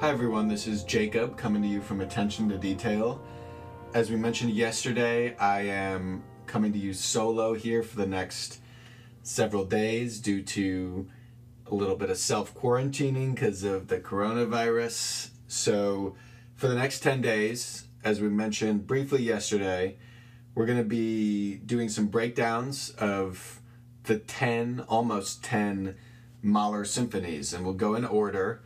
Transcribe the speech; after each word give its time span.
Hi 0.00 0.08
everyone, 0.08 0.48
this 0.48 0.66
is 0.66 0.82
Jacob 0.84 1.36
coming 1.36 1.60
to 1.60 1.68
you 1.68 1.82
from 1.82 2.00
Attention 2.00 2.48
to 2.48 2.56
Detail. 2.56 3.20
As 3.92 4.10
we 4.10 4.16
mentioned 4.16 4.50
yesterday, 4.52 5.36
I 5.36 5.60
am 5.60 6.24
coming 6.46 6.72
to 6.72 6.78
you 6.78 6.94
solo 6.94 7.52
here 7.52 7.82
for 7.82 7.98
the 7.98 8.06
next 8.06 8.60
several 9.22 9.66
days 9.66 10.18
due 10.18 10.42
to 10.42 11.06
a 11.66 11.74
little 11.74 11.96
bit 11.96 12.08
of 12.08 12.16
self 12.16 12.54
quarantining 12.54 13.34
because 13.34 13.62
of 13.62 13.88
the 13.88 13.98
coronavirus. 14.00 15.30
So, 15.46 16.16
for 16.56 16.66
the 16.66 16.76
next 16.76 17.00
10 17.00 17.20
days, 17.20 17.84
as 18.02 18.20
we 18.20 18.28
mentioned 18.28 18.86
briefly 18.86 19.22
yesterday, 19.22 19.96
we're 20.54 20.66
going 20.66 20.78
to 20.78 20.84
be 20.84 21.56
doing 21.56 21.88
some 21.88 22.06
breakdowns 22.06 22.90
of 22.98 23.60
the 24.04 24.18
10, 24.18 24.84
almost 24.88 25.44
10 25.44 25.96
Mahler 26.42 26.84
symphonies, 26.84 27.52
and 27.52 27.64
we'll 27.64 27.74
go 27.74 27.94
in 27.94 28.04
order. 28.04 28.62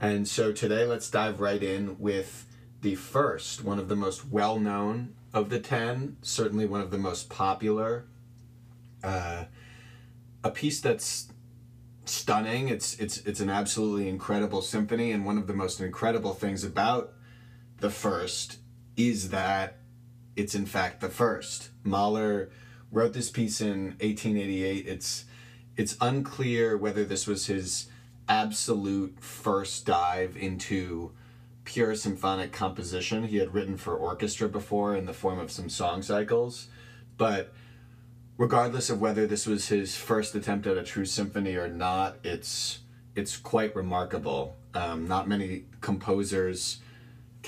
And 0.00 0.26
so 0.26 0.52
today, 0.52 0.84
let's 0.84 1.10
dive 1.10 1.40
right 1.40 1.62
in 1.62 1.98
with 1.98 2.46
the 2.80 2.94
first, 2.94 3.64
one 3.64 3.78
of 3.78 3.88
the 3.88 3.96
most 3.96 4.26
well 4.26 4.58
known 4.58 5.14
of 5.34 5.50
the 5.50 5.60
10, 5.60 6.16
certainly 6.22 6.64
one 6.64 6.80
of 6.80 6.90
the 6.90 6.98
most 6.98 7.28
popular. 7.28 8.06
Uh, 9.02 9.44
a 10.42 10.50
piece 10.50 10.80
that's 10.80 11.28
stunning. 12.04 12.68
It's 12.68 12.98
it's 12.98 13.18
it's 13.18 13.40
an 13.40 13.50
absolutely 13.50 14.08
incredible 14.08 14.62
symphony, 14.62 15.12
and 15.12 15.26
one 15.26 15.38
of 15.38 15.46
the 15.46 15.52
most 15.52 15.80
incredible 15.80 16.32
things 16.32 16.64
about 16.64 17.12
the 17.78 17.90
first 17.90 18.58
is 18.98 19.30
that 19.30 19.78
it's 20.36 20.54
in 20.54 20.66
fact 20.66 21.00
the 21.00 21.08
first. 21.08 21.70
Mahler 21.84 22.50
wrote 22.90 23.14
this 23.14 23.30
piece 23.30 23.60
in 23.60 23.96
1888. 24.00 24.86
It's 24.86 25.24
it's 25.76 25.96
unclear 26.00 26.76
whether 26.76 27.04
this 27.04 27.26
was 27.26 27.46
his 27.46 27.86
absolute 28.28 29.20
first 29.20 29.86
dive 29.86 30.36
into 30.36 31.12
pure 31.64 31.94
symphonic 31.94 32.52
composition. 32.52 33.24
He 33.24 33.36
had 33.36 33.54
written 33.54 33.76
for 33.76 33.94
orchestra 33.94 34.48
before 34.48 34.96
in 34.96 35.06
the 35.06 35.12
form 35.12 35.38
of 35.38 35.52
some 35.52 35.68
song 35.68 36.02
cycles, 36.02 36.66
but 37.16 37.52
regardless 38.36 38.90
of 38.90 39.00
whether 39.00 39.26
this 39.26 39.46
was 39.46 39.68
his 39.68 39.96
first 39.96 40.34
attempt 40.34 40.66
at 40.66 40.76
a 40.76 40.82
true 40.82 41.04
symphony 41.04 41.54
or 41.54 41.68
not, 41.68 42.16
it's 42.24 42.80
it's 43.14 43.36
quite 43.36 43.76
remarkable. 43.76 44.56
Um, 44.74 45.06
not 45.06 45.28
many 45.28 45.64
composers 45.80 46.80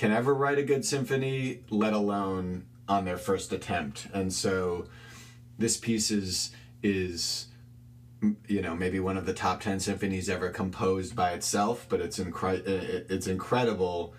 can 0.01 0.11
ever 0.11 0.33
write 0.33 0.57
a 0.57 0.63
good 0.63 0.83
symphony, 0.83 1.59
let 1.69 1.93
alone 1.93 2.65
on 2.89 3.05
their 3.05 3.19
first 3.19 3.53
attempt. 3.53 4.07
And 4.11 4.33
so, 4.33 4.87
this 5.59 5.77
piece 5.77 6.09
is 6.09 6.49
is 6.81 7.45
you 8.47 8.63
know 8.63 8.75
maybe 8.75 8.99
one 8.99 9.15
of 9.15 9.27
the 9.27 9.33
top 9.33 9.61
10 9.61 9.79
symphonies 9.79 10.27
ever 10.27 10.49
composed 10.49 11.15
by 11.15 11.31
itself 11.31 11.85
but 11.89 11.99
it's 11.99 12.19
incre- 12.19 12.67
uh, 12.67 13.03
it's 13.09 13.27
incredible 13.27 14.13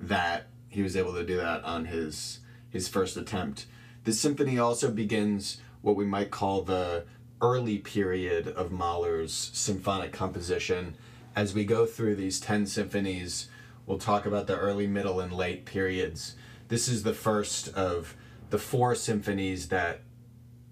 that 0.00 0.48
he 0.68 0.82
was 0.82 0.96
able 0.96 1.14
to 1.14 1.24
do 1.24 1.36
that 1.36 1.62
on 1.64 1.86
his 1.86 2.40
his 2.70 2.88
first 2.88 3.16
attempt 3.16 3.66
this 4.04 4.20
symphony 4.20 4.58
also 4.58 4.90
begins 4.90 5.60
what 5.82 5.96
we 5.96 6.04
might 6.04 6.30
call 6.30 6.62
the 6.62 7.04
early 7.40 7.78
period 7.78 8.48
of 8.48 8.70
Mahler's 8.70 9.50
symphonic 9.52 10.12
composition 10.12 10.94
as 11.36 11.54
we 11.54 11.64
go 11.64 11.84
through 11.84 12.16
these 12.16 12.40
10 12.40 12.66
symphonies 12.66 13.48
we'll 13.88 13.98
talk 13.98 14.26
about 14.26 14.46
the 14.46 14.56
early 14.56 14.86
middle 14.86 15.18
and 15.18 15.32
late 15.32 15.64
periods 15.64 16.36
this 16.68 16.86
is 16.86 17.02
the 17.02 17.14
first 17.14 17.68
of 17.68 18.14
the 18.50 18.58
four 18.58 18.94
symphonies 18.94 19.68
that 19.68 20.02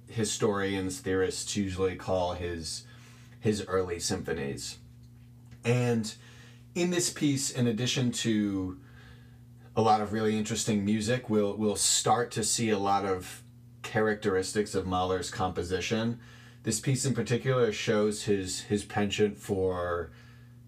historians, 0.08 1.00
theorists 1.00 1.56
usually 1.56 1.96
call 1.96 2.34
his 2.34 2.84
his 3.40 3.64
early 3.66 3.98
symphonies. 3.98 4.78
And 5.64 6.12
in 6.74 6.90
this 6.90 7.10
piece, 7.10 7.50
in 7.50 7.66
addition 7.66 8.10
to 8.12 8.78
a 9.76 9.82
lot 9.82 10.00
of 10.00 10.12
really 10.12 10.36
interesting 10.36 10.84
music, 10.84 11.30
we'll 11.30 11.56
we'll 11.56 11.76
start 11.76 12.30
to 12.32 12.44
see 12.44 12.70
a 12.70 12.78
lot 12.78 13.04
of 13.04 13.42
characteristics 13.82 14.74
of 14.74 14.86
Mahler's 14.86 15.30
composition. 15.30 16.20
This 16.62 16.80
piece 16.80 17.06
in 17.06 17.14
particular 17.14 17.72
shows 17.72 18.24
his 18.24 18.62
his 18.62 18.84
penchant 18.84 19.38
for 19.38 20.10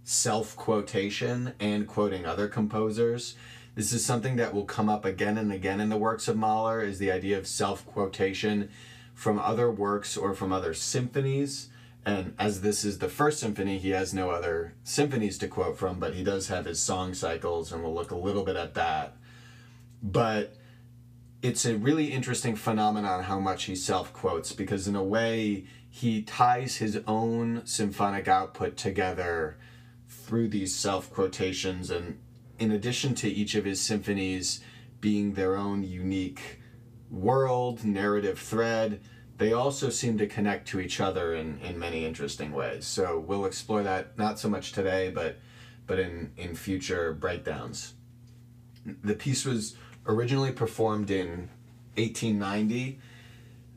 self 0.09 0.57
quotation 0.57 1.53
and 1.61 1.87
quoting 1.87 2.25
other 2.25 2.49
composers. 2.49 3.37
This 3.75 3.93
is 3.93 4.03
something 4.03 4.37
that 4.37 4.55
will 4.55 4.65
come 4.65 4.89
up 4.89 5.05
again 5.05 5.37
and 5.37 5.53
again 5.53 5.83
in 5.83 5.91
the 5.91 5.99
works 5.99 6.29
of 6.29 6.37
Mahler 6.37 6.83
is 6.83 6.99
the 6.99 7.13
idea 7.13 7.37
of 7.37 7.47
self 7.47 7.85
quotation 7.85 8.71
from 9.13 9.39
other 9.39 9.71
works 9.71 10.17
or 10.17 10.33
from 10.33 10.51
other 10.51 10.73
symphonies. 10.73 11.69
And 12.07 12.35
as 12.39 12.63
this 12.63 12.87
is 12.87 13.01
the 13.01 13.11
first 13.11 13.39
symphony, 13.39 13.77
he 13.77 13.91
has 13.91 14.15
no 14.15 14.31
other 14.31 14.73
symphonies 14.83 15.37
to 15.39 15.49
quote 15.49 15.77
from, 15.77 16.01
but 16.01 16.15
he 16.15 16.25
does 16.25 16.49
have 16.49 16.65
his 16.65 16.81
song 16.81 17.13
cycles, 17.13 17.71
and 17.71 17.83
we'll 17.83 17.93
look 17.93 18.11
a 18.11 18.17
little 18.17 18.45
bit 18.45 18.57
at 18.57 18.73
that. 18.75 19.15
But 20.03 20.57
it's 21.43 21.67
a 21.67 21.77
really 21.77 22.07
interesting 22.07 22.57
phenomenon 22.57 23.25
how 23.25 23.41
much 23.41 23.65
he 23.65 23.77
self 23.77 24.15
quotes 24.15 24.55
because, 24.55 24.89
in 24.89 24.97
a 24.97 25.05
way, 25.05 25.67
he 25.91 26.23
ties 26.23 26.77
his 26.77 26.99
own 27.07 27.61
symphonic 27.67 28.27
output 28.27 28.79
together 28.79 29.59
through 30.29 30.49
these 30.49 30.75
self 30.75 31.11
quotations. 31.11 31.91
And 31.91 32.21
in 32.59 32.71
addition 32.71 33.15
to 33.17 33.29
each 33.29 33.55
of 33.55 33.65
his 33.65 33.81
symphonies 33.81 34.61
being 35.01 35.33
their 35.33 35.57
own 35.57 35.83
unique 35.83 36.61
world, 37.11 37.83
narrative 37.83 38.39
thread, 38.39 39.01
they 39.39 39.55
also 39.55 39.89
seem 39.89 40.19
to 40.19 40.27
connect 40.27 40.69
to 40.69 40.81
each 40.81 41.01
other 41.01 41.35
in, 41.35 41.59
in 41.61 41.79
many 41.79 42.05
interesting 42.05 42.53
ways. 42.53 42.87
So 42.87 43.19
we'll 43.19 43.47
explore 43.47 43.83
that 43.85 44.19
not 44.19 44.39
so 44.39 44.49
much 44.49 44.73
today, 44.73 45.11
but 45.11 45.39
but 45.87 45.99
in, 45.99 46.33
in 46.37 46.55
future 46.55 47.15
breakdowns. 47.15 47.95
The 48.85 49.15
piece 49.15 49.47
was 49.47 49.75
originally 50.07 50.53
performed 50.53 51.11
in 51.11 51.49
1890, 51.97 53.01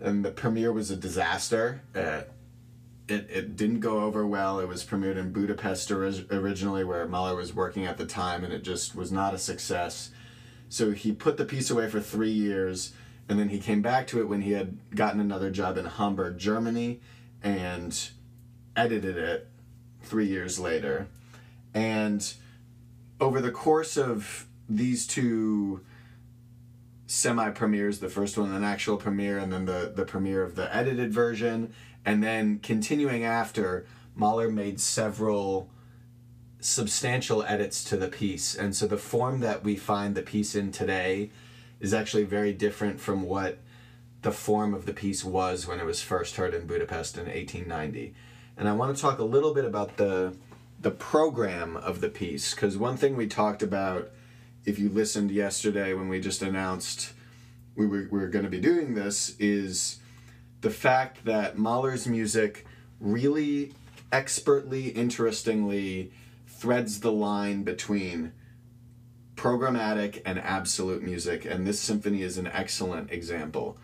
and 0.01 0.25
the 0.25 0.31
premiere 0.31 0.73
was 0.73 0.91
a 0.91 0.97
disaster. 0.97 1.84
Uh, 1.95 2.23
it, 3.11 3.29
it 3.29 3.55
didn't 3.55 3.79
go 3.79 4.01
over 4.01 4.25
well. 4.25 4.59
It 4.59 4.67
was 4.67 4.83
premiered 4.83 5.17
in 5.17 5.31
Budapest 5.31 5.91
originally, 5.91 6.83
where 6.83 7.07
Mahler 7.07 7.35
was 7.35 7.53
working 7.53 7.85
at 7.85 7.97
the 7.97 8.05
time, 8.05 8.44
and 8.44 8.53
it 8.53 8.63
just 8.63 8.95
was 8.95 9.11
not 9.11 9.33
a 9.33 9.38
success. 9.38 10.11
So 10.69 10.91
he 10.91 11.11
put 11.11 11.38
the 11.38 11.45
piece 11.45 11.69
away 11.69 11.89
for 11.89 11.99
three 11.99 12.31
years 12.31 12.94
and 13.31 13.39
then 13.39 13.47
he 13.47 13.59
came 13.59 13.81
back 13.81 14.07
to 14.07 14.19
it 14.19 14.27
when 14.27 14.41
he 14.41 14.51
had 14.51 14.77
gotten 14.94 15.22
another 15.22 15.49
job 15.49 15.77
in 15.77 15.85
Hamburg, 15.85 16.38
Germany, 16.38 16.99
and 17.41 18.09
edited 18.75 19.17
it 19.17 19.47
three 20.01 20.25
years 20.25 20.59
later. 20.59 21.07
And 21.73 22.33
over 23.22 23.39
the 23.39 23.51
course 23.51 23.97
of 23.97 24.47
these 24.67 25.07
two 25.07 25.79
semi 27.07 27.51
premieres, 27.51 27.99
the 27.99 28.09
first 28.09 28.38
one 28.38 28.51
an 28.51 28.66
actual 28.66 28.97
premiere, 28.97 29.38
and 29.38 29.53
then 29.53 29.63
the, 29.63 29.93
the 29.95 30.03
premiere 30.03 30.43
of 30.43 30.55
the 30.55 30.75
edited 30.75 31.13
version, 31.13 31.73
and 32.06 32.23
then 32.23 32.59
continuing 32.59 33.23
after, 33.23 33.85
Mahler 34.16 34.50
made 34.50 34.79
several 34.79 35.69
substantial 36.59 37.44
edits 37.44 37.84
to 37.85 37.97
the 37.97 38.07
piece. 38.07 38.56
And 38.56 38.75
so 38.75 38.88
the 38.88 38.97
form 38.97 39.39
that 39.39 39.63
we 39.63 39.75
find 39.75 40.16
the 40.16 40.22
piece 40.22 40.56
in 40.56 40.72
today 40.72 41.31
is 41.79 41.94
actually 41.94 42.23
very 42.23 42.53
different 42.53 43.00
from 43.00 43.23
what 43.23 43.59
the 44.22 44.31
form 44.31 44.73
of 44.73 44.85
the 44.85 44.94
piece 44.94 45.23
was 45.23 45.66
when 45.66 45.79
it 45.79 45.85
was 45.85 46.01
first 46.01 46.35
heard 46.35 46.53
in 46.53 46.67
Budapest 46.67 47.17
in 47.17 47.25
1890. 47.25 48.13
And 48.57 48.69
I 48.69 48.73
want 48.73 48.95
to 48.95 49.01
talk 49.01 49.17
a 49.17 49.23
little 49.23 49.53
bit 49.53 49.66
about 49.66 49.97
the 49.97 50.35
the 50.79 50.91
program 50.91 51.78
of 51.78 52.01
the 52.01 52.09
piece 52.09 52.56
because 52.56 52.75
one 52.75 52.97
thing 52.97 53.16
we 53.16 53.28
talked 53.28 53.61
about 53.61 54.09
if 54.66 54.79
you 54.79 54.90
listened 54.90 55.29
yesterday 55.29 55.94
when 55.94 56.09
we 56.09 56.19
just 56.19 56.41
announced 56.41 57.13
we 57.75 57.85
were, 57.85 58.08
we 58.11 58.20
were 58.20 58.28
going 58.28 58.46
to 58.46 58.49
be 58.49 58.59
doing 58.59 58.96
this 58.96 59.35
is 59.37 59.99
the 60.61 60.69
fact 60.69 61.25
that 61.25 61.58
Mahler's 61.58 62.08
music 62.08 62.66
really 62.99 63.73
expertly, 64.11 64.90
interestingly 64.90 66.11
threads 66.47 66.99
the 66.99 67.11
line 67.11 67.63
between 67.63 68.31
programmatic 69.35 70.22
and 70.25 70.37
absolute 70.40 71.02
music, 71.02 71.46
and 71.46 71.66
this 71.66 71.79
symphony 71.79 72.22
is 72.22 72.37
an 72.37 72.47
excellent 72.47 73.11
example. 73.11 73.78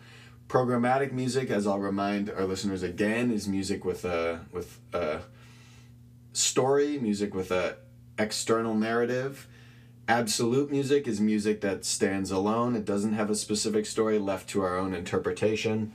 Programmatic 0.46 1.12
music, 1.12 1.50
as 1.50 1.66
I'll 1.66 1.80
remind 1.80 2.30
our 2.30 2.44
listeners 2.44 2.82
again, 2.82 3.30
is 3.32 3.48
music 3.48 3.84
with 3.84 4.04
a 4.04 4.46
with 4.52 4.78
a 4.92 5.20
story, 6.32 6.98
music 6.98 7.34
with 7.34 7.50
a 7.50 7.76
external 8.18 8.74
narrative. 8.74 9.48
Absolute 10.06 10.70
music 10.70 11.06
is 11.06 11.20
music 11.20 11.60
that 11.60 11.84
stands 11.84 12.30
alone. 12.30 12.74
It 12.76 12.86
doesn't 12.86 13.12
have 13.12 13.28
a 13.28 13.34
specific 13.34 13.84
story 13.84 14.18
left 14.18 14.48
to 14.50 14.62
our 14.62 14.78
own 14.78 14.94
interpretation. 14.94 15.92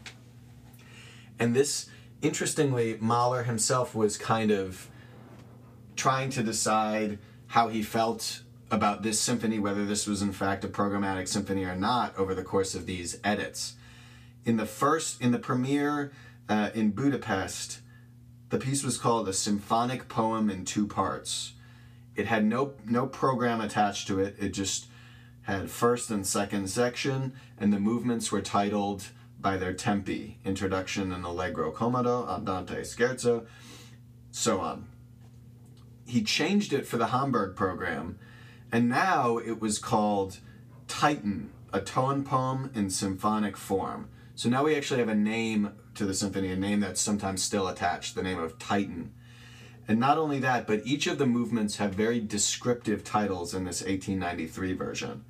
And 1.39 1.55
this, 1.55 1.89
interestingly, 2.21 2.97
Mahler 2.99 3.43
himself 3.43 3.95
was 3.95 4.17
kind 4.17 4.51
of 4.51 4.89
trying 5.95 6.29
to 6.31 6.43
decide 6.43 7.19
how 7.47 7.69
he 7.69 7.83
felt 7.83 8.41
about 8.71 9.03
this 9.03 9.19
symphony, 9.19 9.59
whether 9.59 9.85
this 9.85 10.07
was 10.07 10.21
in 10.21 10.31
fact 10.31 10.63
a 10.63 10.67
programmatic 10.67 11.27
symphony 11.27 11.63
or 11.63 11.75
not, 11.75 12.17
over 12.17 12.33
the 12.33 12.43
course 12.43 12.73
of 12.73 12.85
these 12.85 13.19
edits. 13.23 13.75
In 14.45 14.57
the 14.57 14.65
first, 14.65 15.21
in 15.21 15.31
the 15.31 15.39
premiere 15.39 16.11
uh, 16.49 16.71
in 16.73 16.91
Budapest, 16.91 17.81
the 18.49 18.57
piece 18.57 18.83
was 18.83 18.97
called 18.97 19.27
a 19.27 19.33
symphonic 19.33 20.09
poem 20.09 20.49
in 20.49 20.65
two 20.65 20.87
parts. 20.87 21.53
It 22.15 22.25
had 22.25 22.45
no 22.45 22.73
no 22.85 23.07
program 23.07 23.61
attached 23.61 24.07
to 24.07 24.19
it. 24.19 24.35
It 24.39 24.49
just 24.49 24.87
had 25.43 25.69
first 25.69 26.09
and 26.09 26.25
second 26.25 26.69
section, 26.69 27.33
and 27.57 27.71
the 27.71 27.79
movements 27.79 28.31
were 28.31 28.41
titled 28.41 29.09
by 29.43 29.57
their 29.57 29.73
tempi: 29.73 30.39
Introduction 30.43 31.11
and 31.11 31.23
Allegro 31.23 31.71
Comodo, 31.71 32.27
Andante 32.27 32.81
Scherzo, 32.81 33.45
so 34.31 34.59
on. 34.59 34.87
He 36.07 36.23
changed 36.23 36.73
it 36.73 36.87
for 36.87 36.97
the 36.97 37.07
Hamburg 37.07 37.55
program, 37.55 38.17
and 38.71 38.89
now 38.89 39.37
it 39.37 39.61
was 39.61 39.77
called 39.77 40.39
Titan, 40.87 41.51
a 41.71 41.81
tone 41.81 42.23
poem 42.23 42.71
in 42.73 42.89
symphonic 42.89 43.55
form. 43.55 44.09
So 44.33 44.49
now 44.49 44.63
we 44.63 44.75
actually 44.75 44.99
have 44.99 45.09
a 45.09 45.15
name 45.15 45.73
to 45.93 46.05
the 46.05 46.13
symphony, 46.13 46.51
a 46.51 46.55
name 46.55 46.79
that's 46.79 46.99
sometimes 46.99 47.43
still 47.43 47.67
attached, 47.67 48.15
the 48.15 48.23
name 48.23 48.39
of 48.39 48.57
Titan. 48.57 49.13
And 49.87 49.99
not 49.99 50.17
only 50.17 50.39
that, 50.39 50.65
but 50.65 50.81
each 50.85 51.07
of 51.07 51.17
the 51.17 51.25
movements 51.25 51.77
have 51.77 51.93
very 51.93 52.19
descriptive 52.19 53.03
titles 53.03 53.53
in 53.53 53.65
this 53.65 53.81
1893 53.81 54.73
version. 54.73 55.25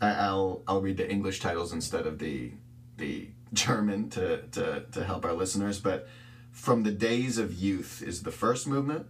I'll 0.00 0.62
I'll 0.66 0.80
read 0.80 0.96
the 0.96 1.10
English 1.10 1.40
titles 1.40 1.72
instead 1.72 2.06
of 2.06 2.18
the 2.18 2.52
the 3.00 3.28
German 3.52 4.08
to, 4.10 4.42
to, 4.52 4.84
to 4.92 5.04
help 5.04 5.24
our 5.24 5.32
listeners, 5.32 5.80
but 5.80 6.08
From 6.52 6.84
the 6.84 6.92
Days 6.92 7.38
of 7.38 7.52
Youth 7.52 8.02
is 8.06 8.22
the 8.22 8.30
first 8.30 8.66
movement. 8.66 9.06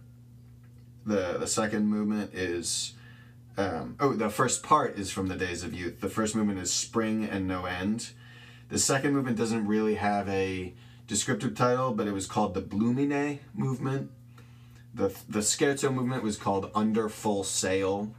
The 1.05 1.37
the 1.39 1.47
second 1.47 1.87
movement 1.87 2.33
is 2.33 2.93
um, 3.57 3.95
oh 3.99 4.13
the 4.13 4.29
first 4.29 4.63
part 4.63 4.97
is 4.97 5.11
From 5.11 5.27
the 5.27 5.35
Days 5.35 5.63
of 5.63 5.73
Youth. 5.73 5.99
The 5.99 6.09
first 6.09 6.35
movement 6.35 6.59
is 6.59 6.73
Spring 6.73 7.25
and 7.25 7.47
No 7.47 7.65
End 7.65 8.11
the 8.71 8.79
second 8.79 9.13
movement 9.13 9.37
doesn't 9.37 9.67
really 9.67 9.95
have 9.95 10.29
a 10.29 10.73
descriptive 11.05 11.55
title, 11.55 11.91
but 11.91 12.07
it 12.07 12.13
was 12.13 12.25
called 12.25 12.53
the 12.53 12.61
Blumine 12.61 13.39
movement. 13.53 14.11
The, 14.95 15.09
the 15.27 15.39
scherzo 15.39 15.93
movement 15.93 16.23
was 16.23 16.37
called 16.37 16.71
Under 16.73 17.09
Full 17.09 17.43
Sail. 17.43 18.15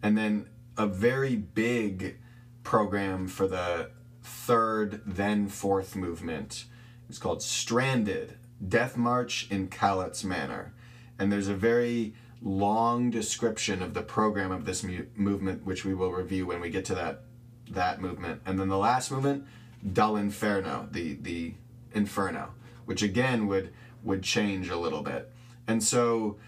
And 0.00 0.16
then 0.16 0.46
a 0.78 0.86
very 0.86 1.34
big 1.34 2.18
program 2.62 3.26
for 3.26 3.48
the 3.48 3.90
third, 4.24 5.02
then 5.06 5.48
fourth 5.48 5.94
movement. 5.94 6.64
It's 7.08 7.18
called 7.18 7.42
Stranded 7.42 8.38
Death 8.66 8.96
March 8.96 9.46
in 9.50 9.68
Callot's 9.68 10.24
Manner. 10.24 10.74
And 11.18 11.30
there's 11.30 11.48
a 11.48 11.54
very 11.54 12.14
long 12.42 13.10
description 13.10 13.82
of 13.82 13.94
the 13.94 14.02
program 14.02 14.50
of 14.50 14.64
this 14.64 14.82
mu- 14.82 15.06
movement, 15.14 15.64
which 15.64 15.84
we 15.84 15.94
will 15.94 16.10
review 16.10 16.46
when 16.46 16.60
we 16.60 16.70
get 16.70 16.84
to 16.86 16.94
that 16.94 17.22
that 17.70 18.00
movement. 18.00 18.42
And 18.44 18.58
then 18.58 18.68
the 18.68 18.78
last 18.78 19.10
movement 19.10 19.46
Dall'Inferno, 19.86 20.90
the 20.92 21.14
the 21.14 21.54
Inferno, 21.92 22.54
which 22.84 23.02
again 23.02 23.46
would 23.46 23.72
would 24.02 24.22
change 24.22 24.68
a 24.70 24.76
little 24.76 25.02
bit. 25.02 25.30
And 25.66 25.82
so 25.82 26.38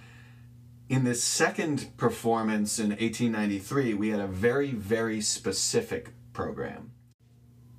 in 0.88 1.04
this 1.04 1.22
second 1.22 1.96
performance 1.96 2.78
in 2.78 2.90
1893, 2.90 3.94
we 3.94 4.10
had 4.10 4.20
a 4.20 4.26
very, 4.26 4.72
very 4.72 5.20
specific 5.20 6.10
program. 6.32 6.92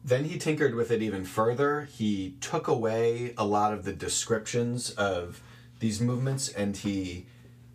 Then 0.07 0.23
he 0.23 0.37
tinkered 0.37 0.73
with 0.73 0.89
it 0.89 1.01
even 1.01 1.25
further. 1.25 1.89
He 1.91 2.37
took 2.39 2.69
away 2.69 3.33
a 3.37 3.45
lot 3.45 3.73
of 3.73 3.83
the 3.83 3.91
descriptions 3.91 4.89
of 4.91 5.41
these 5.81 5.99
movements 5.99 6.47
and 6.47 6.77
he 6.77 7.25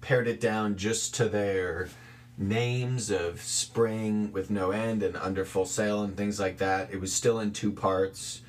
pared 0.01 0.27
it 0.27 0.41
down 0.41 0.77
just 0.77 1.15
to 1.17 1.29
their 1.29 1.91
names 2.39 3.11
of 3.11 3.43
spring 3.43 4.33
with 4.33 4.49
no 4.49 4.71
end 4.71 5.03
and 5.03 5.15
under 5.19 5.45
full 5.45 5.67
sail 5.67 6.03
and 6.03 6.17
things 6.17 6.41
like 6.41 6.57
that. 6.57 6.91
It 6.91 7.03
was 7.03 7.13
still 7.13 7.39
in 7.39 7.53
two 7.53 7.71
parts. 7.71 8.41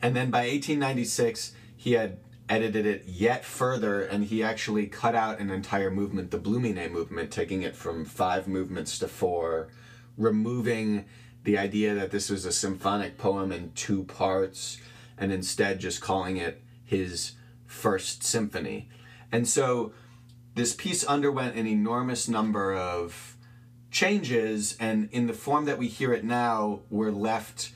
And 0.00 0.16
then 0.16 0.30
by 0.30 0.46
1896, 0.48 1.52
he 1.76 1.92
had 1.92 2.16
edited 2.48 2.86
it 2.86 3.04
yet 3.06 3.44
further 3.44 4.00
and 4.00 4.24
he 4.24 4.42
actually 4.42 4.86
cut 4.86 5.14
out 5.14 5.38
an 5.38 5.50
entire 5.50 5.90
movement, 5.90 6.30
the 6.30 6.38
Blumine 6.38 6.90
movement, 6.90 7.30
taking 7.30 7.60
it 7.60 7.76
from 7.76 8.06
five 8.06 8.48
movements 8.48 8.98
to 9.00 9.06
four, 9.06 9.68
removing 10.16 11.04
the 11.44 11.58
idea 11.58 11.94
that 11.94 12.10
this 12.10 12.30
was 12.30 12.44
a 12.44 12.52
symphonic 12.52 13.18
poem 13.18 13.52
in 13.52 13.72
two 13.72 14.04
parts 14.04 14.78
and 15.18 15.32
instead 15.32 15.80
just 15.80 16.00
calling 16.00 16.36
it 16.36 16.62
his 16.84 17.32
first 17.66 18.22
symphony. 18.22 18.88
And 19.30 19.48
so 19.48 19.92
this 20.54 20.74
piece 20.74 21.04
underwent 21.04 21.56
an 21.56 21.66
enormous 21.66 22.28
number 22.28 22.74
of 22.74 23.36
changes, 23.90 24.76
and 24.80 25.08
in 25.12 25.26
the 25.26 25.32
form 25.32 25.64
that 25.66 25.78
we 25.78 25.88
hear 25.88 26.12
it 26.12 26.24
now, 26.24 26.80
we're 26.90 27.10
left 27.10 27.72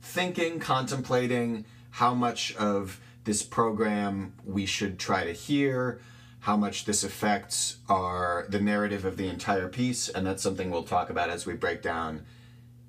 thinking, 0.00 0.58
contemplating 0.60 1.64
how 1.90 2.14
much 2.14 2.54
of 2.56 3.00
this 3.24 3.42
program 3.42 4.34
we 4.44 4.66
should 4.66 4.98
try 4.98 5.24
to 5.24 5.32
hear, 5.32 6.00
how 6.40 6.56
much 6.56 6.84
this 6.84 7.02
affects 7.02 7.78
our 7.88 8.46
the 8.50 8.60
narrative 8.60 9.04
of 9.04 9.16
the 9.16 9.28
entire 9.28 9.68
piece, 9.68 10.08
and 10.08 10.26
that's 10.26 10.42
something 10.42 10.70
we'll 10.70 10.82
talk 10.82 11.08
about 11.08 11.30
as 11.30 11.46
we 11.46 11.54
break 11.54 11.80
down 11.82 12.24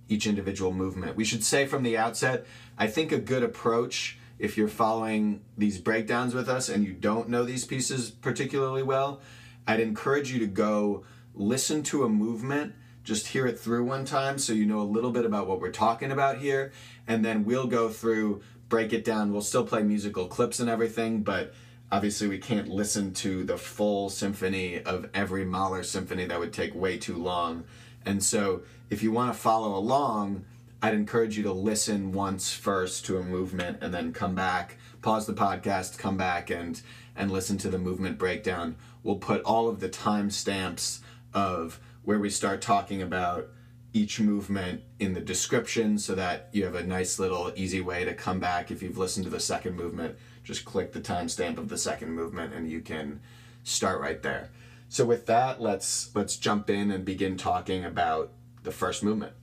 each 0.07 0.27
individual 0.27 0.71
movement. 0.71 1.15
We 1.15 1.25
should 1.25 1.43
say 1.43 1.65
from 1.65 1.83
the 1.83 1.97
outset, 1.97 2.45
I 2.77 2.87
think 2.87 3.11
a 3.11 3.17
good 3.17 3.43
approach 3.43 4.17
if 4.37 4.57
you're 4.57 4.67
following 4.67 5.41
these 5.57 5.79
breakdowns 5.79 6.33
with 6.33 6.49
us 6.49 6.69
and 6.69 6.85
you 6.85 6.93
don't 6.93 7.29
know 7.29 7.43
these 7.43 7.65
pieces 7.65 8.11
particularly 8.11 8.83
well, 8.83 9.21
I'd 9.67 9.79
encourage 9.79 10.31
you 10.31 10.39
to 10.39 10.47
go 10.47 11.05
listen 11.33 11.83
to 11.83 12.03
a 12.03 12.09
movement, 12.09 12.73
just 13.03 13.27
hear 13.27 13.47
it 13.47 13.59
through 13.59 13.85
one 13.85 14.05
time 14.05 14.37
so 14.37 14.53
you 14.53 14.65
know 14.65 14.79
a 14.79 14.83
little 14.83 15.11
bit 15.11 15.25
about 15.25 15.47
what 15.47 15.59
we're 15.59 15.71
talking 15.71 16.11
about 16.11 16.39
here, 16.39 16.71
and 17.07 17.23
then 17.23 17.45
we'll 17.45 17.67
go 17.67 17.89
through, 17.89 18.41
break 18.67 18.93
it 18.93 19.05
down. 19.05 19.31
We'll 19.31 19.41
still 19.41 19.65
play 19.65 19.83
musical 19.83 20.27
clips 20.27 20.59
and 20.59 20.69
everything, 20.69 21.23
but 21.23 21.53
obviously 21.91 22.27
we 22.27 22.37
can't 22.37 22.67
listen 22.67 23.13
to 23.13 23.43
the 23.43 23.57
full 23.57 24.09
symphony 24.09 24.81
of 24.83 25.09
every 25.13 25.45
Mahler 25.45 25.83
symphony 25.83 26.25
that 26.25 26.39
would 26.39 26.53
take 26.53 26.75
way 26.75 26.97
too 26.97 27.17
long. 27.17 27.63
And 28.05 28.23
so 28.23 28.63
if 28.89 29.01
you 29.01 29.11
want 29.11 29.33
to 29.33 29.39
follow 29.39 29.77
along, 29.77 30.45
I'd 30.81 30.93
encourage 30.93 31.37
you 31.37 31.43
to 31.43 31.51
listen 31.51 32.11
once 32.11 32.53
first 32.53 33.05
to 33.05 33.17
a 33.17 33.23
movement 33.23 33.79
and 33.81 33.93
then 33.93 34.13
come 34.13 34.35
back, 34.35 34.77
pause 35.01 35.25
the 35.25 35.33
podcast, 35.33 35.97
come 35.97 36.17
back 36.17 36.49
and 36.49 36.81
and 37.15 37.31
listen 37.31 37.57
to 37.59 37.69
the 37.69 37.79
movement 37.79 38.17
breakdown. 38.17 38.75
We'll 39.01 39.15
put 39.15 39.41
all 39.43 39.69
of 39.69 39.79
the 39.79 39.89
timestamps 39.89 40.99
of 41.33 41.79
where 42.03 42.19
we 42.19 42.29
start 42.29 42.61
talking 42.61 43.01
about 43.01 43.49
each 43.93 44.19
movement 44.19 44.83
in 44.99 45.13
the 45.13 45.21
description 45.21 45.97
so 45.97 46.13
that 46.15 46.49
you 46.51 46.65
have 46.65 46.75
a 46.75 46.83
nice 46.83 47.17
little 47.17 47.53
easy 47.55 47.79
way 47.79 48.03
to 48.03 48.13
come 48.13 48.39
back 48.39 48.69
if 48.69 48.83
you've 48.83 48.97
listened 48.97 49.23
to 49.23 49.29
the 49.29 49.39
second 49.39 49.75
movement. 49.75 50.17
Just 50.43 50.65
click 50.65 50.91
the 50.91 50.99
timestamp 50.99 51.57
of 51.57 51.69
the 51.69 51.77
second 51.77 52.11
movement 52.11 52.53
and 52.53 52.69
you 52.69 52.81
can 52.81 53.21
start 53.63 54.01
right 54.01 54.21
there. 54.21 54.51
So 54.89 55.05
with 55.05 55.25
that, 55.25 55.61
let's 55.61 56.13
let's 56.13 56.37
jump 56.37 56.69
in 56.69 56.91
and 56.91 57.03
begin 57.03 57.37
talking 57.37 57.85
about 57.85 58.31
the 58.65 58.71
first 58.71 59.03
movement. 59.03 59.33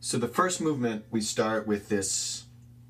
So 0.00 0.18
the 0.18 0.28
first 0.28 0.60
movement, 0.60 1.04
we 1.10 1.20
start 1.20 1.66
with 1.66 1.88
this 1.88 2.46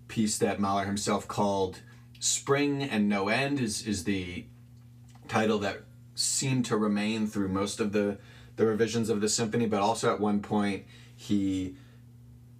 piece 0.08 0.38
that 0.38 0.60
Mahler 0.60 0.84
himself 0.84 1.26
called 1.28 1.80
Spring 2.20 2.82
and 2.82 3.08
No 3.08 3.28
End 3.28 3.60
is, 3.60 3.86
is 3.86 4.04
the 4.04 4.44
title 5.28 5.58
that 5.58 5.82
seemed 6.14 6.64
to 6.66 6.76
remain 6.76 7.26
through 7.26 7.48
most 7.48 7.80
of 7.80 7.92
the, 7.92 8.18
the 8.56 8.66
revisions 8.66 9.10
of 9.10 9.20
the 9.20 9.28
symphony, 9.28 9.66
but 9.66 9.80
also 9.80 10.12
at 10.12 10.20
one 10.20 10.40
point 10.40 10.84
he 11.16 11.74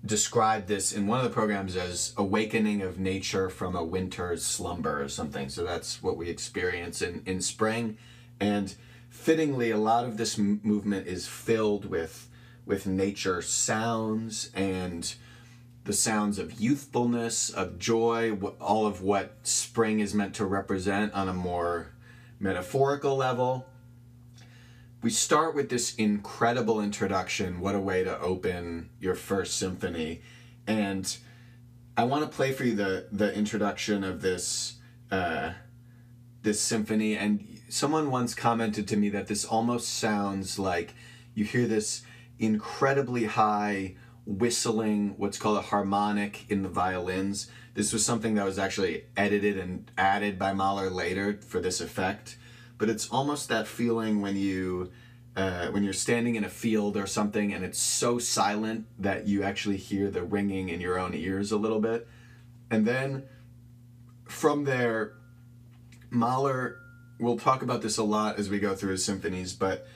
described 0.05 0.67
this 0.67 0.93
in 0.93 1.07
one 1.07 1.19
of 1.19 1.25
the 1.25 1.31
programs 1.31 1.77
as 1.77 2.15
awakening 2.17 2.81
of 2.83 2.99
nature 2.99 3.51
from 3.51 3.77
a 3.77 3.85
winter's 3.85 4.45
slumber 4.45 5.03
or 5.03 5.09
something. 5.09 5.49
So 5.49 5.65
that's 5.65 6.03
what 6.03 6.17
we 6.17 6.29
experience 6.29 7.03
in, 7.03 7.23
in 7.27 7.41
spring. 7.41 7.99
And 8.41 8.75
fittingly, 9.11 9.71
a 9.71 9.77
lot 9.77 10.07
of 10.07 10.17
this 10.17 10.39
m- 10.39 10.61
movement 10.63 11.07
is 11.07 11.27
filled 11.27 11.85
with 11.85 12.29
with 12.65 12.87
nature 12.87 13.43
sounds 13.43 14.51
and 14.55 15.15
the 15.85 15.93
sounds 15.93 16.39
of 16.39 16.61
youthfulness, 16.61 17.51
of 17.51 17.79
joy, 17.79 18.33
all 18.61 18.87
of 18.87 19.03
what 19.03 19.39
spring 19.43 19.99
is 20.01 20.15
meant 20.15 20.35
to 20.37 20.45
represent 20.45 21.13
on 21.15 21.29
a 21.29 21.33
more 21.33 21.93
metaphorical 22.39 23.17
level. 23.17 23.67
We 25.03 25.11
start 25.11 25.55
with 25.55 25.71
this 25.71 25.95
incredible 25.97 26.81
introduction. 26.81 27.61
What 27.61 27.75
a 27.75 27.81
way 27.81 28.05
to 28.05 28.21
open 28.21 28.91
your 29.01 29.15
first 29.15 29.57
symphony. 29.57 30.21
And 30.67 31.17
I 31.97 32.05
want 32.05 32.23
to 32.23 32.37
play 32.37 32.53
for 32.53 32.65
you 32.65 32.77
the, 32.77 33.09
the 33.11 33.35
introduction 33.35 34.05
of 34.05 34.21
this 34.23 34.77
uh, 35.11 35.53
this 36.43 36.61
symphony. 36.61 37.17
And 37.17 37.50
someone 37.71 38.11
once 38.11 38.35
commented 38.35 38.87
to 38.89 38.97
me 38.97 39.09
that 39.11 39.27
this 39.29 39.45
almost 39.45 39.89
sounds 39.89 40.59
like 40.59 40.95
you 41.35 41.45
hear 41.45 41.67
this 41.67 42.03
incredibly 42.39 43.25
high 43.25 43.95
whistling, 44.27 45.15
what's 45.17 45.39
called 45.39 45.59
a 45.59 45.63
harmonic 45.63 46.45
in 46.51 46.63
the 46.63 46.69
violins. 46.69 47.49
This 47.75 47.93
was 47.93 48.05
something 48.05 48.35
that 48.35 48.45
was 48.45 48.59
actually 48.59 49.05
edited 49.17 49.57
and 49.59 49.91
added 49.97 50.39
by 50.39 50.53
Mahler 50.53 50.91
later 50.91 51.39
for 51.47 51.61
this 51.61 51.81
effect. 51.81 52.37
but 52.81 52.89
it's 52.89 53.11
almost 53.11 53.51
that 53.51 53.69
feeling 53.69 54.23
when 54.23 54.37
you 54.37 54.91
uh, 55.37 55.69
when 55.69 55.85
you're 55.85 55.93
standing 55.93 56.35
in 56.35 56.45
a 56.45 56.49
field 56.49 56.97
or 56.97 57.07
something 57.07 57.53
and 57.53 57.63
it's 57.65 57.79
so 57.79 58.19
silent 58.19 58.87
that 58.99 59.29
you 59.29 59.43
actually 59.43 59.77
hear 59.77 60.11
the 60.11 60.23
ringing 60.23 60.71
in 60.71 60.81
your 60.81 60.99
own 60.99 61.15
ears 61.15 61.53
a 61.53 61.57
little 61.57 61.79
bit. 61.79 62.09
And 62.71 62.87
then 62.87 63.25
from 64.27 64.65
there, 64.65 65.13
Mahler, 66.09 66.80
we'll 67.21 67.39
talk 67.39 67.63
about 67.63 67.83
this 67.83 67.99
a 67.99 68.03
lot 68.03 68.39
as 68.39 68.49
we 68.49 68.59
go 68.59 68.75
through 68.75 68.93
his 68.93 69.05
symphonies, 69.05 69.53
but 69.53 69.87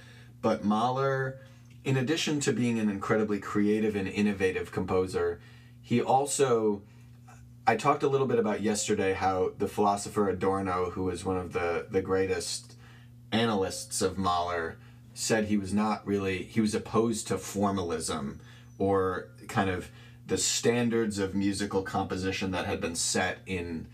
but 0.43 0.65
Mahler, 0.65 1.41
in 1.85 1.97
addition 1.97 2.39
to 2.41 2.53
being 2.53 2.79
an 2.79 2.91
incredibly 2.91 3.41
creative 3.41 3.97
and 3.97 4.07
innovative 4.07 4.71
composer, 4.71 5.41
he 5.81 6.03
also 6.03 6.83
I 7.67 7.77
talked 7.77 8.03
a 8.03 8.09
little 8.09 8.27
bit 8.27 8.39
about 8.39 8.61
yesterday 8.61 9.15
how 9.15 9.53
the 9.59 9.69
philosopher 9.69 10.29
Adorno, 10.29 10.91
who 10.91 11.05
was 11.05 11.25
one 11.25 11.39
of 11.39 11.55
the, 11.55 11.87
the 11.91 12.03
greatest 12.03 12.75
analysts 13.33 14.03
of 14.03 14.19
Mahler, 14.19 14.77
said 15.15 15.47
he 15.47 15.57
was 15.57 15.73
not 15.73 16.07
really, 16.07 16.43
he 16.43 16.61
was 16.61 16.75
opposed 16.75 17.27
to 17.29 17.39
formalism 17.39 18.41
or 18.79 19.29
kind 19.49 19.71
of 19.71 19.89
the 20.27 20.37
standards 20.37 21.19
of 21.19 21.35
musical 21.35 21.83
composition 21.83 22.51
that 22.51 22.67
had 22.67 22.83
been 22.83 22.95
set 22.95 23.39
in 23.47 23.87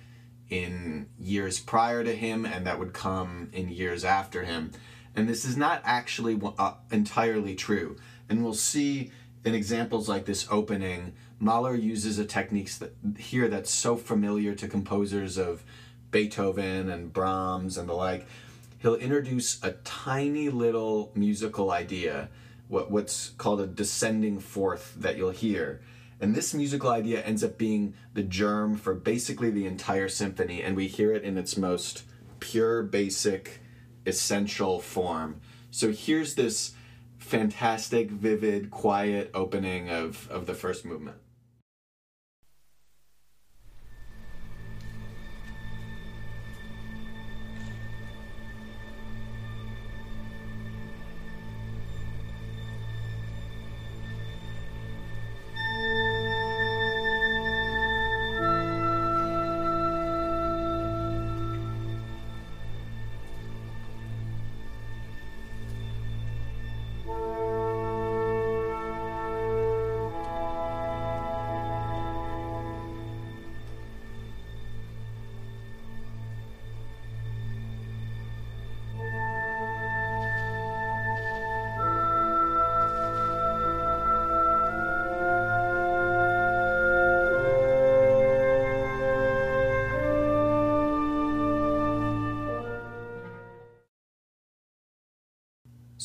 in 0.51 1.09
years 1.19 1.61
prior 1.61 2.03
to 2.05 2.15
him 2.15 2.45
and 2.45 2.67
that 2.67 2.79
would 2.79 2.93
come 2.93 3.49
in 3.53 3.69
years 3.69 4.05
after 4.05 4.43
him. 4.43 4.73
And 5.15 5.29
this 5.29 5.45
is 5.45 5.57
not 5.57 5.81
actually 5.85 6.41
uh, 6.59 6.75
entirely 6.91 7.55
true. 7.55 7.97
And 8.29 8.45
we'll 8.45 8.55
see 8.55 9.13
in 9.45 9.55
examples 9.55 10.09
like 10.09 10.27
this 10.27 10.47
opening, 10.51 11.15
Mahler 11.39 11.75
uses 11.75 12.19
a 12.19 12.25
technique 12.25 12.71
that, 12.75 12.95
here 13.19 13.49
that's 13.49 13.71
so 13.71 13.97
familiar 13.97 14.55
to 14.55 14.69
composers 14.69 15.39
of 15.39 15.65
Beethoven 16.11 16.91
and 16.91 17.13
Brahms 17.13 17.79
and 17.79 17.89
the 17.89 17.95
like. 17.95 18.27
He'll 18.79 18.97
introduce 18.97 19.63
a 19.63 19.73
tiny 19.85 20.49
little 20.49 21.13
musical 21.15 21.71
idea, 21.71 22.29
what, 22.69 22.91
what's 22.91 23.31
called 23.31 23.61
a 23.61 23.67
descending 23.67 24.41
fourth 24.41 24.95
that 24.97 25.17
you'll 25.17 25.31
hear. 25.31 25.81
And 26.21 26.35
this 26.35 26.53
musical 26.53 26.91
idea 26.91 27.23
ends 27.23 27.43
up 27.43 27.57
being 27.57 27.95
the 28.13 28.23
germ 28.23 28.77
for 28.77 28.95
basically 28.95 29.51
the 29.51 29.67
entire 29.67 30.09
symphony, 30.09 30.63
and 30.63 30.77
we 30.77 30.87
hear 30.87 31.13
it 31.13 31.25
in 31.25 31.39
its 31.39 31.57
most 31.57 32.05
pure, 32.41 32.83
basic, 32.83 33.61
essential 34.05 34.81
form. 34.81 35.41
So 35.71 35.93
here's 35.93 36.35
this 36.35 36.75
fantastic, 37.19 38.11
vivid, 38.11 38.71
quiet 38.71 39.31
opening 39.33 39.89
of, 39.89 40.29
of 40.31 40.47
the 40.47 40.55
first 40.55 40.85
movement. 40.85 41.17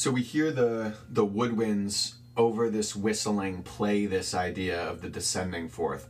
So 0.05 0.11
we 0.11 0.21
hear 0.21 0.51
the 0.51 0.93
the 1.09 1.25
woodwinds 1.25 2.13
over 2.37 2.69
this 2.69 2.95
whistling 2.95 3.63
play 3.63 4.05
this 4.05 4.35
idea 4.35 4.79
of 4.79 5.01
the 5.01 5.09
descending 5.09 5.67
fourth. 5.67 6.09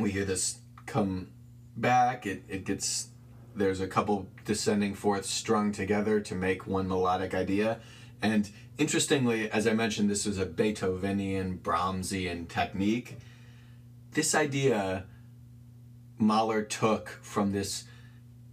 We 0.00 0.12
hear 0.12 0.24
this 0.24 0.60
come 0.86 1.32
back. 1.76 2.26
It 2.26 2.44
it 2.48 2.64
gets 2.64 3.08
there's 3.56 3.80
a 3.80 3.88
couple 3.88 4.28
descending 4.44 4.94
fourths 4.94 5.28
strung 5.28 5.72
together 5.72 6.20
to 6.20 6.36
make 6.36 6.64
one 6.68 6.86
melodic 6.86 7.34
idea. 7.34 7.80
And 8.22 8.48
interestingly, 8.78 9.50
as 9.50 9.66
I 9.66 9.72
mentioned, 9.72 10.08
this 10.08 10.26
was 10.26 10.38
a 10.38 10.46
Beethovenian, 10.46 11.60
Brahmsian 11.60 12.46
technique. 12.46 13.18
This 14.12 14.32
idea 14.32 15.06
Mahler 16.18 16.62
took 16.62 17.08
from 17.20 17.50
this 17.50 17.82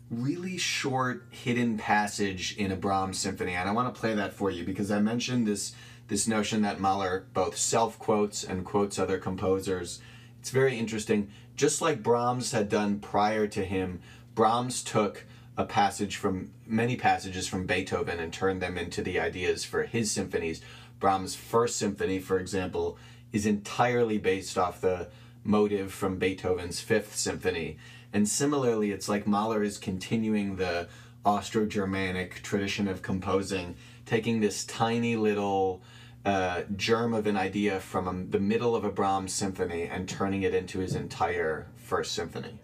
really 0.09 0.57
short 0.57 1.25
hidden 1.31 1.77
passage 1.77 2.55
in 2.57 2.71
a 2.71 2.75
Brahms 2.75 3.17
symphony, 3.17 3.53
and 3.53 3.67
I 3.67 3.73
want 3.73 3.93
to 3.93 3.99
play 3.99 4.13
that 4.13 4.33
for 4.33 4.51
you 4.51 4.63
because 4.63 4.91
I 4.91 4.99
mentioned 4.99 5.47
this 5.47 5.73
this 6.07 6.27
notion 6.27 6.61
that 6.61 6.79
Mahler 6.79 7.25
both 7.33 7.57
self 7.57 7.97
quotes 7.97 8.43
and 8.43 8.65
quotes 8.65 8.99
other 8.99 9.17
composers. 9.17 10.01
It's 10.39 10.49
very 10.49 10.77
interesting. 10.77 11.29
Just 11.55 11.81
like 11.81 12.03
Brahms 12.03 12.51
had 12.51 12.69
done 12.69 12.99
prior 12.99 13.47
to 13.47 13.63
him, 13.63 14.01
Brahms 14.35 14.83
took 14.83 15.25
a 15.55 15.65
passage 15.65 16.17
from 16.17 16.51
many 16.65 16.95
passages 16.95 17.47
from 17.47 17.65
Beethoven 17.65 18.19
and 18.19 18.33
turned 18.33 18.61
them 18.61 18.77
into 18.77 19.01
the 19.01 19.19
ideas 19.19 19.63
for 19.63 19.83
his 19.83 20.11
symphonies. 20.11 20.61
Brahms' 20.99 21.35
first 21.35 21.77
symphony, 21.77 22.19
for 22.19 22.39
example, 22.39 22.97
is 23.31 23.45
entirely 23.45 24.17
based 24.17 24.57
off 24.57 24.81
the 24.81 25.09
motive 25.43 25.93
from 25.93 26.17
Beethoven's 26.17 26.79
fifth 26.79 27.15
symphony. 27.15 27.77
And 28.13 28.29
similarly, 28.29 28.91
it's 28.91 29.09
like 29.09 29.25
Mahler 29.25 29.63
is 29.63 29.79
continuing 29.79 30.55
the 30.55 30.87
Austro 31.25 31.65
Germanic 31.65 32.43
tradition 32.43 32.87
of 32.87 33.01
composing, 33.01 33.75
taking 34.05 34.39
this 34.39 34.65
tiny 34.65 35.15
little 35.15 35.81
uh, 36.23 36.61
germ 36.75 37.13
of 37.13 37.25
an 37.25 37.35
idea 37.35 37.79
from 37.79 38.07
a, 38.07 38.31
the 38.31 38.39
middle 38.39 38.75
of 38.75 38.83
a 38.83 38.91
Brahms 38.91 39.33
symphony 39.33 39.83
and 39.83 40.07
turning 40.07 40.43
it 40.43 40.53
into 40.53 40.79
his 40.79 40.95
entire 40.95 41.67
first 41.75 42.13
symphony. 42.13 42.59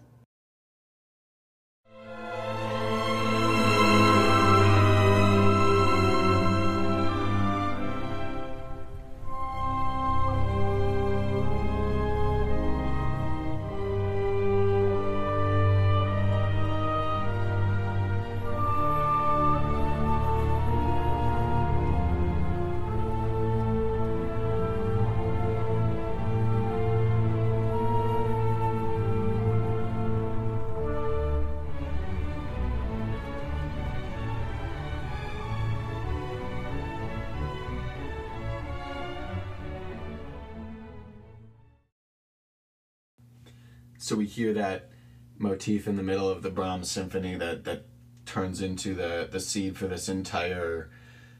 So 44.10 44.16
we 44.16 44.26
hear 44.26 44.52
that 44.52 44.90
motif 45.38 45.86
in 45.86 45.94
the 45.94 46.02
middle 46.02 46.28
of 46.28 46.42
the 46.42 46.50
Brahms 46.50 46.90
symphony 46.90 47.36
that 47.36 47.62
that 47.62 47.86
turns 48.26 48.60
into 48.60 48.92
the 48.92 49.28
the 49.30 49.38
seed 49.38 49.78
for 49.78 49.86
this 49.86 50.08
entire 50.08 50.90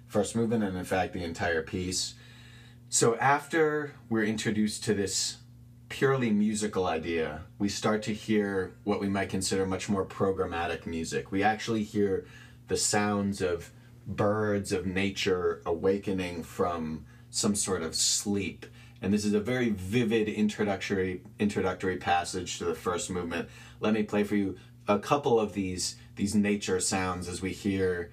first 0.07 0.37
movement 0.37 0.63
and 0.63 0.77
in 0.77 0.85
fact 0.85 1.13
the 1.13 1.25
entire 1.25 1.63
piece. 1.63 2.15
So 2.89 3.17
after 3.17 3.95
we're 4.09 4.23
introduced 4.23 4.85
to 4.85 4.95
this 4.95 5.39
purely 5.89 6.31
musical 6.31 6.87
idea, 6.87 7.41
we 7.59 7.69
start 7.69 8.05
to 8.05 8.15
hear 8.15 8.77
what 8.85 9.01
we 9.01 9.09
might 9.09 9.31
consider 9.31 9.67
much 9.67 9.89
more 9.89 10.07
programmatic 10.07 10.87
music. 10.87 11.33
We 11.33 11.43
actually 11.43 11.83
hear 11.83 12.25
the 12.69 12.77
sounds 12.77 13.43
of 13.43 13.73
birds 14.07 14.71
of 14.71 14.87
nature 14.87 15.61
awakening 15.67 16.45
from 16.45 17.05
some 17.31 17.57
sort 17.57 17.83
of 17.83 17.97
sleep 17.97 18.65
and 19.03 19.13
this 19.13 19.25
is 19.25 19.35
a 19.35 19.41
very 19.41 19.71
vivid 19.71 20.29
introductory 20.29 21.23
introductory 21.39 21.97
passage 21.97 22.59
to 22.59 22.65
the 22.65 22.75
first 22.75 23.11
movement. 23.11 23.49
Let 23.81 23.95
me 23.95 24.03
play 24.03 24.25
for 24.25 24.37
you 24.37 24.57
a 24.89 24.99
couple 24.99 25.39
of 25.39 25.53
these 25.55 25.97
these 26.17 26.35
nature 26.35 26.81
sounds 26.81 27.29
as 27.29 27.41
we 27.41 27.53
hear 27.53 28.11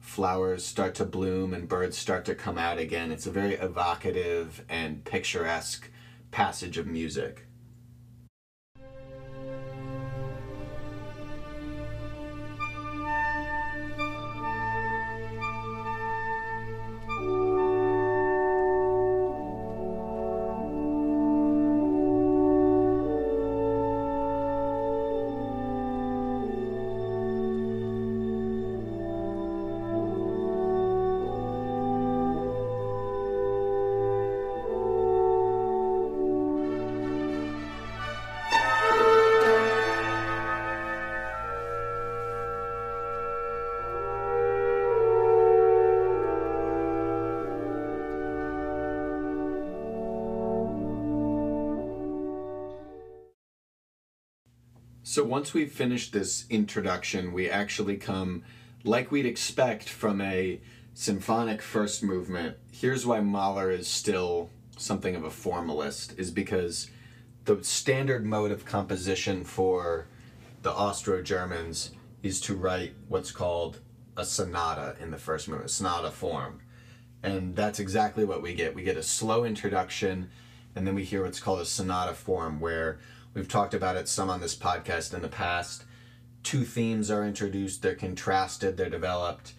flowers 0.00 0.64
start 0.64 0.94
to 0.94 1.04
bloom 1.04 1.54
and 1.54 1.68
birds 1.68 1.96
start 1.96 2.24
to 2.26 2.34
come 2.34 2.58
out 2.58 2.78
again. 2.78 3.10
It's 3.10 3.26
a 3.26 3.30
very 3.30 3.54
evocative 3.54 4.64
and 4.68 5.04
picturesque 5.04 5.90
passage 6.30 6.78
of 6.78 6.86
music. 6.86 7.46
So 55.14 55.22
once 55.22 55.54
we've 55.54 55.70
finished 55.70 56.12
this 56.12 56.44
introduction, 56.50 57.32
we 57.32 57.48
actually 57.48 57.98
come, 57.98 58.42
like 58.82 59.12
we'd 59.12 59.26
expect 59.26 59.88
from 59.88 60.20
a 60.20 60.60
symphonic 60.92 61.62
first 61.62 62.02
movement. 62.02 62.56
Here's 62.72 63.06
why 63.06 63.20
Mahler 63.20 63.70
is 63.70 63.86
still 63.86 64.50
something 64.76 65.14
of 65.14 65.22
a 65.22 65.30
formalist, 65.30 66.18
is 66.18 66.32
because 66.32 66.90
the 67.44 67.62
standard 67.62 68.26
mode 68.26 68.50
of 68.50 68.64
composition 68.64 69.44
for 69.44 70.08
the 70.62 70.72
Austro 70.72 71.22
Germans 71.22 71.92
is 72.24 72.40
to 72.40 72.56
write 72.56 72.94
what's 73.06 73.30
called 73.30 73.78
a 74.16 74.24
sonata 74.24 74.96
in 75.00 75.12
the 75.12 75.16
first 75.16 75.46
movement, 75.46 75.70
sonata 75.70 76.10
form. 76.10 76.58
And 77.22 77.54
that's 77.54 77.78
exactly 77.78 78.24
what 78.24 78.42
we 78.42 78.52
get. 78.52 78.74
We 78.74 78.82
get 78.82 78.96
a 78.96 79.02
slow 79.04 79.44
introduction, 79.44 80.28
and 80.74 80.84
then 80.84 80.96
we 80.96 81.04
hear 81.04 81.22
what's 81.22 81.38
called 81.38 81.60
a 81.60 81.64
sonata 81.64 82.14
form, 82.14 82.58
where 82.58 82.98
we've 83.34 83.48
talked 83.48 83.74
about 83.74 83.96
it 83.96 84.08
some 84.08 84.30
on 84.30 84.40
this 84.40 84.56
podcast 84.56 85.12
in 85.12 85.22
the 85.22 85.28
past. 85.28 85.84
Two 86.42 86.64
themes 86.64 87.10
are 87.10 87.24
introduced, 87.24 87.82
they're 87.82 87.94
contrasted, 87.94 88.76
they're 88.76 88.90
developed. 88.90 89.52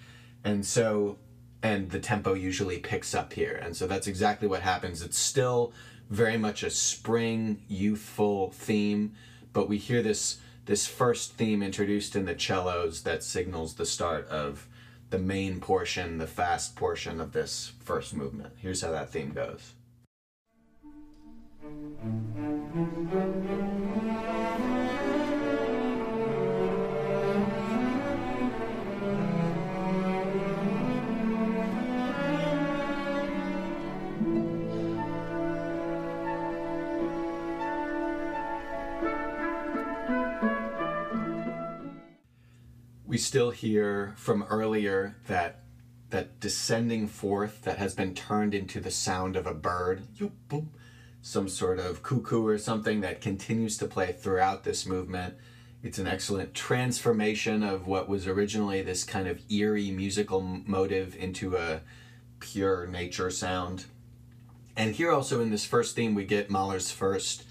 And 0.43 0.65
so, 0.65 1.17
and 1.61 1.89
the 1.89 1.99
tempo 1.99 2.33
usually 2.33 2.79
picks 2.79 3.13
up 3.15 3.33
here. 3.33 3.59
And 3.61 3.75
so 3.75 3.87
that's 3.87 4.07
exactly 4.07 4.47
what 4.47 4.61
happens. 4.61 5.01
It's 5.01 5.17
still 5.17 5.73
very 6.09 6.37
much 6.37 6.63
a 6.63 6.69
spring, 6.69 7.63
youthful 7.67 8.51
theme, 8.51 9.13
but 9.53 9.67
we 9.67 9.77
hear 9.77 10.01
this 10.01 10.39
this 10.65 10.87
first 10.87 11.33
theme 11.33 11.61
introduced 11.61 12.15
in 12.15 12.25
the 12.25 12.37
cellos 12.37 13.03
that 13.03 13.23
signals 13.23 13.75
the 13.75 13.85
start 13.85 14.27
of 14.29 14.67
the 15.11 15.19
main 15.19 15.59
portion, 15.59 16.17
the 16.17 16.25
fast 16.25 16.75
portion 16.75 17.21
of 17.21 17.33
this 17.33 17.73
first 17.83 18.15
movement. 18.15 18.51
Here's 18.57 18.81
how 18.81 18.91
that 18.91 19.11
theme 19.11 19.31
goes. 19.31 19.74
We 43.07 43.19
still 43.19 43.51
hear 43.51 44.13
from 44.17 44.43
earlier 44.43 45.15
that 45.27 45.61
that 46.09 46.39
descending 46.39 47.07
fourth 47.07 47.63
that 47.63 47.77
has 47.77 47.93
been 47.93 48.13
turned 48.13 48.53
into 48.53 48.79
the 48.79 48.91
sound 48.91 49.35
of 49.35 49.47
a 49.47 49.53
bird, 49.53 50.03
some 51.25 51.49
sort 51.49 51.79
of 51.79 52.03
cuckoo 52.03 52.45
or 52.45 52.55
something 52.55 53.01
that 53.01 53.19
continues 53.19 53.79
to 53.79 53.87
play 53.87 54.11
throughout 54.11 54.63
this 54.63 54.85
movement. 54.85 55.33
It's 55.81 55.97
an 55.97 56.05
excellent 56.05 56.53
transformation 56.53 57.63
of 57.63 57.87
what 57.87 58.07
was 58.07 58.27
originally 58.27 58.83
this 58.83 59.03
kind 59.03 59.27
of 59.27 59.41
eerie 59.49 59.89
musical 59.89 60.39
motive 60.39 61.15
into 61.15 61.57
a 61.57 61.81
pure 62.39 62.85
nature 62.85 63.31
sound. 63.31 63.85
And 64.77 64.93
here 64.93 65.11
also 65.11 65.41
in 65.41 65.49
this 65.49 65.65
first 65.65 65.95
theme, 65.95 66.13
we 66.13 66.25
get 66.25 66.51
Mahler's 66.51 66.91
first 66.91 67.45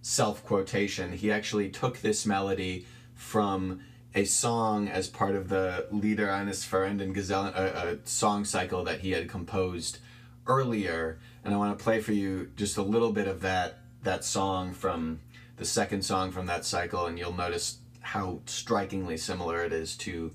self 0.00 0.44
quotation. 0.44 1.10
He 1.14 1.32
actually 1.32 1.70
took 1.70 1.98
this 1.98 2.24
melody 2.24 2.86
from 3.16 3.80
a 4.14 4.26
song 4.26 4.86
as 4.86 5.08
part 5.08 5.34
of 5.34 5.48
the 5.48 5.88
Lieder 5.90 6.30
eines 6.30 6.64
Fahrenden 6.64 7.16
Gesellen, 7.16 7.52
a, 7.52 7.94
a 7.94 8.06
song 8.06 8.44
cycle 8.44 8.84
that 8.84 9.00
he 9.00 9.10
had 9.10 9.28
composed 9.28 9.98
earlier. 10.46 11.18
And 11.48 11.54
I 11.54 11.58
want 11.58 11.78
to 11.78 11.82
play 11.82 12.02
for 12.02 12.12
you 12.12 12.50
just 12.56 12.76
a 12.76 12.82
little 12.82 13.10
bit 13.10 13.26
of 13.26 13.40
that 13.40 13.78
that 14.02 14.22
song 14.22 14.74
from 14.74 15.20
the 15.56 15.64
second 15.64 16.02
song 16.02 16.30
from 16.30 16.44
that 16.44 16.66
cycle, 16.66 17.06
and 17.06 17.18
you'll 17.18 17.32
notice 17.32 17.78
how 18.02 18.40
strikingly 18.44 19.16
similar 19.16 19.64
it 19.64 19.72
is 19.72 19.96
to 20.04 20.32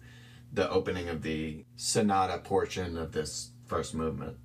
the 0.52 0.67
opening 0.71 1.10
of 1.10 1.21
the 1.21 1.65
sonata 1.76 2.39
portion 2.39 2.97
of 2.97 3.12
this 3.12 3.52
first 3.67 3.93
movement. 3.93 4.38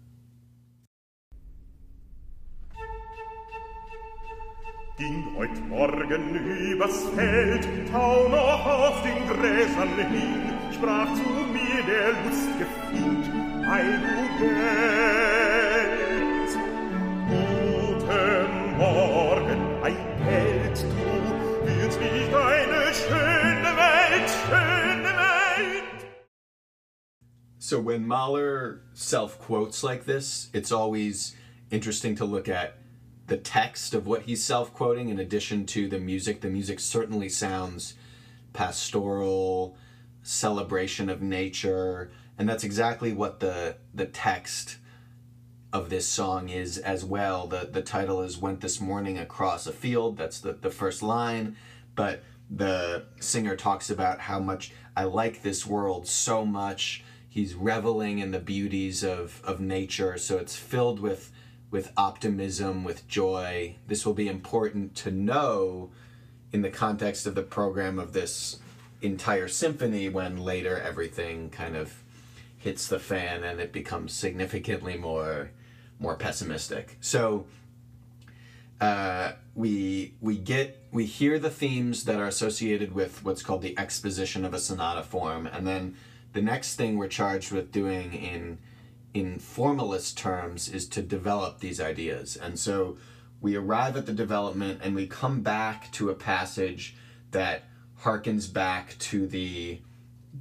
Ging 4.98 5.22
heut 5.38 5.58
Morgen 5.70 6.34
übers 6.36 7.08
Feld, 7.14 7.88
tau 7.90 8.28
noch 8.28 8.66
auf 8.66 9.02
den 9.02 9.26
Gräsern 9.26 9.96
hin, 10.10 10.52
sprach 10.74 11.14
zu 11.14 11.30
mir 11.50 11.82
der 11.86 12.12
lustige 12.26 12.66
Fink, 12.90 13.24
ei 13.66 13.82
du 13.82 14.44
Welt. 14.44 15.37
So 27.68 27.78
when 27.78 28.08
Mahler 28.08 28.80
self-quotes 28.94 29.84
like 29.84 30.06
this, 30.06 30.48
it's 30.54 30.72
always 30.72 31.36
interesting 31.70 32.14
to 32.14 32.24
look 32.24 32.48
at 32.48 32.78
the 33.26 33.36
text 33.36 33.92
of 33.92 34.06
what 34.06 34.22
he's 34.22 34.42
self 34.42 34.72
quoting 34.72 35.10
in 35.10 35.18
addition 35.18 35.66
to 35.66 35.86
the 35.86 35.98
music. 35.98 36.40
The 36.40 36.48
music 36.48 36.80
certainly 36.80 37.28
sounds 37.28 37.92
pastoral, 38.54 39.76
celebration 40.22 41.10
of 41.10 41.20
nature, 41.20 42.10
and 42.38 42.48
that's 42.48 42.64
exactly 42.64 43.12
what 43.12 43.40
the 43.40 43.76
the 43.92 44.06
text 44.06 44.78
of 45.70 45.90
this 45.90 46.08
song 46.08 46.48
is 46.48 46.78
as 46.78 47.04
well. 47.04 47.46
The 47.46 47.68
the 47.70 47.82
title 47.82 48.22
is 48.22 48.38
Went 48.38 48.62
This 48.62 48.80
Morning 48.80 49.18
Across 49.18 49.66
a 49.66 49.72
Field. 49.72 50.16
That's 50.16 50.40
the, 50.40 50.54
the 50.54 50.70
first 50.70 51.02
line. 51.02 51.54
But 51.94 52.22
the 52.48 53.04
singer 53.20 53.56
talks 53.56 53.90
about 53.90 54.20
how 54.20 54.38
much 54.40 54.72
I 54.96 55.04
like 55.04 55.42
this 55.42 55.66
world 55.66 56.06
so 56.06 56.46
much. 56.46 57.04
He's 57.28 57.54
reveling 57.54 58.18
in 58.18 58.30
the 58.30 58.40
beauties 58.40 59.04
of, 59.04 59.42
of 59.44 59.60
nature. 59.60 60.16
So 60.18 60.38
it's 60.38 60.56
filled 60.56 61.00
with 61.00 61.32
with 61.70 61.92
optimism, 61.98 62.82
with 62.82 63.06
joy. 63.08 63.76
This 63.86 64.06
will 64.06 64.14
be 64.14 64.26
important 64.26 64.94
to 64.96 65.10
know 65.10 65.90
in 66.50 66.62
the 66.62 66.70
context 66.70 67.26
of 67.26 67.34
the 67.34 67.42
program 67.42 67.98
of 67.98 68.14
this 68.14 68.58
entire 69.02 69.48
symphony 69.48 70.08
when 70.08 70.38
later 70.38 70.80
everything 70.80 71.50
kind 71.50 71.76
of 71.76 72.02
hits 72.56 72.88
the 72.88 72.98
fan 72.98 73.44
and 73.44 73.60
it 73.60 73.72
becomes 73.72 74.12
significantly 74.12 74.96
more 74.96 75.50
more 76.00 76.16
pessimistic. 76.16 76.96
So 77.00 77.46
uh, 78.80 79.32
we 79.54 80.14
we 80.20 80.38
get 80.38 80.84
we 80.92 81.04
hear 81.04 81.38
the 81.38 81.50
themes 81.50 82.04
that 82.04 82.20
are 82.20 82.26
associated 82.26 82.94
with 82.94 83.24
what's 83.24 83.42
called 83.42 83.62
the 83.62 83.78
exposition 83.78 84.44
of 84.44 84.54
a 84.54 84.58
sonata 84.58 85.02
form, 85.02 85.46
and 85.46 85.66
then 85.66 85.96
the 86.32 86.42
next 86.42 86.76
thing 86.76 86.96
we're 86.96 87.08
charged 87.08 87.52
with 87.52 87.72
doing 87.72 88.12
in 88.12 88.58
in 89.14 89.38
formalist 89.38 90.18
terms 90.18 90.68
is 90.68 90.86
to 90.86 91.02
develop 91.02 91.60
these 91.60 91.80
ideas. 91.80 92.36
And 92.36 92.58
so 92.58 92.98
we 93.40 93.56
arrive 93.56 93.96
at 93.96 94.06
the 94.06 94.12
development 94.12 94.80
and 94.82 94.94
we 94.94 95.06
come 95.06 95.40
back 95.40 95.90
to 95.92 96.10
a 96.10 96.14
passage 96.14 96.94
that 97.30 97.64
harkens 98.02 98.52
back 98.52 98.96
to 98.98 99.26
the 99.26 99.80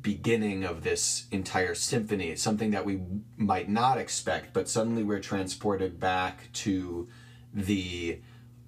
beginning 0.01 0.63
of 0.63 0.83
this 0.83 1.27
entire 1.31 1.73
symphony. 1.73 2.29
It's 2.29 2.41
something 2.41 2.71
that 2.71 2.85
we 2.85 3.01
might 3.35 3.69
not 3.69 3.97
expect, 3.97 4.53
but 4.53 4.69
suddenly 4.69 5.03
we're 5.03 5.19
transported 5.19 5.99
back 5.99 6.51
to 6.53 7.07
the 7.53 8.19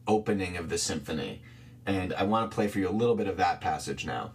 opening 0.08 0.58
of 0.58 0.70
the 0.70 0.78
symphony. 0.78 1.44
And 1.86 2.14
I 2.14 2.24
want 2.24 2.50
to 2.50 2.56
play 2.56 2.68
for 2.68 2.80
you 2.80 2.90
a 2.90 2.92
little 2.92 3.16
bit 3.16 3.28
of 3.28 3.38
that 3.38 3.62
passage 3.62 4.06
now. 4.06 4.32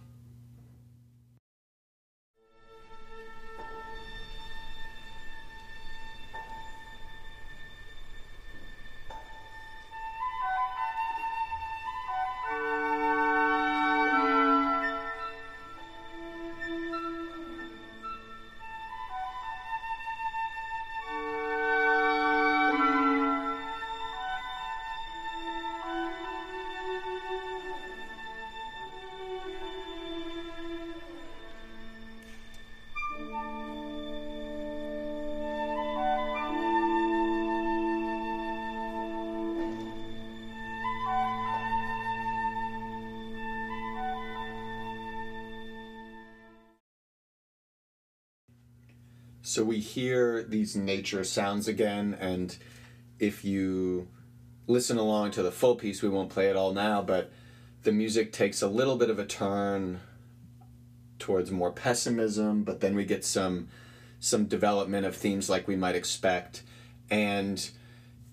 So 49.55 49.63
we 49.63 49.79
hear 49.79 50.43
these 50.43 50.75
nature 50.75 51.23
sounds 51.23 51.69
again, 51.69 52.17
and 52.19 52.53
if 53.19 53.45
you 53.45 54.09
listen 54.67 54.97
along 54.97 55.31
to 55.31 55.43
the 55.43 55.49
full 55.49 55.77
piece, 55.77 56.01
we 56.01 56.09
won't 56.09 56.29
play 56.29 56.49
it 56.49 56.57
all 56.57 56.73
now, 56.73 57.01
but 57.01 57.31
the 57.83 57.93
music 57.93 58.33
takes 58.33 58.61
a 58.61 58.67
little 58.67 58.97
bit 58.97 59.09
of 59.09 59.17
a 59.17 59.25
turn 59.25 60.01
towards 61.19 61.51
more 61.51 61.71
pessimism, 61.71 62.65
but 62.65 62.81
then 62.81 62.95
we 62.95 63.05
get 63.05 63.23
some 63.23 63.69
some 64.19 64.43
development 64.43 65.05
of 65.05 65.15
themes 65.15 65.49
like 65.49 65.69
we 65.69 65.77
might 65.77 65.95
expect. 65.95 66.63
And 67.09 67.69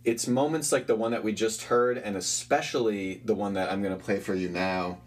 it's 0.02 0.26
moments 0.26 0.72
like 0.72 0.88
the 0.88 0.96
one 0.96 1.12
that 1.12 1.22
we 1.22 1.32
just 1.32 1.62
heard, 1.62 1.98
and 1.98 2.16
especially 2.16 3.22
the 3.24 3.37
one 3.37 3.54
that 3.54 3.70
I'm 3.70 3.80
going 3.80 3.96
to 3.96 4.04
play 4.04 4.18
for 4.18 4.35
you 4.35 4.48
now, 4.48 4.98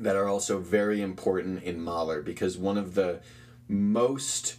that 0.00 0.16
are 0.16 0.26
also 0.26 0.58
very 0.58 1.00
important 1.00 1.62
in 1.62 1.80
Mahler 1.80 2.22
because 2.22 2.58
one 2.58 2.76
of 2.76 2.96
the 2.96 3.20
most 3.68 4.56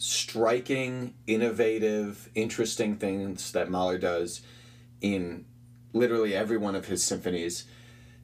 striking, 0.00 1.12
innovative, 1.26 2.30
interesting 2.34 2.96
things 2.96 3.52
that 3.52 3.70
Mahler 3.70 3.98
does 3.98 4.40
in 5.02 5.44
literally 5.92 6.34
every 6.34 6.56
one 6.56 6.74
of 6.74 6.86
his 6.86 7.04
symphonies 7.04 7.66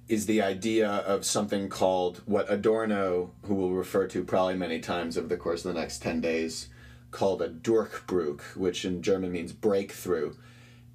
is 0.08 0.24
the 0.24 0.40
idea 0.40 0.88
of 0.88 1.26
something 1.26 1.68
called 1.68 2.22
what 2.24 2.50
Adorno, 2.50 3.32
who 3.42 3.54
we'll 3.54 3.72
refer 3.72 4.06
to 4.06 4.24
probably 4.24 4.54
many 4.54 4.80
times 4.80 5.18
over 5.18 5.26
the 5.26 5.36
course 5.36 5.66
of 5.66 5.74
the 5.74 5.78
next 5.78 6.00
10 6.00 6.22
days, 6.22 6.70
called 7.10 7.42
a 7.42 7.48
Durchbruch, 7.48 8.56
which 8.56 8.86
in 8.86 9.02
German 9.02 9.32
means 9.32 9.52
breakthrough. 9.52 10.34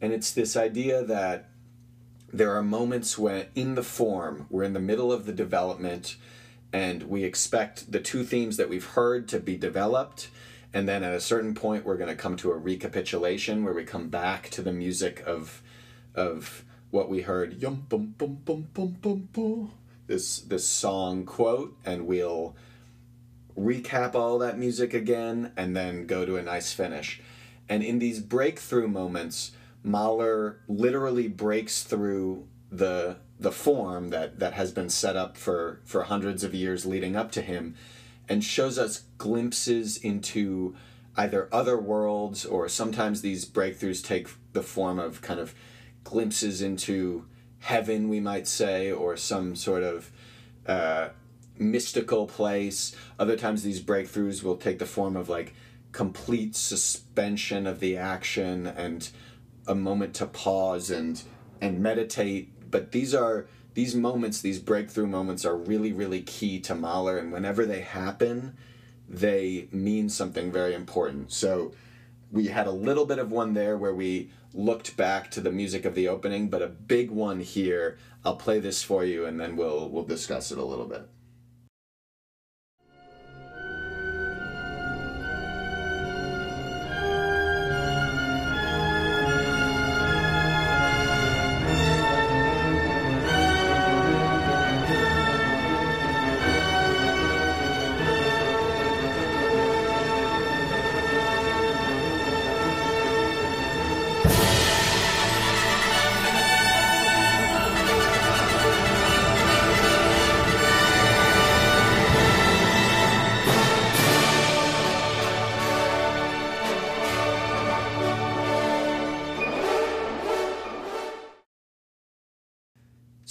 And 0.01 0.11
it's 0.11 0.31
this 0.33 0.57
idea 0.57 1.03
that 1.03 1.49
there 2.33 2.55
are 2.55 2.63
moments 2.63 3.19
when, 3.19 3.45
in 3.53 3.75
the 3.75 3.83
form, 3.83 4.47
we're 4.49 4.63
in 4.63 4.73
the 4.73 4.79
middle 4.79 5.13
of 5.13 5.27
the 5.27 5.33
development 5.33 6.15
and 6.73 7.03
we 7.03 7.23
expect 7.23 7.91
the 7.91 7.99
two 7.99 8.23
themes 8.23 8.57
that 8.57 8.69
we've 8.69 8.85
heard 8.85 9.27
to 9.27 9.39
be 9.39 9.57
developed. 9.57 10.29
And 10.73 10.87
then 10.87 11.03
at 11.03 11.13
a 11.13 11.19
certain 11.19 11.53
point, 11.53 11.85
we're 11.85 11.97
going 11.97 12.09
to 12.09 12.15
come 12.15 12.37
to 12.37 12.51
a 12.51 12.57
recapitulation 12.57 13.63
where 13.63 13.73
we 13.73 13.83
come 13.83 14.09
back 14.09 14.49
to 14.51 14.61
the 14.61 14.71
music 14.71 15.21
of, 15.25 15.61
of 16.15 16.63
what 16.91 17.09
we 17.09 17.21
heard, 17.21 17.61
yum 17.61 17.85
bum 17.89 18.15
bum 18.17 18.39
bum 18.45 18.67
bum 18.73 18.97
bum 19.01 19.29
bum, 19.33 19.71
this 20.07 20.39
this 20.39 20.67
song 20.67 21.25
quote, 21.25 21.77
and 21.85 22.05
we'll 22.05 22.55
recap 23.57 24.15
all 24.15 24.37
that 24.39 24.57
music 24.57 24.93
again, 24.93 25.51
and 25.57 25.75
then 25.75 26.05
go 26.05 26.25
to 26.25 26.37
a 26.37 26.41
nice 26.41 26.73
finish. 26.73 27.21
And 27.69 27.83
in 27.83 27.99
these 27.99 28.19
breakthrough 28.19 28.87
moments, 28.87 29.51
Mahler 29.83 30.59
literally 30.67 31.27
breaks 31.27 31.83
through 31.83 32.47
the 32.69 33.17
the 33.39 33.51
form 33.51 34.09
that 34.09 34.39
that 34.39 34.53
has 34.53 34.71
been 34.71 34.89
set 34.89 35.15
up 35.15 35.37
for 35.37 35.79
for 35.85 36.03
hundreds 36.03 36.43
of 36.43 36.53
years 36.53 36.85
leading 36.85 37.15
up 37.15 37.31
to 37.31 37.41
him, 37.41 37.75
and 38.31 38.41
shows 38.41 38.79
us 38.79 39.03
glimpses 39.17 39.97
into 39.97 40.73
either 41.17 41.49
other 41.51 41.77
worlds 41.77 42.45
or 42.45 42.69
sometimes 42.69 43.21
these 43.21 43.43
breakthroughs 43.43 44.01
take 44.01 44.29
the 44.53 44.63
form 44.63 44.99
of 44.99 45.21
kind 45.21 45.37
of 45.37 45.53
glimpses 46.05 46.61
into 46.61 47.25
heaven, 47.59 48.07
we 48.07 48.21
might 48.21 48.47
say, 48.47 48.89
or 48.89 49.17
some 49.17 49.53
sort 49.53 49.83
of 49.83 50.09
uh, 50.65 51.09
mystical 51.59 52.25
place. 52.25 52.95
Other 53.19 53.35
times, 53.35 53.63
these 53.63 53.81
breakthroughs 53.81 54.43
will 54.43 54.55
take 54.55 54.79
the 54.79 54.85
form 54.85 55.17
of 55.17 55.27
like 55.27 55.53
complete 55.91 56.55
suspension 56.55 57.67
of 57.67 57.81
the 57.81 57.97
action 57.97 58.65
and 58.65 59.09
a 59.67 59.75
moment 59.75 60.13
to 60.15 60.25
pause 60.25 60.89
and 60.89 61.21
and 61.59 61.81
meditate. 61.81 62.71
But 62.71 62.93
these 62.93 63.13
are 63.13 63.47
these 63.73 63.95
moments, 63.95 64.41
these 64.41 64.59
breakthrough 64.59 65.07
moments, 65.07 65.45
are 65.45 65.55
really 65.55 65.91
really 65.91 66.21
key 66.21 66.59
to 66.61 66.75
Mahler, 66.75 67.17
and 67.17 67.31
whenever 67.31 67.65
they 67.65 67.81
happen, 67.81 68.57
they 69.07 69.67
mean 69.71 70.09
something 70.09 70.51
very 70.51 70.73
important. 70.73 71.31
So 71.31 71.73
we 72.31 72.47
had 72.47 72.67
a 72.67 72.71
little 72.71 73.05
bit 73.05 73.19
of 73.19 73.31
one 73.31 73.53
there 73.53 73.77
where 73.77 73.93
we 73.93 74.31
looked 74.53 74.95
back 74.97 75.29
to 75.31 75.41
the 75.41 75.51
music 75.51 75.85
of 75.85 75.95
the 75.95 76.07
opening, 76.07 76.49
but 76.49 76.61
a 76.61 76.67
big 76.67 77.11
one 77.11 77.39
here. 77.39 77.97
I'll 78.23 78.35
play 78.35 78.59
this 78.59 78.83
for 78.83 79.03
you 79.03 79.25
and 79.25 79.39
then 79.39 79.55
we'll 79.55 79.89
we'll 79.89 80.03
discuss 80.03 80.51
it 80.51 80.57
a 80.57 80.65
little 80.65 80.85
bit. 80.85 81.07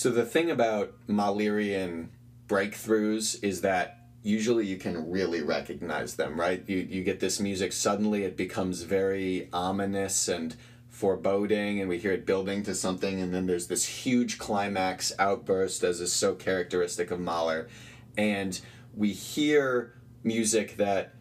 So 0.00 0.08
the 0.08 0.24
thing 0.24 0.50
about 0.50 0.94
Mahlerian 1.08 2.08
breakthroughs 2.48 3.44
is 3.44 3.60
that 3.60 4.06
usually 4.22 4.64
you 4.64 4.78
can 4.78 5.10
really 5.10 5.42
recognize 5.42 6.14
them, 6.16 6.40
right? 6.40 6.64
You 6.66 6.78
you 6.78 7.04
get 7.04 7.20
this 7.20 7.38
music 7.38 7.74
suddenly 7.74 8.24
it 8.24 8.34
becomes 8.34 8.80
very 8.80 9.50
ominous 9.52 10.26
and 10.26 10.56
foreboding 10.88 11.80
and 11.80 11.90
we 11.90 11.98
hear 11.98 12.12
it 12.12 12.24
building 12.24 12.62
to 12.62 12.74
something 12.74 13.20
and 13.20 13.34
then 13.34 13.44
there's 13.44 13.66
this 13.66 13.84
huge 13.84 14.38
climax 14.38 15.12
outburst 15.18 15.84
as 15.84 16.00
is 16.00 16.14
so 16.14 16.34
characteristic 16.34 17.10
of 17.10 17.20
Mahler 17.20 17.68
and 18.16 18.58
we 18.96 19.12
hear 19.12 19.92
music 20.24 20.78
that 20.78 21.14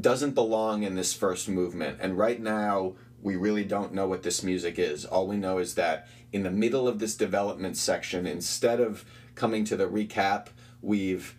doesn't 0.00 0.34
belong 0.34 0.82
in 0.82 0.96
this 0.96 1.14
first 1.14 1.48
movement 1.48 1.98
and 2.00 2.18
right 2.18 2.40
now 2.40 2.94
we 3.22 3.36
really 3.36 3.64
don't 3.64 3.92
know 3.92 4.06
what 4.08 4.22
this 4.22 4.42
music 4.42 4.78
is. 4.78 5.04
All 5.04 5.26
we 5.26 5.36
know 5.36 5.58
is 5.58 5.74
that 5.74 6.08
in 6.32 6.42
the 6.42 6.50
middle 6.50 6.86
of 6.86 6.98
this 6.98 7.16
development 7.16 7.76
section, 7.76 8.26
instead 8.26 8.80
of 8.80 9.04
coming 9.34 9.64
to 9.64 9.76
the 9.76 9.86
recap, 9.86 10.48
we've 10.82 11.34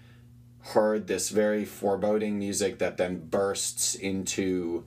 heard 0.62 1.08
this 1.08 1.30
very 1.30 1.65
foreboding 1.65 2.38
music 2.38 2.80
that 2.80 2.97
then 2.97 3.27
bursts 3.30 3.95
into 3.95 4.86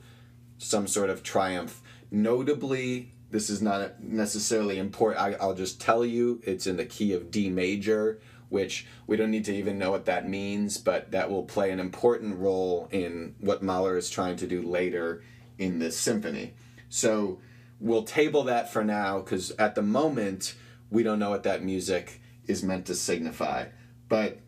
some 0.59 0.87
sort 0.87 1.11
of 1.11 1.23
triumph. 1.23 1.83
Notably, 2.11 3.11
this 3.31 3.51
is 3.51 3.61
not 3.61 4.01
necessarily 4.03 4.79
important. 4.79 5.21
I, 5.21 5.33
I'll 5.41 5.55
just 5.55 5.81
tell 5.81 6.05
you 6.05 6.41
it's 6.45 6.67
in 6.67 6.77
the 6.77 6.85
key 6.85 7.13
of 7.13 7.31
D 7.31 7.51
major, 7.51 8.21
which 8.49 8.87
we 9.09 9.17
don't 9.17 9.33
need 9.33 9.45
to 9.47 9.55
even 9.55 9.79
know 9.79 9.91
what 9.91 10.05
that 10.05 10.29
means, 10.29 10.79
but 10.79 11.11
that 11.11 11.29
will 11.29 11.43
play 11.43 11.73
an 11.73 11.81
important 11.81 12.39
role 12.39 12.89
in 12.93 13.35
what 13.41 13.63
Mahler 13.63 13.97
is 13.97 14.09
trying 14.11 14.37
to 14.37 14.47
do 14.47 14.63
later 14.63 15.25
in 15.59 15.81
this 15.81 15.97
symphony. 15.97 16.55
So 16.89 17.41
we'll 17.85 18.03
table 18.03 18.45
that 18.45 18.73
for 18.73 18.83
now 18.83 19.21
because 19.21 19.51
at 19.53 19.75
the 19.75 19.83
moment 19.83 20.55
we 20.91 21.03
don't 21.03 21.19
know 21.19 21.29
what 21.29 21.43
that 21.43 21.63
music 21.63 22.21
is 22.47 22.63
meant 22.63 22.87
to 22.87 22.95
signify. 22.95 23.67
But 24.09 24.39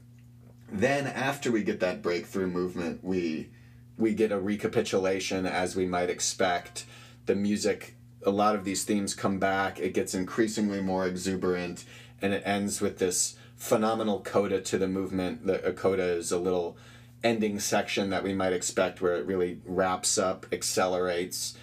then 0.73 1.07
after 1.07 1.53
we 1.53 1.63
get 1.63 1.81
that 1.81 2.03
breakthrough 2.03 2.47
movement, 2.49 3.05
we 3.05 3.51
we 3.99 4.15
get 4.15 4.33
a 4.33 4.41
recapitulation 4.41 5.47
as 5.47 5.77
we 5.77 5.87
might 5.87 6.11
expect. 6.11 6.87
The 7.27 7.35
music, 7.35 7.97
a 8.25 8.31
lot 8.31 8.55
of 8.55 8.65
these 8.65 8.85
themes 8.85 9.15
come 9.15 9.39
back. 9.39 9.79
It 9.79 9.95
gets 9.95 10.15
increasingly 10.15 10.81
more 10.81 11.07
exuberant, 11.07 11.85
and 12.21 12.33
it 12.33 12.43
ends 12.45 12.81
with 12.81 12.99
this 12.99 13.37
phenomenal 13.55 14.21
coda 14.21 14.61
to 14.63 14.79
the 14.79 14.89
movement. 14.89 15.47
The 15.47 15.63
a 15.65 15.73
coda 15.73 16.05
is 16.05 16.33
a 16.33 16.39
little 16.39 16.79
ending 17.23 17.59
section 17.59 18.11
that 18.11 18.23
we 18.23 18.33
might 18.33 18.53
expect 18.53 19.03
where 19.03 19.17
it 19.17 19.27
really 19.27 19.61
wraps 19.65 20.17
up, 20.17 20.47
accelerates, 20.53 21.57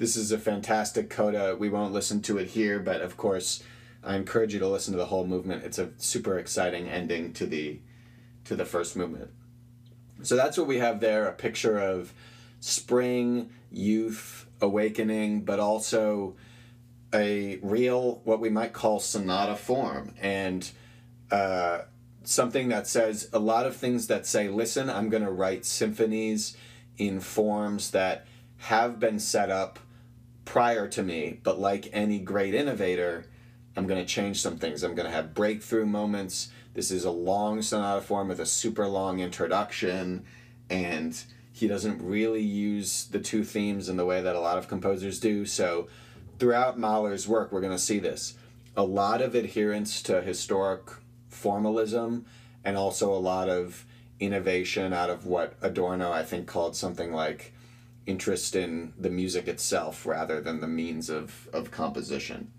this 0.00 0.16
is 0.16 0.32
a 0.32 0.38
fantastic 0.38 1.10
coda. 1.10 1.54
We 1.58 1.68
won't 1.68 1.92
listen 1.92 2.22
to 2.22 2.38
it 2.38 2.48
here, 2.48 2.78
but 2.78 3.02
of 3.02 3.18
course, 3.18 3.62
I 4.02 4.16
encourage 4.16 4.54
you 4.54 4.58
to 4.60 4.66
listen 4.66 4.92
to 4.94 4.98
the 4.98 5.04
whole 5.04 5.26
movement. 5.26 5.62
It's 5.62 5.78
a 5.78 5.90
super 5.98 6.38
exciting 6.38 6.88
ending 6.88 7.34
to 7.34 7.44
the 7.44 7.80
to 8.46 8.56
the 8.56 8.64
first 8.64 8.96
movement. 8.96 9.30
So 10.22 10.36
that's 10.36 10.56
what 10.56 10.66
we 10.66 10.78
have 10.78 11.00
there, 11.00 11.26
a 11.26 11.34
picture 11.34 11.78
of 11.78 12.14
spring, 12.60 13.50
youth, 13.70 14.46
awakening, 14.62 15.42
but 15.44 15.60
also 15.60 16.34
a 17.12 17.58
real 17.58 18.22
what 18.24 18.40
we 18.40 18.48
might 18.48 18.72
call 18.72 19.00
sonata 19.00 19.54
form 19.54 20.14
and 20.18 20.70
uh, 21.30 21.82
something 22.24 22.68
that 22.68 22.86
says 22.86 23.28
a 23.34 23.38
lot 23.38 23.66
of 23.66 23.76
things 23.76 24.06
that 24.06 24.26
say, 24.26 24.48
listen, 24.48 24.88
I'm 24.88 25.10
going 25.10 25.24
to 25.24 25.30
write 25.30 25.66
symphonies 25.66 26.56
in 26.96 27.20
forms 27.20 27.90
that 27.90 28.26
have 28.56 28.98
been 28.98 29.20
set 29.20 29.50
up 29.50 29.78
prior 30.50 30.88
to 30.88 31.00
me, 31.00 31.38
but 31.44 31.60
like 31.60 31.88
any 31.92 32.18
great 32.18 32.54
innovator, 32.54 33.24
I'm 33.76 33.86
going 33.86 34.04
to 34.04 34.14
change 34.14 34.42
some 34.42 34.58
things. 34.58 34.82
I'm 34.82 34.96
going 34.96 35.06
to 35.06 35.14
have 35.14 35.32
breakthrough 35.32 35.86
moments. 35.86 36.48
This 36.74 36.90
is 36.90 37.04
a 37.04 37.10
long 37.12 37.62
sonata 37.62 38.00
form 38.00 38.26
with 38.26 38.40
a 38.40 38.46
super 38.46 38.88
long 38.88 39.20
introduction, 39.20 40.24
and 40.68 41.16
he 41.52 41.68
doesn't 41.68 42.02
really 42.02 42.42
use 42.42 43.04
the 43.04 43.20
two 43.20 43.44
themes 43.44 43.88
in 43.88 43.96
the 43.96 44.04
way 44.04 44.20
that 44.22 44.34
a 44.34 44.40
lot 44.40 44.58
of 44.58 44.66
composers 44.66 45.20
do. 45.20 45.46
So, 45.46 45.86
throughout 46.40 46.76
Mahler's 46.76 47.28
work, 47.28 47.52
we're 47.52 47.60
going 47.60 47.70
to 47.70 47.78
see 47.78 48.00
this. 48.00 48.34
a 48.76 48.82
lot 48.82 49.20
of 49.20 49.36
adherence 49.36 50.02
to 50.02 50.20
historic 50.20 50.82
formalism 51.28 52.26
and 52.64 52.76
also 52.76 53.12
a 53.12 53.18
lot 53.18 53.48
of 53.48 53.84
innovation 54.18 54.92
out 54.92 55.10
of 55.10 55.26
what 55.26 55.54
Adorno, 55.62 56.10
I 56.10 56.24
think, 56.24 56.48
called 56.48 56.74
something 56.74 57.12
like 57.12 57.52
interest 58.10 58.56
in 58.56 58.92
the 58.98 59.10
music 59.10 59.48
itself 59.48 60.04
rather 60.04 60.40
than 60.40 60.60
the 60.60 60.68
means 60.68 61.08
of, 61.08 61.48
of 61.52 61.70
composition. 61.70 62.52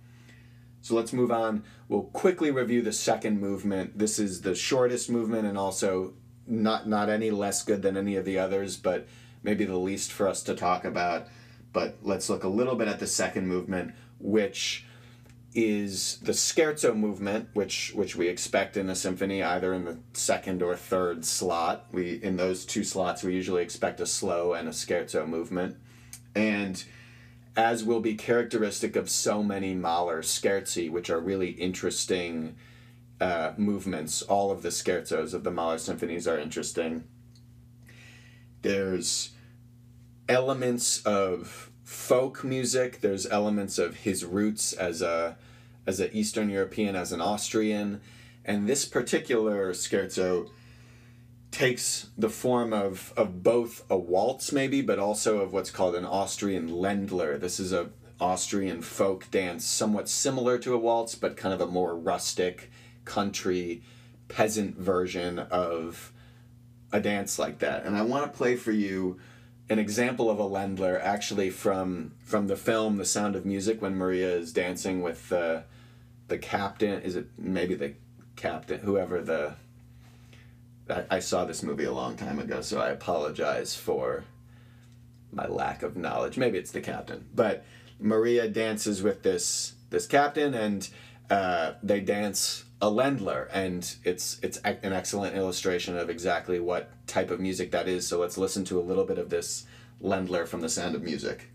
So 0.82 0.96
let's 0.96 1.14
move 1.14 1.32
on. 1.32 1.64
We'll 1.88 2.04
quickly 2.04 2.50
review 2.50 2.82
the 2.82 2.94
second 2.94 3.40
movement. 3.40 4.00
This 4.00 4.18
is 4.18 4.42
the 4.42 4.56
shortest 4.56 5.10
movement 5.10 5.46
and 5.46 5.58
also 5.58 6.14
not 6.48 6.88
not 6.88 7.08
any 7.08 7.30
less 7.30 7.64
good 7.64 7.82
than 7.84 7.96
any 7.96 8.16
of 8.16 8.26
the 8.26 8.40
others, 8.40 8.78
but 8.78 9.08
maybe 9.44 9.64
the 9.66 9.78
least 9.78 10.12
for 10.12 10.28
us 10.28 10.42
to 10.44 10.56
talk 10.56 10.86
about. 10.86 11.28
But 11.72 11.98
let's 12.02 12.30
look 12.30 12.44
a 12.44 12.50
little 12.50 12.76
bit 12.76 12.88
at 12.88 13.00
the 13.00 13.08
second 13.08 13.48
movement, 13.48 13.94
which 14.20 14.86
is 15.54 16.18
the 16.20 16.32
scherzo 16.32 16.96
movement, 16.96 17.50
which 17.54 17.92
which 17.94 18.16
we 18.16 18.28
expect 18.28 18.78
in 18.78 18.90
a 18.90 18.96
symphony, 18.96 19.44
either 19.44 19.74
in 19.74 19.86
the 19.86 20.00
second 20.14 20.62
or 20.62 20.76
third 20.76 21.26
slot. 21.26 21.88
We 21.92 22.22
in 22.24 22.38
those 22.38 22.66
two 22.66 22.84
slots 22.84 23.24
we 23.24 23.34
usually 23.34 23.62
expect 23.62 24.00
a 24.00 24.06
slow 24.06 24.54
and 24.54 24.68
a 24.68 24.72
scherzo 24.72 25.28
movement, 25.28 25.78
and 26.36 26.84
as 27.56 27.84
will 27.84 28.00
be 28.00 28.16
characteristic 28.16 28.96
of 28.96 29.10
so 29.10 29.44
many 29.44 29.74
Mahler 29.74 30.22
scherzi, 30.22 30.90
which 30.90 31.10
are 31.10 31.20
really 31.20 31.50
interesting 31.52 32.56
uh, 33.20 33.54
movements. 33.58 34.22
All 34.22 34.52
of 34.52 34.62
the 34.62 34.70
scherzos 34.70 35.34
of 35.34 35.44
the 35.44 35.52
Mahler 35.52 35.78
symphonies 35.78 36.28
are 36.28 36.40
interesting. 36.40 37.04
There's 38.62 39.32
elements 40.30 41.02
of 41.04 41.71
folk 41.92 42.42
music. 42.42 43.02
There's 43.02 43.28
elements 43.28 43.78
of 43.78 43.98
his 43.98 44.24
roots 44.24 44.72
as 44.72 45.02
a 45.02 45.36
as 45.86 46.00
an 46.00 46.10
Eastern 46.14 46.50
European, 46.50 46.96
as 46.96 47.12
an 47.12 47.20
Austrian, 47.20 48.00
and 48.46 48.68
this 48.68 48.86
particular 48.86 49.74
scherzo 49.74 50.50
takes 51.52 52.08
the 52.18 52.30
form 52.30 52.72
of 52.72 53.14
of 53.18 53.44
both 53.44 53.84
a 53.90 53.98
waltz 53.98 54.54
maybe, 54.54 54.82
but 54.82 55.00
also 55.00 55.40
of 55.42 55.52
what's 55.52 55.70
called 55.70 55.96
an 55.96 56.06
Austrian 56.06 56.70
Ländler. 56.70 57.38
This 57.38 57.60
is 57.60 57.74
a 57.74 57.90
Austrian 58.22 58.82
folk 58.82 59.30
dance, 59.30 59.66
somewhat 59.66 60.08
similar 60.08 60.58
to 60.60 60.74
a 60.74 60.78
waltz, 60.78 61.16
but 61.16 61.36
kind 61.36 61.54
of 61.54 61.60
a 61.60 61.68
more 61.68 61.94
rustic, 61.96 62.72
country, 63.04 63.84
peasant 64.30 64.78
version 64.78 65.40
of 65.40 66.14
a 66.94 67.02
dance 67.02 67.38
like 67.38 67.60
that. 67.60 67.84
And 67.84 67.98
I 67.98 68.04
want 68.04 68.32
to 68.32 68.38
play 68.38 68.56
for 68.56 68.72
you 68.72 69.20
an 69.72 69.80
example 69.80 70.30
of 70.30 70.38
a 70.38 70.44
Ländler 70.44 71.00
actually 71.02 71.50
from 71.50 72.12
from 72.26 72.48
the 72.48 72.58
film 72.58 72.98
The 72.98 73.06
Sound 73.06 73.38
of 73.38 73.46
Music 73.46 73.82
when 73.82 73.96
Maria 73.96 74.30
is 74.36 74.52
dancing 74.52 75.02
with 75.02 75.30
the 75.30 75.64
the 76.28 76.38
captain. 76.38 77.02
Is 77.02 77.16
it 77.16 77.28
maybe 77.38 77.76
the 77.76 77.94
captain 78.36 78.82
whoever 78.82 79.22
the 79.22 79.56
I, 80.90 81.06
I 81.10 81.20
saw 81.20 81.46
this 81.46 81.64
movie 81.64 81.86
a 81.86 81.94
long 81.94 82.18
time 82.18 82.38
ago 82.38 82.60
so 82.60 82.82
I 82.82 82.90
apologize 82.90 83.74
for 83.74 84.26
my 85.32 85.48
lack 85.48 85.84
of 85.84 85.96
knowledge. 85.96 86.38
Maybe 86.38 86.58
it's 86.58 86.72
the 86.72 86.82
captain. 86.82 87.30
But 87.34 87.64
Maria 87.98 88.50
dances 88.50 89.02
with 89.02 89.24
this 89.24 89.76
this 89.90 90.06
captain 90.06 90.54
and 90.54 90.90
uh, 91.30 91.74
they 91.82 92.02
dance 92.02 92.66
a 92.82 92.90
Ländler, 92.90 93.48
and 93.54 93.96
it's 94.04 94.40
it's 94.42 94.58
an 94.58 94.92
excellent 94.92 95.36
illustration 95.36 95.96
of 95.98 96.10
exactly 96.10 96.60
what 96.60 96.90
type 97.06 97.30
of 97.30 97.40
music 97.40 97.70
that 97.72 97.88
is. 97.88 98.08
So 98.08 98.20
let's 98.20 98.40
listen 98.40 98.66
to 98.66 98.80
a 98.80 98.82
little 98.82 99.06
bit 99.06 99.20
of 99.20 99.30
this 99.30 99.66
Ländler 100.02 100.48
from 100.48 100.62
The 100.62 100.70
Sound 100.70 100.96
of 100.96 101.04
Music. 101.04 101.52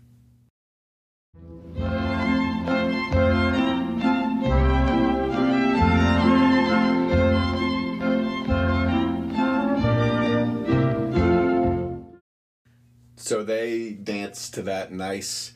So 13.17 13.43
they 13.43 13.91
dance 13.91 14.49
to 14.51 14.61
that 14.61 14.93
nice 14.93 15.51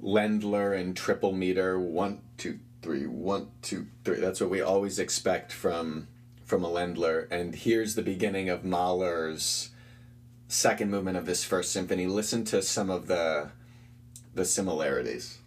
Ländler 0.00 0.78
and 0.78 0.96
triple 0.96 1.32
meter 1.32 1.80
one 1.80 2.20
two 2.36 2.60
three, 2.86 3.04
one, 3.04 3.48
two, 3.62 3.88
three. 4.04 4.20
That's 4.20 4.40
what 4.40 4.48
we 4.48 4.60
always 4.60 5.00
expect 5.00 5.50
from 5.50 6.06
from 6.44 6.62
a 6.62 6.68
Ländler. 6.68 7.26
And 7.32 7.52
here's 7.52 7.96
the 7.96 8.02
beginning 8.02 8.48
of 8.48 8.62
Mahler's 8.62 9.70
second 10.46 10.92
movement 10.92 11.16
of 11.16 11.26
this 11.26 11.42
first 11.42 11.72
symphony. 11.72 12.06
Listen 12.06 12.44
to 12.44 12.62
some 12.62 12.88
of 12.88 13.08
the 13.08 13.50
the 14.34 14.44
similarities. 14.44 15.38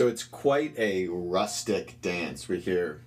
So 0.00 0.08
it's 0.08 0.24
quite 0.24 0.72
a 0.78 1.08
rustic 1.08 2.00
dance. 2.00 2.48
We 2.48 2.58
hear 2.58 3.02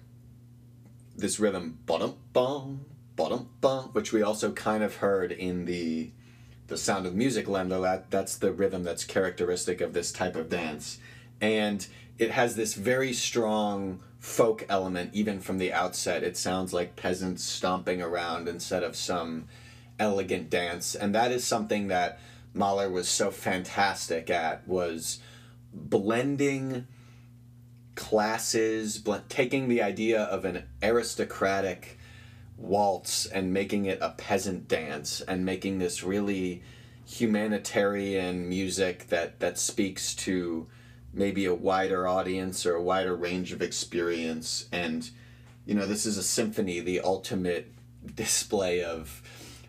this 1.18 1.40
rhythm, 1.40 1.80
bottom 1.88 2.18
bum, 2.34 2.86
bottom 3.16 3.50
bum, 3.62 3.86
which 3.94 4.14
we 4.14 4.22
also 4.22 4.52
kind 4.52 4.84
of 4.84 4.98
heard 4.98 5.32
in 5.32 5.66
the 5.66 6.12
the 6.68 6.78
Sound 6.78 7.08
of 7.08 7.16
Music 7.16 7.48
Ländler. 7.48 7.82
That 7.82 8.12
that's 8.12 8.36
the 8.36 8.52
rhythm 8.52 8.84
that's 8.84 9.06
characteristic 9.06 9.82
of 9.82 9.94
this 9.94 10.12
type 10.12 10.36
of 10.36 10.52
dance, 10.52 11.00
and 11.42 11.84
it 12.20 12.30
has 12.30 12.56
this 12.56 12.76
very 12.76 13.12
strong 13.12 14.04
folk 14.20 14.64
element 14.70 15.16
even 15.16 15.40
from 15.40 15.58
the 15.58 15.74
outset. 15.74 16.22
It 16.22 16.38
sounds 16.38 16.74
like 16.74 16.96
peasants 16.96 17.44
stomping 17.44 18.04
around 18.04 18.48
instead 18.48 18.84
of 18.84 18.96
some 18.96 19.48
elegant 19.98 20.52
dance, 20.52 20.94
and 20.94 21.16
that 21.16 21.32
is 21.32 21.44
something 21.44 21.88
that 21.88 22.20
Mahler 22.54 22.92
was 22.92 23.08
so 23.08 23.32
fantastic 23.32 24.30
at 24.30 24.68
was 24.68 25.18
blending 25.74 26.88
classes, 27.96 28.98
bl- 28.98 29.16
taking 29.30 29.68
the 29.68 29.82
idea 29.82 30.22
of 30.24 30.46
an 30.46 30.64
aristocratic 30.82 31.98
waltz 32.58 33.26
and 33.26 33.54
making 33.54 33.86
it 33.86 34.00
a 34.02 34.12
peasant 34.12 34.68
dance 34.68 35.22
and 35.22 35.46
making 35.46 35.80
this 35.80 36.04
really 36.04 36.64
humanitarian 37.06 38.48
music 38.48 39.08
that 39.10 39.40
that 39.40 39.58
speaks 39.58 40.16
to 40.16 40.68
maybe 41.14 41.46
a 41.46 41.54
wider 41.54 42.08
audience 42.08 42.66
or 42.66 42.76
a 42.76 42.82
wider 42.82 43.16
range 43.16 43.52
of 43.52 43.62
experience. 43.62 44.68
And 44.72 45.10
you 45.66 45.76
know 45.76 45.86
this 45.86 46.06
is 46.06 46.18
a 46.18 46.24
symphony 46.24 46.80
the 46.80 47.02
ultimate 47.02 47.72
display 48.16 48.84
of 48.84 49.22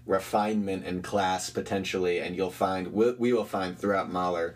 refinement 0.06 0.84
and 0.86 1.02
class 1.02 1.50
potentially. 1.50 2.20
And 2.20 2.36
you'll 2.36 2.50
find 2.50 2.92
we, 2.92 3.12
we 3.12 3.32
will 3.32 3.44
find 3.44 3.78
throughout 3.78 4.12
Mahler 4.12 4.54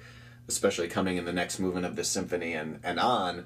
especially 0.49 0.89
coming 0.89 1.17
in 1.17 1.25
the 1.25 1.33
next 1.33 1.59
movement 1.59 1.87
of 1.87 1.97
the 1.97 2.05
symphony 2.05 2.55
and, 2.55 2.81
and 2.83 2.99
on, 2.99 3.45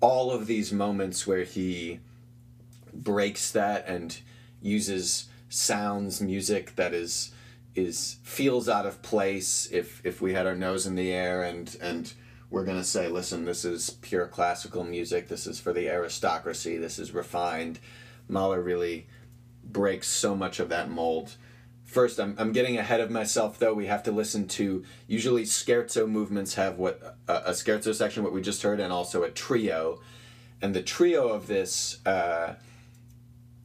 all 0.00 0.30
of 0.30 0.46
these 0.46 0.72
moments 0.72 1.26
where 1.26 1.44
he 1.44 2.00
breaks 2.92 3.50
that 3.52 3.86
and 3.86 4.20
uses 4.60 5.28
sounds, 5.48 6.20
music 6.20 6.76
that 6.76 6.92
is 6.92 7.32
is 7.74 8.16
feels 8.22 8.68
out 8.68 8.86
of 8.86 9.02
place. 9.02 9.68
If 9.70 10.00
if 10.04 10.20
we 10.20 10.32
had 10.32 10.46
our 10.46 10.56
nose 10.56 10.86
in 10.86 10.94
the 10.94 11.12
air 11.12 11.42
and 11.42 11.74
and 11.80 12.12
we're 12.50 12.64
going 12.64 12.78
to 12.78 12.84
say 12.84 13.08
listen 13.08 13.44
this 13.44 13.64
is 13.64 13.90
pure 13.90 14.26
classical 14.26 14.84
music. 14.84 15.28
This 15.28 15.46
is 15.46 15.60
for 15.60 15.72
the 15.72 15.88
aristocracy. 15.88 16.76
This 16.76 16.98
is 16.98 17.12
refined. 17.12 17.78
Mahler 18.28 18.60
really 18.60 19.06
breaks 19.64 20.08
so 20.08 20.34
much 20.34 20.58
of 20.58 20.68
that 20.70 20.90
mold 20.90 21.36
First, 21.86 22.18
I'm, 22.18 22.34
I'm 22.36 22.50
getting 22.50 22.76
ahead 22.76 23.00
of 23.00 23.12
myself 23.12 23.60
though. 23.60 23.72
We 23.72 23.86
have 23.86 24.02
to 24.02 24.12
listen 24.12 24.48
to 24.48 24.84
usually 25.06 25.44
scherzo 25.44 26.08
movements 26.08 26.54
have 26.54 26.78
what 26.78 27.16
a, 27.28 27.52
scherzo 27.52 27.94
section, 27.94 28.24
what 28.24 28.32
we 28.32 28.42
just 28.42 28.62
heard, 28.62 28.80
and 28.80 28.92
also 28.92 29.22
a 29.22 29.30
trio. 29.30 30.00
And 30.60 30.74
the 30.74 30.82
trio 30.82 31.28
of 31.28 31.46
this 31.46 32.04
uh, 32.04 32.56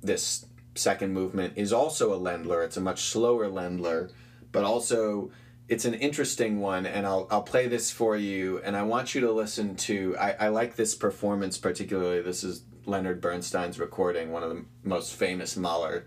this 0.03 0.45
second 0.75 1.13
movement 1.13 1.53
is 1.55 1.73
also 1.73 2.13
a 2.13 2.17
Ländler. 2.17 2.63
It's 2.63 2.77
a 2.77 2.81
much 2.81 3.01
slower 3.01 3.49
Ländler, 3.49 4.11
but 4.51 4.63
also 4.63 5.31
it's 5.67 5.85
an 5.85 5.95
interesting 5.95 6.59
one. 6.59 6.85
And 6.85 7.07
I'll 7.07 7.27
I'll 7.31 7.41
play 7.41 7.67
this 7.67 7.89
for 7.89 8.15
you. 8.15 8.61
And 8.63 8.77
I 8.77 8.83
want 8.83 9.15
you 9.15 9.21
to 9.21 9.31
listen 9.31 9.75
to. 9.77 10.15
I, 10.19 10.35
I 10.39 10.47
like 10.49 10.75
this 10.75 10.93
performance 10.93 11.57
particularly. 11.57 12.21
This 12.21 12.43
is 12.43 12.61
Leonard 12.85 13.19
Bernstein's 13.19 13.79
recording, 13.79 14.31
one 14.31 14.43
of 14.43 14.49
the 14.51 14.63
most 14.83 15.15
famous 15.15 15.57
Mahler 15.57 16.05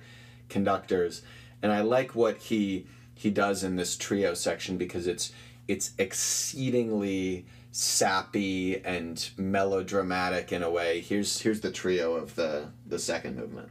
conductors 0.49 1.23
and 1.65 1.73
I 1.73 1.81
like 1.81 2.15
what 2.15 2.37
he 2.37 2.87
he 3.15 3.31
does 3.31 3.65
in 3.65 3.77
this 3.77 3.97
trio 3.97 4.35
section 4.35 4.77
because 4.77 5.07
it's 5.07 5.33
it's 5.67 5.93
exceedingly 5.97 7.47
sappy 7.73 8.85
and 8.85 9.31
melodramatic 9.39 10.53
in 10.53 10.63
a 10.63 10.71
way. 10.71 11.01
Here's 11.01 11.41
here's 11.41 11.63
the 11.63 11.73
trio 11.73 12.15
of 12.17 12.35
the 12.35 12.69
the 12.87 12.99
second 12.99 13.37
movement. 13.37 13.71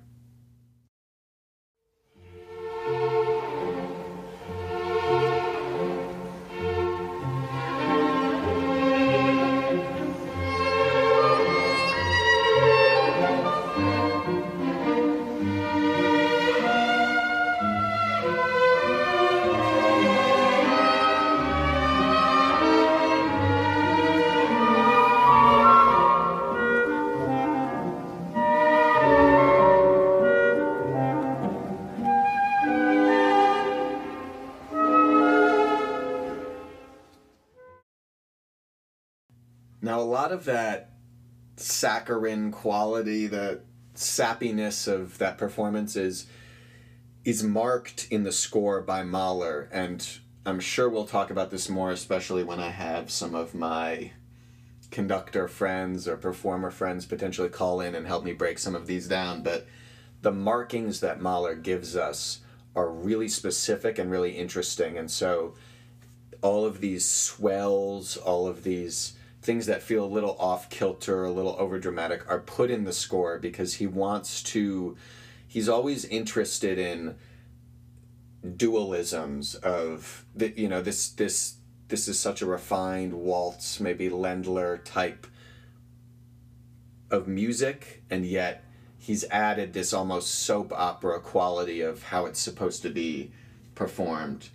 Lot 40.14 40.32
of 40.32 40.46
that 40.46 40.92
saccharine 41.58 42.52
quality, 42.52 43.26
the 43.28 43.62
sappiness 43.96 44.88
of 44.88 45.18
that 45.18 45.38
performance 45.38 45.96
is 45.96 46.28
is 47.26 47.42
marked 47.42 48.08
in 48.12 48.24
the 48.24 48.32
score 48.32 48.82
by 48.82 49.02
Mahler, 49.02 49.70
and 49.72 50.20
I'm 50.46 50.60
sure 50.60 50.90
we'll 50.90 51.08
talk 51.08 51.32
about 51.32 51.52
this 51.52 51.70
more, 51.70 51.90
especially 51.90 52.44
when 52.44 52.60
I 52.60 52.70
have 52.70 53.10
some 53.10 53.34
of 53.34 53.56
my 53.56 54.12
conductor 54.92 55.48
friends 55.48 56.08
or 56.08 56.18
performer 56.18 56.70
friends 56.70 57.06
potentially 57.06 57.50
call 57.50 57.80
in 57.80 57.96
and 57.96 58.06
help 58.06 58.26
me 58.26 58.34
break 58.34 58.60
some 58.60 58.76
of 58.76 58.86
these 58.86 59.08
down. 59.08 59.42
But 59.42 59.66
the 60.22 60.34
markings 60.34 61.00
that 61.00 61.22
Mahler 61.22 61.56
gives 61.56 61.96
us 61.96 62.42
are 62.76 62.90
really 62.90 63.30
specific 63.30 63.98
and 63.98 64.12
really 64.12 64.32
interesting, 64.32 64.98
and 64.98 65.10
so 65.10 65.56
all 66.42 66.66
of 66.66 66.82
these 66.82 67.06
swells, 67.06 68.18
all 68.18 68.48
of 68.48 68.64
these 68.64 69.14
things 69.44 69.66
that 69.66 69.82
feel 69.82 70.06
a 70.06 70.08
little 70.08 70.36
off 70.40 70.70
kilter, 70.70 71.26
a 71.26 71.32
little 71.32 71.56
over 71.60 71.78
dramatic, 71.78 72.30
are 72.30 72.40
put 72.40 72.72
in 72.72 72.84
the 72.84 72.94
score 72.94 73.38
because 73.38 73.76
he 73.76 73.88
wants 73.88 74.42
to. 74.44 74.96
He's 75.48 75.70
always 75.70 76.06
interested 76.06 76.80
in 76.80 77.16
dualisms 78.46 79.56
of 79.64 80.26
the 80.36 80.50
you 80.60 80.68
know 80.68 80.82
this 80.82 81.10
this 81.10 81.56
this 81.88 82.08
is 82.08 82.20
such 82.20 82.42
a 82.42 82.46
refined 82.46 83.14
waltz 83.14 83.80
maybe 83.80 84.10
Ländler 84.10 84.84
type 84.84 85.26
of 87.10 87.28
music 87.28 88.04
and 88.10 88.26
yet 88.26 88.66
he's 88.98 89.24
added 89.32 89.72
this 89.72 89.94
almost 89.94 90.30
soap 90.30 90.74
opera 90.74 91.22
quality 91.22 91.80
of 91.80 92.04
how 92.04 92.26
it's 92.26 92.40
supposed 92.40 92.82
to 92.82 92.90
be 92.90 93.32
performed 93.76 94.50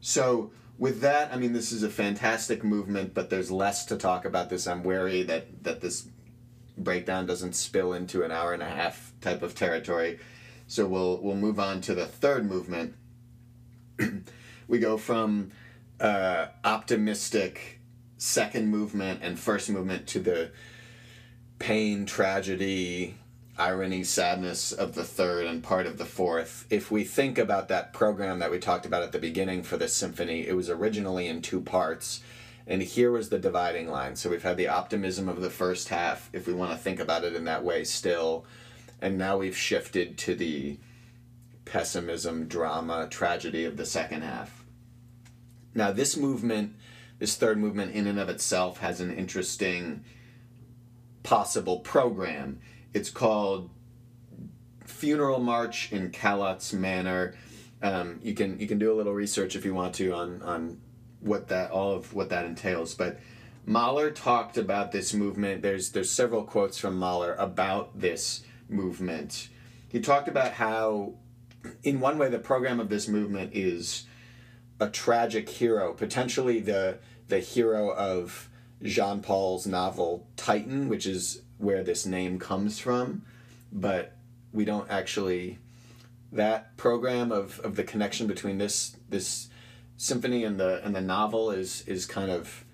so 0.00 0.50
with 0.78 1.00
that, 1.00 1.32
I 1.32 1.36
mean, 1.36 1.52
this 1.52 1.72
is 1.72 1.82
a 1.82 1.90
fantastic 1.90 2.62
movement, 2.62 3.12
but 3.12 3.30
there's 3.30 3.50
less 3.50 3.84
to 3.86 3.96
talk 3.96 4.24
about 4.24 4.48
this. 4.48 4.66
I'm 4.66 4.84
wary 4.84 5.24
that, 5.24 5.64
that 5.64 5.80
this 5.80 6.08
breakdown 6.76 7.26
doesn't 7.26 7.54
spill 7.54 7.92
into 7.92 8.22
an 8.22 8.30
hour 8.30 8.52
and 8.52 8.62
a 8.62 8.68
half 8.68 9.12
type 9.20 9.42
of 9.42 9.54
territory. 9.54 10.20
So 10.68 10.86
we'll, 10.86 11.20
we'll 11.20 11.34
move 11.34 11.58
on 11.58 11.80
to 11.82 11.94
the 11.94 12.06
third 12.06 12.46
movement. 12.46 12.94
we 14.68 14.78
go 14.78 14.96
from 14.96 15.50
uh, 15.98 16.46
optimistic 16.64 17.80
second 18.18 18.68
movement 18.68 19.20
and 19.22 19.38
first 19.38 19.70
movement 19.70 20.06
to 20.08 20.20
the 20.20 20.50
pain, 21.58 22.06
tragedy, 22.06 23.16
irony, 23.58 24.04
sadness 24.04 24.72
of 24.72 24.94
the 24.94 25.04
third 25.04 25.46
and 25.46 25.62
part 25.62 25.86
of 25.86 25.98
the 25.98 26.04
fourth. 26.04 26.66
If 26.70 26.90
we 26.90 27.04
think 27.04 27.38
about 27.38 27.68
that 27.68 27.92
program 27.92 28.38
that 28.38 28.50
we 28.50 28.58
talked 28.58 28.86
about 28.86 29.02
at 29.02 29.12
the 29.12 29.18
beginning 29.18 29.62
for 29.62 29.76
this 29.76 29.94
symphony, 29.94 30.46
it 30.46 30.54
was 30.54 30.70
originally 30.70 31.26
in 31.26 31.42
two 31.42 31.60
parts. 31.60 32.20
And 32.66 32.82
here 32.82 33.10
was 33.10 33.30
the 33.30 33.38
dividing 33.38 33.88
line. 33.88 34.14
So 34.16 34.30
we've 34.30 34.42
had 34.42 34.56
the 34.56 34.68
optimism 34.68 35.28
of 35.28 35.40
the 35.40 35.50
first 35.50 35.88
half, 35.88 36.28
if 36.32 36.46
we 36.46 36.52
want 36.52 36.70
to 36.72 36.76
think 36.76 37.00
about 37.00 37.24
it 37.24 37.34
in 37.34 37.44
that 37.44 37.64
way 37.64 37.84
still. 37.84 38.44
And 39.00 39.16
now 39.16 39.38
we've 39.38 39.56
shifted 39.56 40.18
to 40.18 40.34
the 40.34 40.78
pessimism, 41.64 42.46
drama, 42.46 43.08
tragedy 43.10 43.64
of 43.64 43.76
the 43.76 43.86
second 43.86 44.22
half. 44.22 44.64
Now, 45.74 45.92
this 45.92 46.16
movement, 46.16 46.74
this 47.18 47.36
third 47.36 47.58
movement 47.58 47.94
in 47.94 48.06
and 48.06 48.18
of 48.18 48.28
itself, 48.28 48.78
has 48.78 49.00
an 49.00 49.14
interesting 49.14 50.04
possible 51.22 51.80
program 51.80 52.60
it's 52.94 53.10
called 53.10 53.70
Funeral 54.84 55.38
March 55.38 55.92
in 55.92 56.10
Callot's 56.10 56.72
Manner. 56.72 57.34
Um, 57.82 58.18
you 58.22 58.34
can 58.34 58.58
you 58.58 58.66
can 58.66 58.78
do 58.78 58.92
a 58.92 58.96
little 58.96 59.14
research 59.14 59.54
if 59.54 59.64
you 59.64 59.74
want 59.74 59.94
to 59.96 60.12
on 60.12 60.42
on 60.42 60.80
what 61.20 61.48
that 61.48 61.70
all 61.70 61.92
of 61.92 62.14
what 62.14 62.30
that 62.30 62.44
entails. 62.44 62.94
But 62.94 63.20
Mahler 63.66 64.10
talked 64.10 64.56
about 64.56 64.92
this 64.92 65.12
movement. 65.12 65.62
There's 65.62 65.92
there's 65.92 66.10
several 66.10 66.42
quotes 66.42 66.78
from 66.78 66.98
Mahler 66.98 67.34
about 67.34 68.00
this 68.00 68.42
movement. 68.68 69.48
He 69.88 70.00
talked 70.00 70.28
about 70.28 70.52
how, 70.52 71.14
in 71.82 72.00
one 72.00 72.18
way, 72.18 72.28
the 72.28 72.38
program 72.38 72.80
of 72.80 72.88
this 72.88 73.08
movement 73.08 73.52
is 73.54 74.04
a 74.80 74.88
tragic 74.88 75.48
hero, 75.48 75.92
potentially 75.92 76.60
the 76.60 76.98
the 77.28 77.40
hero 77.40 77.92
of 77.92 78.48
Jean 78.82 79.20
Paul's 79.20 79.66
novel 79.66 80.26
Titan, 80.36 80.88
which 80.88 81.06
is 81.06 81.42
where 81.58 81.82
this 81.82 82.06
name 82.06 82.38
comes 82.38 82.78
from, 82.78 83.22
but 83.72 84.16
we 84.52 84.64
don't 84.64 84.88
actually 84.90 85.58
that 86.32 86.76
program 86.76 87.32
of, 87.32 87.58
of 87.60 87.76
the 87.76 87.84
connection 87.84 88.26
between 88.26 88.58
this 88.58 88.96
this 89.08 89.48
symphony 89.96 90.44
and 90.44 90.60
the 90.60 90.84
and 90.84 90.94
the 90.94 91.00
novel 91.00 91.50
is 91.50 91.82
is 91.86 92.06
kind 92.06 92.30
of 92.30 92.64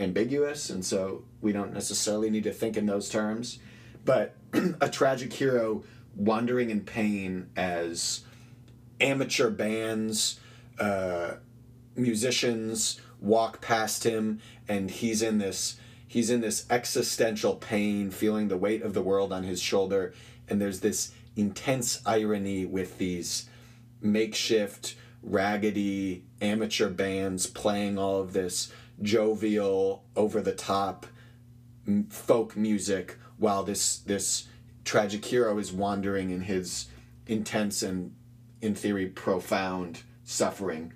ambiguous 0.00 0.70
and 0.70 0.84
so 0.84 1.22
we 1.40 1.52
don't 1.52 1.72
necessarily 1.72 2.28
need 2.28 2.44
to 2.44 2.52
think 2.52 2.76
in 2.76 2.86
those 2.86 3.08
terms. 3.08 3.58
But 4.04 4.34
a 4.80 4.88
tragic 4.88 5.32
hero 5.32 5.84
wandering 6.16 6.70
in 6.70 6.80
pain 6.82 7.50
as 7.56 8.22
amateur 9.00 9.50
bands 9.50 10.40
uh, 10.78 11.34
musicians 11.96 13.00
walk 13.20 13.60
past 13.60 14.04
him 14.04 14.40
and 14.68 14.90
he's 14.90 15.22
in 15.22 15.38
this 15.38 15.76
he's 16.14 16.30
in 16.30 16.40
this 16.40 16.64
existential 16.70 17.56
pain, 17.56 18.08
feeling 18.08 18.46
the 18.46 18.56
weight 18.56 18.82
of 18.82 18.94
the 18.94 19.02
world 19.02 19.32
on 19.32 19.42
his 19.42 19.60
shoulder, 19.60 20.14
and 20.48 20.60
there's 20.60 20.78
this 20.78 21.12
intense 21.34 22.00
irony 22.06 22.64
with 22.64 22.98
these 22.98 23.48
makeshift, 24.00 24.94
raggedy 25.24 26.22
amateur 26.40 26.88
bands 26.88 27.48
playing 27.48 27.98
all 27.98 28.20
of 28.20 28.32
this 28.32 28.72
jovial, 29.02 30.04
over 30.14 30.40
the 30.40 30.54
top 30.54 31.04
folk 32.10 32.56
music 32.56 33.18
while 33.36 33.64
this 33.64 33.98
this 33.98 34.46
tragic 34.84 35.24
hero 35.24 35.58
is 35.58 35.72
wandering 35.72 36.30
in 36.30 36.42
his 36.42 36.86
intense 37.26 37.82
and 37.82 38.14
in 38.60 38.76
theory 38.76 39.06
profound 39.06 40.04
suffering. 40.22 40.92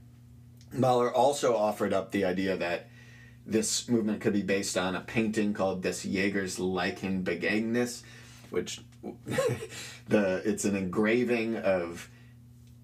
Mahler 0.73 1.13
also 1.13 1.57
offered 1.57 1.93
up 1.93 2.13
the 2.13 2.25
idea 2.25 2.57
that 2.57 2.89
this 3.49 3.89
movement 3.89 4.21
could 4.21 4.35
be 4.35 4.43
based 4.43 4.77
on 4.77 4.95
a 4.95 5.01
painting 5.01 5.55
called 5.55 5.83
Des 5.83 6.07
Jägers 6.07 6.61
Leichenbegängnis, 6.61 8.03
which 8.51 8.81
the 10.09 10.43
it's 10.45 10.67
an 10.67 10.77
engraving 10.77 11.57
of 11.57 12.11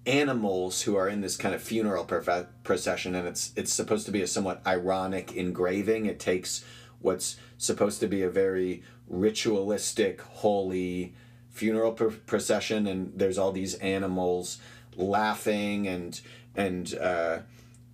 animals 0.07 0.81
who 0.81 0.95
are 0.95 1.07
in 1.07 1.21
this 1.21 1.37
kind 1.37 1.53
of 1.53 1.61
funeral 1.61 2.03
procession, 2.63 3.13
and 3.13 3.27
it's 3.27 3.51
it's 3.55 3.71
supposed 3.71 4.07
to 4.07 4.11
be 4.11 4.23
a 4.23 4.27
somewhat 4.27 4.61
ironic 4.65 5.33
engraving. 5.35 6.07
It 6.07 6.19
takes 6.19 6.65
what's 6.99 7.37
supposed 7.59 7.99
to 7.99 8.07
be 8.07 8.23
a 8.23 8.29
very 8.29 8.81
ritualistic, 9.07 10.21
holy 10.21 11.13
funeral 11.51 11.91
pr- 11.91 12.07
procession, 12.25 12.87
and 12.87 13.13
there's 13.15 13.37
all 13.37 13.51
these 13.51 13.75
animals 13.75 14.57
laughing 14.97 15.87
and 15.87 16.19
and 16.55 16.95
uh, 16.95 17.39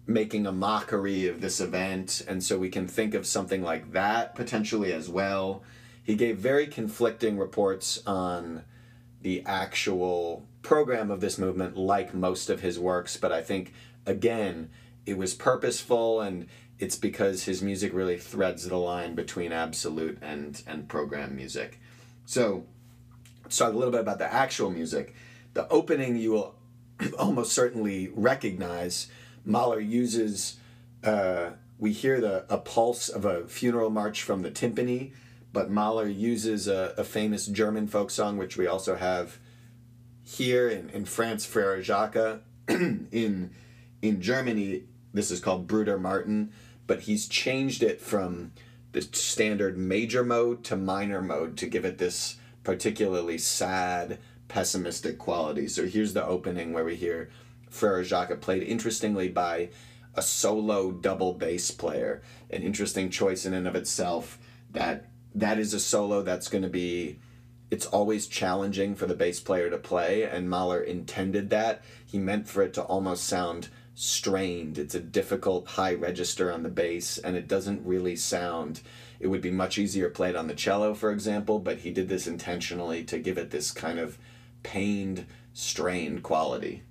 making 0.08 0.46
a 0.46 0.52
mockery 0.52 1.28
of 1.28 1.42
this 1.42 1.60
event, 1.60 2.24
and 2.28 2.44
so 2.44 2.58
we 2.58 2.70
can 2.70 2.88
think 2.88 3.14
of 3.14 3.26
something 3.26 3.62
like 3.62 3.92
that 3.92 4.36
potentially 4.36 4.92
as 4.92 5.10
well. 5.10 5.64
He 6.04 6.16
gave 6.16 6.38
very 6.38 6.68
conflicting 6.68 7.38
reports 7.38 8.02
on 8.06 8.64
the 9.22 9.44
actual 9.46 10.46
program 10.62 11.12
of 11.12 11.22
this 11.22 11.38
movement, 11.38 11.78
like 11.78 12.14
most 12.14 12.50
of 12.50 12.62
his 12.62 12.80
works, 12.80 13.18
but 13.18 13.32
I 13.32 13.42
think, 13.42 13.74
again, 14.06 14.70
it 15.06 15.18
was 15.18 15.34
purposeful 15.34 16.22
and 16.22 16.48
it's 16.80 16.96
because 16.96 17.44
his 17.44 17.62
music 17.62 17.94
really 17.94 18.18
threads 18.18 18.68
the 18.68 18.78
line 18.78 19.14
between 19.14 19.52
absolute 19.52 20.18
and, 20.22 20.62
and 20.66 20.90
program 20.90 21.36
music. 21.36 21.80
So, 22.26 22.66
let's 23.44 23.58
talk 23.58 23.74
a 23.74 23.78
little 23.78 23.92
bit 23.92 24.02
about 24.02 24.18
the 24.18 24.32
actual 24.32 24.72
music. 24.72 25.14
The 25.54 25.68
opening 25.70 26.18
you 26.18 26.32
will 26.32 26.56
almost 27.20 27.54
certainly 27.54 28.12
recognize 28.16 29.08
Mahler 29.46 29.80
uses 29.80 30.58
uh, 31.04 31.52
we 31.82 31.92
hear 31.92 32.22
the 32.22 32.46
a 32.48 32.58
pulse 32.58 33.10
of 33.10 33.26
a 33.26 33.48
funeral 33.48 33.90
march 33.90 34.22
from 34.22 34.44
the 34.44 34.52
timpani, 34.52 35.14
but 35.52 35.72
Mahler 35.72 36.08
uses 36.08 36.68
a, 36.68 36.94
a 36.98 37.04
famous 37.04 37.48
German 37.48 37.88
folk 37.88 38.12
song, 38.12 38.38
which 38.38 38.56
we 38.56 38.68
also 38.68 38.96
have 38.96 39.40
here 40.24 40.70
in, 40.70 40.90
in 40.92 41.06
France, 41.06 41.46
Frère 41.46 41.82
Jacques. 41.82 42.42
in 42.68 43.50
in 44.02 44.22
Germany, 44.22 44.84
this 45.14 45.32
is 45.32 45.40
called 45.40 45.68
Bruder 45.68 45.98
Martin, 45.98 46.52
but 46.86 47.02
he's 47.02 47.28
changed 47.28 47.82
it 47.82 48.00
from 48.00 48.52
the 48.92 49.02
standard 49.02 49.78
major 49.78 50.24
mode 50.24 50.64
to 50.66 50.76
minor 50.76 51.22
mode 51.22 51.58
to 51.58 51.66
give 51.66 51.86
it 51.86 51.98
this 51.98 52.38
particularly 52.64 53.38
sad, 53.38 54.20
pessimistic 54.48 55.18
quality. 55.18 55.68
So 55.68 55.88
here's 55.88 56.14
the 56.14 56.26
opening 56.26 56.74
where 56.74 56.86
we 56.86 56.96
hear 56.96 57.30
Frère 57.72 58.04
Jacques 58.04 58.42
played 58.42 58.64
interestingly 58.64 59.30
by 59.30 59.70
a 60.14 60.22
solo 60.22 60.92
double 60.92 61.34
bass 61.34 61.72
player. 61.72 62.22
An 62.50 62.64
interesting 62.64 63.10
choice 63.10 63.46
in 63.46 63.54
and 63.54 63.68
of 63.68 63.76
itself. 63.76 64.38
That 64.72 65.10
that 65.34 65.58
is 65.58 65.74
a 65.74 65.80
solo 65.80 66.22
that's 66.22 66.50
going 66.50 66.64
to 66.64 66.70
be 66.70 67.20
it's 67.70 67.86
always 67.86 68.28
challenging 68.28 68.96
for 68.96 69.06
the 69.06 69.16
bass 69.16 69.40
player 69.40 69.70
to 69.70 69.78
play 69.78 70.24
and 70.24 70.50
Mahler 70.50 70.82
intended 70.82 71.50
that. 71.52 71.82
He 72.06 72.20
meant 72.20 72.50
for 72.50 72.62
it 72.64 72.74
to 72.74 72.84
almost 72.84 73.24
sound 73.24 73.70
strained. 73.96 74.78
It's 74.78 74.96
a 74.96 75.00
difficult 75.00 75.68
high 75.68 75.94
register 75.94 76.52
on 76.52 76.64
the 76.64 76.70
bass 76.70 77.18
and 77.18 77.38
it 77.38 77.48
doesn't 77.48 77.86
really 77.86 78.18
sound 78.18 78.82
it 79.22 79.28
would 79.28 79.42
be 79.42 79.52
much 79.52 79.78
easier 79.78 80.10
played 80.10 80.36
on 80.36 80.48
the 80.48 80.56
cello 80.56 80.94
for 80.94 81.12
example, 81.12 81.60
but 81.60 81.80
he 81.80 81.92
did 81.92 82.10
this 82.10 82.28
intentionally 82.28 83.04
to 83.06 83.20
give 83.20 83.38
it 83.38 83.52
this 83.52 83.72
kind 83.72 84.00
of 84.00 84.18
pained, 84.64 85.26
strained 85.54 86.24
quality. 86.24 86.84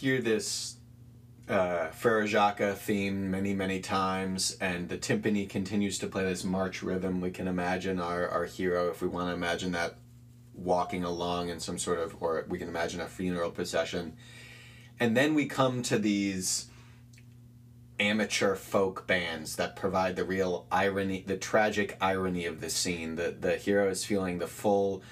Hear 0.00 0.22
this 0.22 0.76
uh, 1.46 1.90
Jacques 2.24 2.76
theme 2.78 3.30
many, 3.30 3.52
many 3.52 3.80
times, 3.80 4.56
and 4.58 4.88
the 4.88 4.96
timpani 4.96 5.46
continues 5.46 5.98
to 5.98 6.06
play 6.06 6.24
this 6.24 6.42
march 6.42 6.82
rhythm. 6.82 7.20
We 7.20 7.30
can 7.30 7.46
imagine 7.46 8.00
our, 8.00 8.26
our 8.26 8.46
hero, 8.46 8.88
if 8.88 9.02
we 9.02 9.08
want 9.08 9.28
to 9.28 9.34
imagine 9.34 9.72
that, 9.72 9.96
walking 10.54 11.04
along 11.04 11.50
in 11.50 11.60
some 11.60 11.78
sort 11.78 11.98
of, 11.98 12.16
or 12.22 12.46
we 12.48 12.58
can 12.58 12.68
imagine 12.68 13.00
a 13.00 13.08
funeral 13.08 13.50
procession. 13.50 14.16
And 14.98 15.14
then 15.14 15.34
we 15.34 15.44
come 15.44 15.82
to 15.82 15.98
these 15.98 16.68
amateur 17.98 18.54
folk 18.54 19.06
bands 19.06 19.56
that 19.56 19.76
provide 19.76 20.16
the 20.16 20.24
real 20.24 20.66
irony, 20.72 21.24
the 21.26 21.36
tragic 21.36 21.98
irony 22.00 22.46
of 22.46 22.62
the 22.62 22.70
scene. 22.70 23.16
The, 23.16 23.36
the 23.38 23.56
hero 23.56 23.90
is 23.90 24.04
feeling 24.04 24.38
the 24.38 24.46
full 24.46 25.02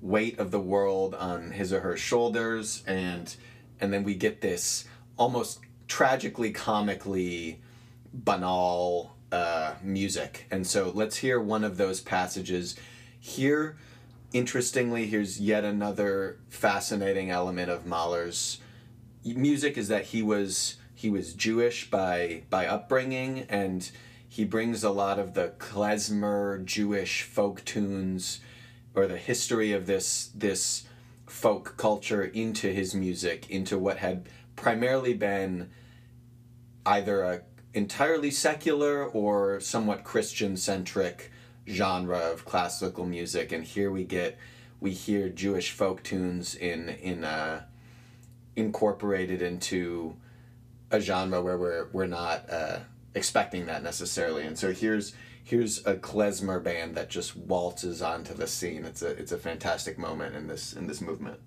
weight 0.00 0.38
of 0.38 0.52
the 0.52 0.60
world 0.60 1.16
on 1.16 1.50
his 1.50 1.72
or 1.72 1.80
her 1.80 1.96
shoulders, 1.96 2.84
and 2.86 3.34
and 3.80 3.92
then 3.92 4.04
we 4.04 4.14
get 4.14 4.40
this 4.40 4.84
almost 5.16 5.60
tragically 5.88 6.50
comically 6.50 7.60
banal 8.12 9.16
uh, 9.32 9.74
music. 9.82 10.46
And 10.50 10.66
so 10.66 10.90
let's 10.94 11.16
hear 11.16 11.40
one 11.40 11.64
of 11.64 11.76
those 11.76 12.00
passages. 12.00 12.76
Here 13.18 13.76
interestingly 14.32 15.06
here's 15.06 15.40
yet 15.40 15.64
another 15.64 16.36
fascinating 16.48 17.30
element 17.30 17.70
of 17.70 17.86
mahler's 17.86 18.58
music 19.24 19.78
is 19.78 19.88
that 19.88 20.06
he 20.06 20.22
was 20.22 20.76
he 20.94 21.08
was 21.08 21.32
jewish 21.32 21.90
by 21.90 22.42
by 22.50 22.66
upbringing 22.66 23.46
and 23.48 23.90
he 24.28 24.44
brings 24.44 24.82
a 24.82 24.90
lot 24.90 25.18
of 25.18 25.34
the 25.34 25.52
klezmer 25.58 26.62
jewish 26.64 27.22
folk 27.22 27.64
tunes 27.64 28.40
or 28.94 29.06
the 29.06 29.16
history 29.16 29.72
of 29.72 29.86
this 29.86 30.30
this 30.34 30.84
folk 31.26 31.76
culture 31.76 32.24
into 32.24 32.68
his 32.72 32.94
music, 32.94 33.50
into 33.50 33.78
what 33.78 33.98
had 33.98 34.28
primarily 34.54 35.14
been 35.14 35.70
either 36.84 37.22
a 37.22 37.42
entirely 37.74 38.30
secular 38.30 39.04
or 39.04 39.60
somewhat 39.60 40.02
Christian 40.02 40.56
centric 40.56 41.30
genre 41.68 42.18
of 42.18 42.44
classical 42.44 43.04
music. 43.04 43.52
And 43.52 43.64
here 43.64 43.90
we 43.90 44.04
get 44.04 44.38
we 44.80 44.92
hear 44.92 45.28
Jewish 45.28 45.72
folk 45.72 46.02
tunes 46.02 46.54
in 46.54 46.88
in 46.88 47.24
uh, 47.24 47.62
incorporated 48.54 49.42
into 49.42 50.16
a 50.90 51.00
genre 51.00 51.42
where 51.42 51.58
we're 51.58 51.88
we're 51.92 52.06
not 52.06 52.48
uh, 52.50 52.78
expecting 53.14 53.66
that 53.66 53.82
necessarily. 53.82 54.46
And 54.46 54.58
so 54.58 54.72
here's 54.72 55.14
here's 55.46 55.78
a 55.86 55.94
klezmer 55.94 56.62
band 56.62 56.96
that 56.96 57.08
just 57.08 57.36
waltzes 57.36 58.02
onto 58.02 58.34
the 58.34 58.48
scene. 58.48 58.84
It's 58.84 59.00
a 59.00 59.10
it's 59.10 59.32
a 59.32 59.38
fantastic 59.38 59.96
moment 59.96 60.34
in 60.34 60.48
this 60.48 60.72
in 60.72 60.88
this 60.88 61.00
movement. 61.00 61.38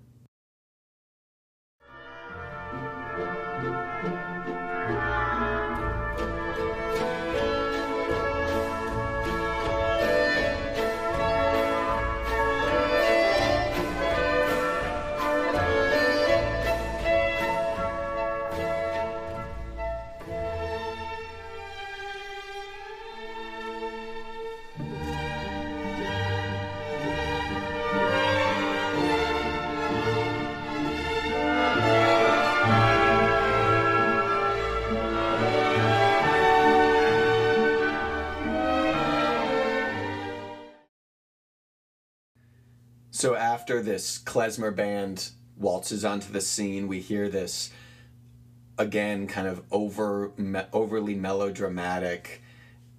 So 43.20 43.34
after 43.34 43.82
this 43.82 44.18
klezmer 44.18 44.74
band 44.74 45.28
waltzes 45.58 46.06
onto 46.06 46.32
the 46.32 46.40
scene, 46.40 46.88
we 46.88 47.00
hear 47.00 47.28
this 47.28 47.70
again 48.78 49.26
kind 49.26 49.46
of 49.46 49.62
over 49.70 50.32
me, 50.38 50.62
overly 50.72 51.14
melodramatic 51.14 52.40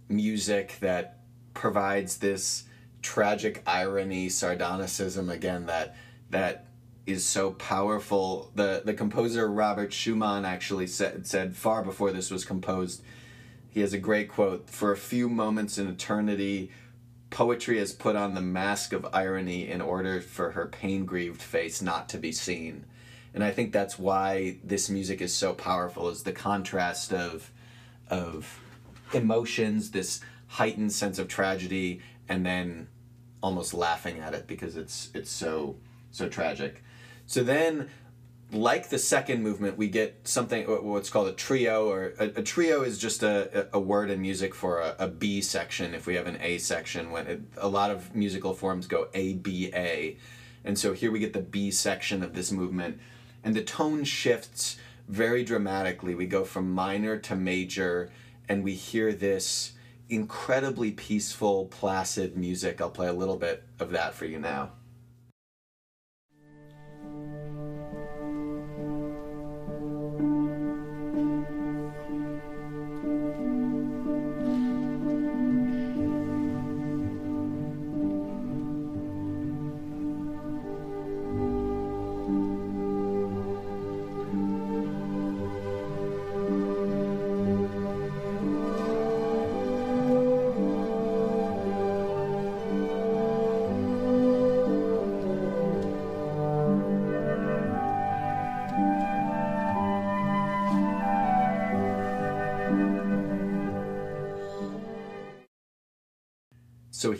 music 0.09 0.77
that 0.81 1.21
provides 1.55 2.17
this 2.17 2.65
tragic 3.01 3.63
irony, 3.65 4.29
sardonicism 4.29 5.31
again 5.31 5.65
that 5.65 5.95
that 6.29 6.67
is 7.07 7.25
so 7.25 7.53
powerful. 7.53 8.51
The 8.53 8.83
the 8.85 8.93
composer 8.93 9.51
Robert 9.51 9.91
Schumann 9.91 10.45
actually 10.45 10.85
said 10.85 11.25
said 11.25 11.55
far 11.55 11.83
before 11.83 12.11
this 12.11 12.29
was 12.29 12.45
composed. 12.45 13.01
He 13.69 13.79
has 13.79 13.91
a 13.91 13.97
great 13.97 14.29
quote: 14.29 14.69
"For 14.69 14.91
a 14.91 14.97
few 14.97 15.27
moments 15.29 15.79
in 15.79 15.87
eternity, 15.87 16.69
Poetry 17.31 17.79
has 17.79 17.93
put 17.93 18.15
on 18.15 18.35
the 18.35 18.41
mask 18.41 18.93
of 18.93 19.07
irony 19.13 19.67
in 19.67 19.81
order 19.81 20.21
for 20.21 20.51
her 20.51 20.67
pain 20.67 21.05
grieved 21.05 21.41
face 21.41 21.81
not 21.81 22.07
to 22.09 22.17
be 22.17 22.31
seen. 22.31 22.85
And 23.33 23.43
I 23.43 23.51
think 23.51 23.71
that's 23.71 23.97
why 23.97 24.57
this 24.63 24.89
music 24.89 25.21
is 25.21 25.33
so 25.33 25.53
powerful 25.53 26.09
is 26.09 26.23
the 26.23 26.33
contrast 26.33 27.11
of 27.13 27.51
of 28.09 28.59
emotions, 29.13 29.91
this 29.91 30.19
heightened 30.47 30.91
sense 30.91 31.17
of 31.17 31.29
tragedy, 31.29 32.01
and 32.27 32.45
then 32.45 32.89
almost 33.41 33.73
laughing 33.73 34.19
at 34.19 34.33
it 34.33 34.45
because 34.47 34.75
it's 34.75 35.09
it's 35.13 35.31
so 35.31 35.77
so 36.11 36.27
tragic. 36.27 36.83
So 37.25 37.43
then 37.43 37.89
like 38.51 38.89
the 38.89 38.99
second 38.99 39.41
movement, 39.43 39.77
we 39.77 39.87
get 39.87 40.27
something 40.27 40.65
what's 40.65 41.09
called 41.09 41.27
a 41.27 41.33
trio, 41.33 41.89
or 41.89 42.13
a, 42.19 42.25
a 42.25 42.43
trio 42.43 42.83
is 42.83 42.97
just 42.97 43.23
a, 43.23 43.67
a 43.73 43.79
word 43.79 44.09
in 44.09 44.21
music 44.21 44.53
for 44.53 44.79
a, 44.79 44.95
a 44.99 45.07
B 45.07 45.41
section. 45.41 45.93
If 45.93 46.05
we 46.05 46.15
have 46.15 46.27
an 46.27 46.37
A 46.41 46.57
section, 46.57 47.11
when 47.11 47.27
it, 47.27 47.41
a 47.57 47.67
lot 47.67 47.91
of 47.91 48.13
musical 48.15 48.53
forms 48.53 48.87
go 48.87 49.07
A 49.13 49.33
B 49.33 49.71
A, 49.73 50.17
and 50.63 50.77
so 50.77 50.93
here 50.93 51.11
we 51.11 51.19
get 51.19 51.33
the 51.33 51.41
B 51.41 51.71
section 51.71 52.21
of 52.23 52.33
this 52.33 52.51
movement, 52.51 52.99
and 53.43 53.55
the 53.55 53.63
tone 53.63 54.03
shifts 54.03 54.77
very 55.07 55.43
dramatically. 55.43 56.13
We 56.13 56.25
go 56.25 56.43
from 56.43 56.71
minor 56.71 57.17
to 57.17 57.35
major, 57.35 58.11
and 58.49 58.63
we 58.63 58.73
hear 58.73 59.13
this 59.13 59.73
incredibly 60.09 60.91
peaceful, 60.91 61.65
placid 61.65 62.35
music. 62.35 62.81
I'll 62.81 62.89
play 62.89 63.07
a 63.07 63.13
little 63.13 63.37
bit 63.37 63.63
of 63.79 63.91
that 63.91 64.13
for 64.13 64.25
you 64.25 64.39
now. 64.39 64.71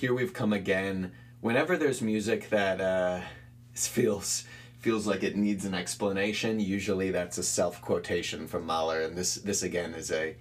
Here 0.01 0.15
we've 0.15 0.33
come 0.33 0.51
again. 0.51 1.11
Whenever 1.41 1.77
there's 1.77 2.01
music 2.01 2.49
that 2.49 2.81
uh, 2.81 3.21
feels 3.73 4.43
feels 4.79 5.05
like 5.05 5.21
it 5.21 5.35
needs 5.35 5.63
an 5.63 5.75
explanation, 5.75 6.59
usually 6.59 7.11
that's 7.11 7.37
a 7.37 7.43
self 7.43 7.79
quotation 7.81 8.47
from 8.47 8.65
Mahler, 8.65 9.01
and 9.01 9.15
this 9.15 9.35
this 9.35 9.61
again 9.61 9.93
is 9.93 10.11
a 10.11 10.35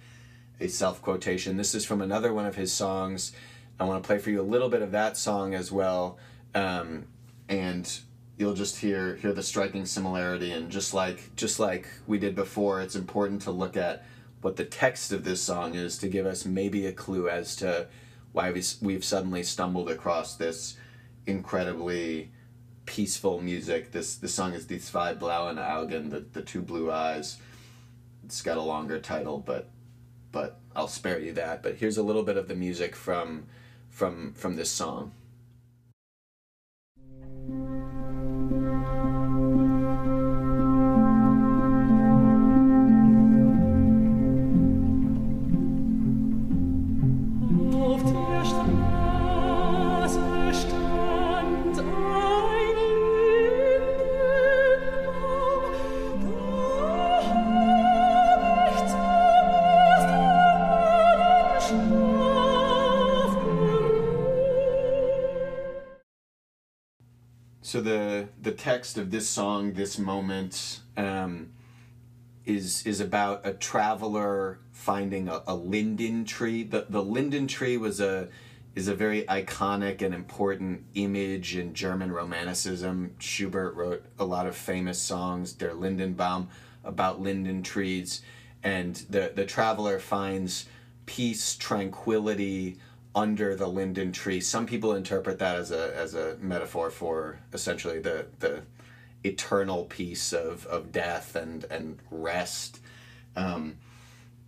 a 0.59 0.67
self 0.67 0.99
quotation. 1.01 1.57
This 1.57 1.75
is 1.75 1.85
from 1.85 2.01
another 2.01 2.33
one 2.33 2.47
of 2.47 2.55
his 2.55 2.73
songs. 2.73 3.33
I 3.79 3.83
want 3.83 4.03
to 4.03 4.07
play 4.07 4.17
for 4.17 4.31
you 4.31 4.41
a 4.41 4.43
little 4.43 4.69
bit 4.69 4.81
of 4.81 4.91
that 4.91 5.15
song 5.15 5.53
as 5.53 5.71
well, 5.71 6.17
um, 6.55 7.05
and 7.47 7.99
you'll 8.37 8.55
just 8.55 8.79
hear 8.79 9.15
hear 9.17 9.31
the 9.31 9.43
striking 9.43 9.85
similarity. 9.85 10.51
And 10.51 10.71
just 10.71 10.91
like 10.91 11.35
just 11.35 11.59
like 11.59 11.87
we 12.07 12.17
did 12.17 12.33
before, 12.33 12.81
it's 12.81 12.95
important 12.95 13.43
to 13.43 13.51
look 13.51 13.77
at 13.77 14.05
what 14.41 14.55
the 14.55 14.65
text 14.65 15.11
of 15.11 15.23
this 15.23 15.39
song 15.39 15.75
is 15.75 15.99
to 15.99 16.07
give 16.07 16.25
us 16.25 16.47
maybe 16.47 16.87
a 16.87 16.91
clue 16.91 17.29
as 17.29 17.55
to 17.57 17.87
why 18.31 18.51
we've 18.81 19.03
suddenly 19.03 19.43
stumbled 19.43 19.89
across 19.89 20.35
this 20.35 20.77
incredibly 21.25 22.31
peaceful 22.85 23.41
music. 23.41 23.91
This 23.91 24.15
the 24.15 24.27
song 24.27 24.53
is 24.53 24.65
Die 24.65 24.77
zwei 24.77 25.13
blauen 25.13 25.57
Augen, 25.57 26.09
the, 26.09 26.19
the 26.19 26.41
two 26.41 26.61
blue 26.61 26.91
eyes. 26.91 27.37
It's 28.25 28.41
got 28.41 28.57
a 28.57 28.61
longer 28.61 28.99
title, 28.99 29.39
but 29.39 29.69
but 30.31 30.59
I'll 30.75 30.87
spare 30.87 31.19
you 31.19 31.33
that. 31.33 31.61
But 31.63 31.75
here's 31.75 31.97
a 31.97 32.03
little 32.03 32.23
bit 32.23 32.37
of 32.37 32.47
the 32.47 32.55
music 32.55 32.95
from 32.95 33.45
from 33.89 34.33
from 34.33 34.55
this 34.55 34.69
song. 34.69 35.11
So 67.71 67.79
the 67.79 68.27
the 68.41 68.51
text 68.51 68.97
of 68.97 69.11
this 69.11 69.29
song, 69.29 69.71
this 69.71 69.97
moment, 69.97 70.81
um, 70.97 71.53
is 72.45 72.85
is 72.85 72.99
about 72.99 73.47
a 73.47 73.53
traveler 73.53 74.59
finding 74.73 75.29
a, 75.29 75.41
a 75.47 75.55
linden 75.55 76.25
tree. 76.25 76.63
The 76.63 76.87
the 76.89 77.01
linden 77.01 77.47
tree 77.47 77.77
was 77.77 78.01
a 78.01 78.27
is 78.75 78.89
a 78.89 78.93
very 78.93 79.23
iconic 79.23 80.01
and 80.01 80.13
important 80.13 80.83
image 80.95 81.55
in 81.55 81.73
German 81.73 82.11
Romanticism. 82.11 83.15
Schubert 83.19 83.73
wrote 83.75 84.03
a 84.19 84.25
lot 84.25 84.47
of 84.47 84.55
famous 84.57 85.01
songs, 85.01 85.53
Der 85.53 85.71
Lindenbaum, 85.71 86.47
about 86.83 87.21
linden 87.21 87.63
trees, 87.63 88.21
and 88.63 88.97
the 89.09 89.31
the 89.33 89.45
traveler 89.45 89.97
finds 89.97 90.65
peace, 91.05 91.55
tranquility, 91.55 92.79
under 93.13 93.55
the 93.55 93.67
linden 93.67 94.11
tree. 94.11 94.39
Some 94.39 94.65
people 94.65 94.95
interpret 94.95 95.39
that 95.39 95.55
as 95.55 95.71
a 95.71 95.95
as 95.95 96.13
a 96.15 96.37
metaphor 96.39 96.89
for 96.89 97.39
essentially 97.53 97.99
the 97.99 98.27
the 98.39 98.61
eternal 99.23 99.85
peace 99.85 100.33
of, 100.33 100.65
of 100.65 100.91
death 100.91 101.35
and 101.35 101.65
and 101.65 101.99
rest. 102.09 102.79
Um, 103.35 103.77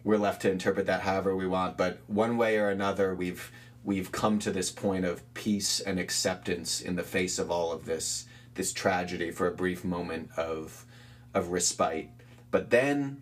we're 0.04 0.18
left 0.18 0.42
to 0.42 0.52
interpret 0.52 0.86
that 0.88 1.02
however 1.02 1.36
we 1.36 1.48
want, 1.48 1.78
but 1.78 2.00
one 2.08 2.38
way 2.38 2.58
or 2.58 2.70
another, 2.70 3.16
we've 3.16 3.52
we've 3.84 4.12
come 4.12 4.40
to 4.40 4.52
this 4.52 4.72
point 4.72 5.06
of 5.06 5.34
peace 5.34 5.80
and 5.80 6.00
acceptance 6.00 6.82
in 6.82 6.96
the 6.96 7.04
face 7.04 7.40
of 7.40 7.52
all 7.52 7.72
of 7.72 7.86
this 7.86 8.26
this 8.56 8.72
tragedy 8.72 9.32
for 9.32 9.48
a 9.48 9.52
brief 9.52 9.84
moment 9.84 10.30
of 10.38 10.86
of 11.34 11.50
respite. 11.50 12.10
But 12.52 12.70
then 12.70 13.22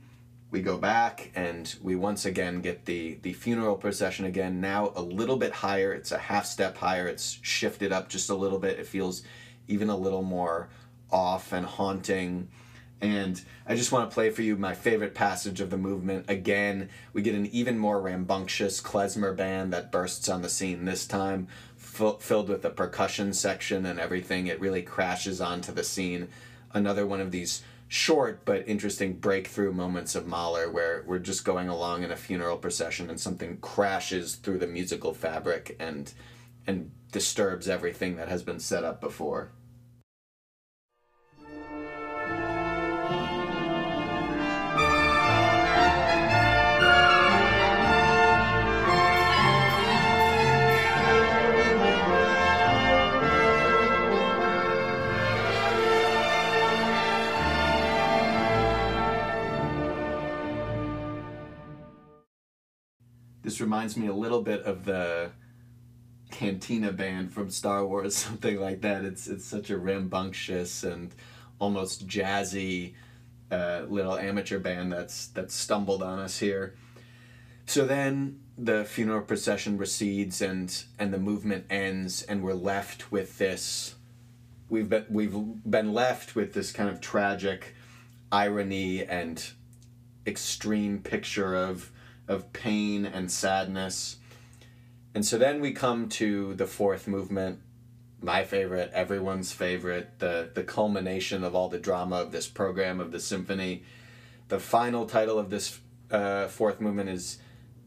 we 0.52 0.62
go 0.62 0.78
back 0.78 1.32
and 1.34 1.76
we 1.82 1.96
once 1.96 2.26
again 2.26 2.62
get 2.62 2.86
the 2.86 3.18
the 3.22 3.34
funeral 3.34 3.76
procession 3.76 4.26
again 4.26 4.62
now 4.62 4.92
a 4.96 5.02
little 5.02 5.38
bit 5.38 5.52
higher 5.54 5.94
it's 5.94 6.12
a 6.12 6.18
half 6.18 6.46
step 6.46 6.78
higher 6.78 7.08
it's 7.08 7.40
shifted 7.42 7.92
up 7.92 8.10
just 8.10 8.30
a 8.30 8.36
little 8.36 8.60
bit 8.60 8.78
it 8.78 8.86
feels 8.86 9.24
even 9.68 9.90
a 9.90 9.98
little 9.98 10.22
more 10.22 10.70
off 11.10 11.54
and 11.54 11.66
haunting 11.66 12.50
and 13.02 13.42
I 13.66 13.76
just 13.76 13.92
want 13.92 14.10
to 14.10 14.14
play 14.14 14.30
for 14.30 14.44
you 14.44 14.56
my 14.56 14.76
favorite 14.76 15.16
passage 15.16 15.60
of 15.60 15.72
the 15.72 15.78
movement. 15.78 16.30
Again, 16.30 16.90
we 17.14 17.24
get 17.24 17.34
an 17.34 17.48
even 17.48 17.80
more 17.80 18.00
rambunctious 18.00 18.80
klezmer 18.80 19.36
band 19.36 19.74
that 19.74 19.92
bursts 19.92 20.30
on 20.30 20.44
the 20.44 20.50
scene 20.50 20.86
this 20.86 21.08
time, 21.08 21.48
f- 21.80 22.22
filled 22.22 22.48
with 22.48 22.64
a 22.64 22.70
percussion 22.70 23.34
section 23.34 23.88
and 23.88 24.00
everything. 24.00 24.46
It 24.46 24.62
really 24.62 24.84
crashes 24.84 25.42
onto 25.42 25.72
the 25.72 25.84
scene. 25.84 26.28
Another 26.74 27.08
one 27.08 27.22
of 27.22 27.32
these 27.32 27.64
short 27.92 28.46
but 28.46 28.66
interesting 28.70 29.12
breakthrough 29.12 29.74
moments 29.74 30.16
of 30.16 30.26
Mahler 30.26 30.72
where 30.72 31.04
we're 31.06 31.20
just 31.20 31.44
going 31.44 31.68
along 31.68 32.04
in 32.04 32.12
a 32.12 32.16
funeral 32.16 32.56
procession 32.56 33.10
and 33.10 33.20
something 33.20 33.58
crashes 33.58 34.36
through 34.36 34.58
the 34.60 34.66
musical 34.66 35.14
fabric 35.14 35.76
and 35.78 36.14
and 36.66 36.90
disturbs 37.12 37.68
everything 37.68 38.16
that 38.16 38.30
has 38.30 38.44
been 38.44 38.62
set 38.62 38.86
up 38.86 39.02
before. 39.02 39.52
This 63.44 63.60
reminds 63.60 63.98
me 63.98 64.08
a 64.08 64.14
little 64.14 64.42
bit 64.42 64.64
of 64.64 64.86
the 64.86 65.32
Cantina 66.30 66.92
band 66.92 67.34
from 67.34 67.50
Star 67.50 67.86
Wars, 67.86 68.16
something 68.28 68.60
like 68.60 68.82
that. 68.82 69.04
It's 69.04 69.28
it's 69.28 69.46
such 69.46 69.70
a 69.70 69.78
rambunctious 69.78 70.84
and 70.84 71.14
almost 71.60 72.08
jazzy 72.08 72.94
uh, 73.52 73.84
little 73.88 74.18
amateur 74.18 74.60
band 74.60 74.92
that's 74.92 75.28
that's 75.28 75.54
stumbled 75.54 76.04
on 76.04 76.20
us 76.20 76.40
here. 76.40 76.76
So 77.66 77.86
then 77.86 78.42
the 78.58 78.86
funeral 78.86 79.22
procession 79.22 79.78
recedes 79.78 80.42
and 80.42 80.84
and 81.00 81.14
the 81.14 81.18
movement 81.18 81.66
ends 81.70 82.22
and 82.24 82.44
we're 82.44 82.54
left 82.54 83.12
with 83.12 83.38
this 83.38 83.96
we've 84.72 84.90
been 84.90 85.06
we've 85.10 85.36
been 85.70 85.94
left 85.94 86.36
with 86.36 86.54
this 86.54 86.72
kind 86.72 86.90
of 86.90 87.00
tragic 87.02 87.76
irony 88.32 89.06
and 89.06 89.52
extreme 90.26 91.00
picture 91.00 91.56
of 91.56 91.92
of 92.32 92.54
pain 92.54 93.06
and 93.06 93.30
sadness. 93.30 94.18
And 95.14 95.26
so 95.26 95.38
then 95.38 95.60
we 95.60 95.74
come 95.74 96.08
to 96.10 96.54
the 96.56 96.66
fourth 96.66 97.08
movement, 97.08 97.60
my 98.22 98.46
favorite, 98.46 98.92
everyone's 98.94 99.52
favorite, 99.52 100.20
the, 100.20 100.50
the 100.54 100.64
culmination 100.64 101.44
of 101.44 101.54
all 101.54 101.68
the 101.68 101.80
drama 101.80 102.16
of 102.16 102.32
this 102.32 102.48
program 102.48 103.00
of 103.00 103.12
the 103.12 103.20
symphony. 103.20 103.84
The 104.48 104.60
final 104.60 105.06
title 105.06 105.38
of 105.38 105.50
this 105.50 105.80
uh, 106.10 106.48
fourth 106.48 106.80
movement 106.80 107.10
is 107.10 107.40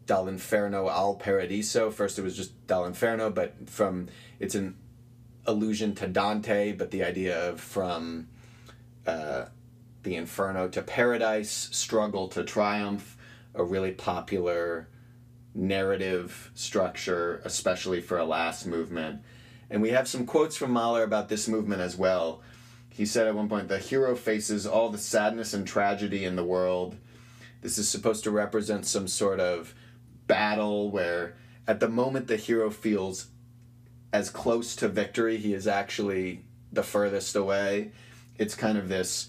Dall'Inferno 0.06 0.90
al 0.90 1.14
Paradiso. 1.14 1.90
First 1.90 2.18
it 2.18 2.22
was 2.22 2.36
just 2.36 2.66
Dall'Inferno, 2.66 3.34
but 3.34 3.68
from 3.70 4.08
it's 4.38 4.54
an 4.54 4.76
allusion 5.46 5.94
to 5.94 6.06
Dante, 6.06 6.72
but 6.72 6.90
the 6.90 7.04
idea 7.04 7.50
of 7.50 7.60
from 7.60 8.28
uh, 9.06 9.46
the 10.02 10.16
Inferno 10.16 10.68
to 10.68 10.82
Paradise, 10.82 11.68
struggle 11.72 12.28
to 12.28 12.44
triumph 12.44 13.13
a 13.54 13.64
really 13.64 13.92
popular 13.92 14.88
narrative 15.54 16.50
structure, 16.54 17.40
especially 17.44 18.00
for 18.00 18.18
a 18.18 18.24
last 18.24 18.66
movement. 18.66 19.22
And 19.70 19.80
we 19.80 19.90
have 19.90 20.08
some 20.08 20.26
quotes 20.26 20.56
from 20.56 20.72
Mahler 20.72 21.02
about 21.02 21.28
this 21.28 21.48
movement 21.48 21.80
as 21.80 21.96
well. 21.96 22.42
He 22.90 23.06
said 23.06 23.26
at 23.26 23.34
one 23.34 23.48
point, 23.48 23.68
The 23.68 23.78
hero 23.78 24.14
faces 24.14 24.66
all 24.66 24.90
the 24.90 24.98
sadness 24.98 25.54
and 25.54 25.66
tragedy 25.66 26.24
in 26.24 26.36
the 26.36 26.44
world. 26.44 26.96
This 27.60 27.78
is 27.78 27.88
supposed 27.88 28.24
to 28.24 28.30
represent 28.30 28.86
some 28.86 29.08
sort 29.08 29.40
of 29.40 29.74
battle 30.26 30.90
where, 30.90 31.36
at 31.66 31.80
the 31.80 31.88
moment, 31.88 32.28
the 32.28 32.36
hero 32.36 32.70
feels 32.70 33.28
as 34.12 34.30
close 34.30 34.76
to 34.76 34.88
victory, 34.88 35.38
he 35.38 35.54
is 35.54 35.66
actually 35.66 36.44
the 36.72 36.84
furthest 36.84 37.34
away. 37.34 37.90
It's 38.38 38.54
kind 38.54 38.78
of 38.78 38.88
this 38.88 39.28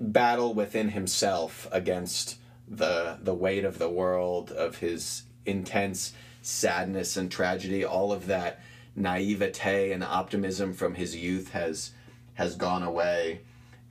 battle 0.00 0.54
within 0.54 0.90
himself 0.90 1.66
against 1.72 2.37
the 2.70 3.18
the 3.22 3.34
weight 3.34 3.64
of 3.64 3.78
the 3.78 3.88
world, 3.88 4.50
of 4.52 4.78
his 4.78 5.22
intense 5.46 6.12
sadness 6.42 7.16
and 7.16 7.30
tragedy, 7.30 7.84
all 7.84 8.12
of 8.12 8.26
that 8.26 8.60
naivete 8.94 9.92
and 9.92 10.02
optimism 10.02 10.72
from 10.74 10.94
his 10.94 11.16
youth 11.16 11.50
has 11.52 11.92
has 12.34 12.54
gone 12.54 12.82
away, 12.82 13.40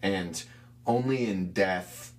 and 0.01 0.43
only 0.85 1.27
in 1.29 1.51
death, 1.51 2.13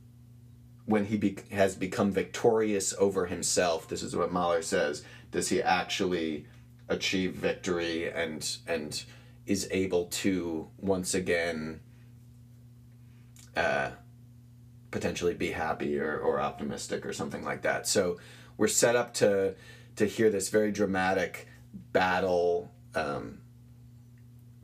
when 0.84 1.06
he 1.06 1.16
be- 1.16 1.38
has 1.50 1.74
become 1.74 2.10
victorious 2.10 2.94
over 2.98 3.26
himself, 3.26 3.88
this 3.88 4.02
is 4.02 4.14
what 4.14 4.32
Mahler 4.32 4.62
says, 4.62 5.02
does 5.30 5.48
he 5.48 5.62
actually 5.62 6.46
achieve 6.88 7.34
victory 7.34 8.10
and 8.10 8.56
and 8.66 9.04
is 9.46 9.68
able 9.70 10.06
to 10.06 10.68
once 10.78 11.14
again 11.14 11.80
uh, 13.56 13.90
potentially 14.90 15.34
be 15.34 15.50
happy 15.50 15.98
or, 15.98 16.18
or 16.18 16.40
optimistic 16.40 17.04
or 17.04 17.12
something 17.12 17.44
like 17.44 17.62
that. 17.62 17.86
So 17.86 18.18
we're 18.56 18.68
set 18.68 18.96
up 18.96 19.14
to 19.14 19.54
to 19.96 20.06
hear 20.06 20.30
this 20.30 20.48
very 20.48 20.70
dramatic 20.70 21.48
battle 21.92 22.70
um, 22.94 23.40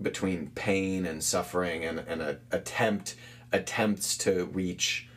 between 0.00 0.50
pain 0.50 1.06
and 1.06 1.22
suffering 1.22 1.84
and, 1.84 1.98
and 1.98 2.22
a 2.22 2.38
attempt 2.50 3.16
attempts 3.52 4.16
to 4.18 4.46
reach 4.46 5.08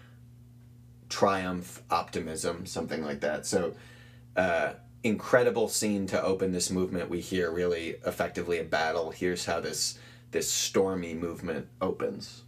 triumph 1.09 1.81
optimism 1.89 2.65
something 2.65 3.03
like 3.03 3.21
that. 3.21 3.45
So 3.45 3.75
uh, 4.35 4.73
incredible 5.03 5.67
scene 5.67 6.05
to 6.07 6.21
open 6.21 6.51
this 6.51 6.69
movement. 6.69 7.09
We 7.09 7.21
hear 7.21 7.51
really 7.51 7.95
effectively 8.05 8.59
a 8.59 8.63
battle. 8.63 9.11
Here's 9.11 9.45
how 9.45 9.59
this 9.59 9.97
this 10.31 10.51
stormy 10.51 11.13
movement 11.13 11.67
opens 11.79 12.43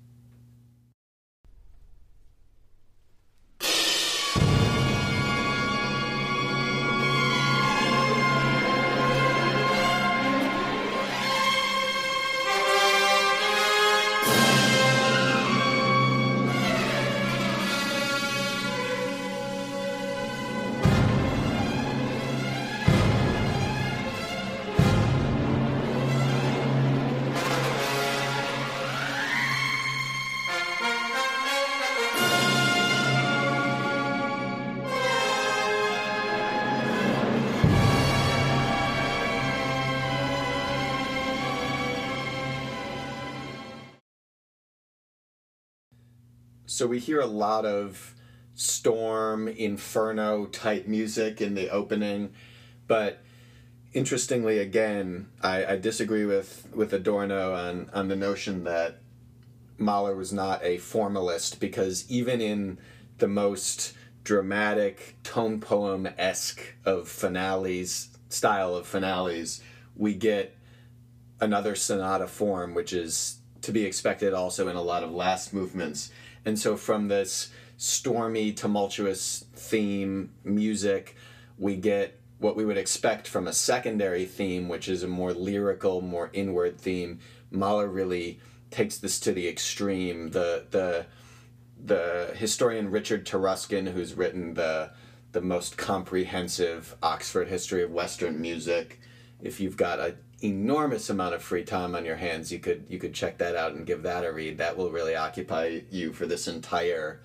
So 46.80 46.88
we 46.88 47.00
hear 47.00 47.20
a 47.20 47.26
lot 47.26 47.66
of 47.66 48.16
storm, 48.56 49.50
inferno 49.50 50.46
type 50.46 50.88
music 50.88 51.42
in 51.42 51.54
the 51.54 51.70
opening, 51.72 52.32
but 52.88 53.22
interestingly, 53.92 54.60
again, 54.60 55.28
I, 55.42 55.74
I 55.74 55.76
disagree 55.76 56.24
with, 56.24 56.70
with 56.74 56.94
Adorno 56.94 57.54
on, 57.54 57.90
on 57.94 58.08
the 58.08 58.16
notion 58.16 58.64
that 58.64 59.02
Mahler 59.78 60.16
was 60.16 60.32
not 60.32 60.64
a 60.64 60.78
formalist 60.78 61.60
because 61.60 62.10
even 62.10 62.40
in 62.40 62.78
the 63.18 63.28
most 63.28 63.94
dramatic 64.24 65.18
tone 65.22 65.60
poem 65.60 66.08
esque 66.18 66.62
of 66.86 67.10
finales, 67.10 68.18
style 68.30 68.74
of 68.74 68.88
finales, 68.88 69.62
we 69.98 70.14
get 70.14 70.56
another 71.42 71.76
sonata 71.76 72.28
form, 72.28 72.74
which 72.74 72.94
is 72.94 73.40
to 73.64 73.74
be 73.74 73.84
expected 73.84 74.34
also 74.34 74.70
in 74.70 74.78
a 74.78 74.82
lot 74.82 75.04
of 75.04 75.12
last 75.12 75.54
movements. 75.54 76.10
And 76.46 76.58
so 76.58 76.78
from 76.78 77.08
this 77.08 77.50
stormy, 77.78 78.52
tumultuous 78.52 79.46
theme 79.56 80.32
music, 80.44 81.16
we 81.58 81.76
get 81.76 82.20
what 82.40 82.56
we 82.56 82.66
would 82.66 82.78
expect 82.78 83.28
from 83.28 83.48
a 83.48 83.54
secondary 83.54 84.26
theme, 84.26 84.70
which 84.70 84.88
is 84.88 85.04
a 85.04 85.08
more 85.08 85.34
lyrical, 85.34 86.02
more 86.02 86.30
inward 86.34 86.80
theme. 86.80 87.20
Mahler 87.52 87.88
really 87.88 88.40
takes 88.72 88.98
this 88.98 89.20
to 89.22 89.32
the 89.34 89.48
extreme. 89.48 90.32
The 90.32 90.66
the 90.72 91.06
the 91.84 92.32
historian 92.36 92.92
Richard 92.92 93.26
Taruskin, 93.26 93.92
who's 93.92 94.14
written 94.14 94.54
the 94.54 94.92
the 95.32 95.42
most 95.42 95.78
comprehensive 95.78 96.96
Oxford 97.04 97.48
history 97.48 97.84
of 97.84 97.92
Western 97.92 98.42
music. 98.42 99.00
If 99.42 99.60
you've 99.60 99.78
got 99.78 100.00
a 100.00 100.16
enormous 100.42 101.10
amount 101.10 101.36
of 101.36 101.42
free 101.42 101.64
time 101.64 101.96
on 101.96 102.06
your 102.06 102.16
hands, 102.16 102.52
you 102.52 102.60
could 102.60 102.86
you 102.90 103.00
could 103.00 103.14
check 103.14 103.38
that 103.40 103.56
out 103.56 103.74
and 103.74 103.86
give 103.86 104.04
that 104.04 104.26
a 104.26 104.32
read. 104.32 104.58
That 104.58 104.78
will 104.78 104.92
really 104.92 105.16
occupy 105.16 105.82
you 105.90 106.14
for 106.14 106.26
this 106.26 106.48
entire 106.48 107.22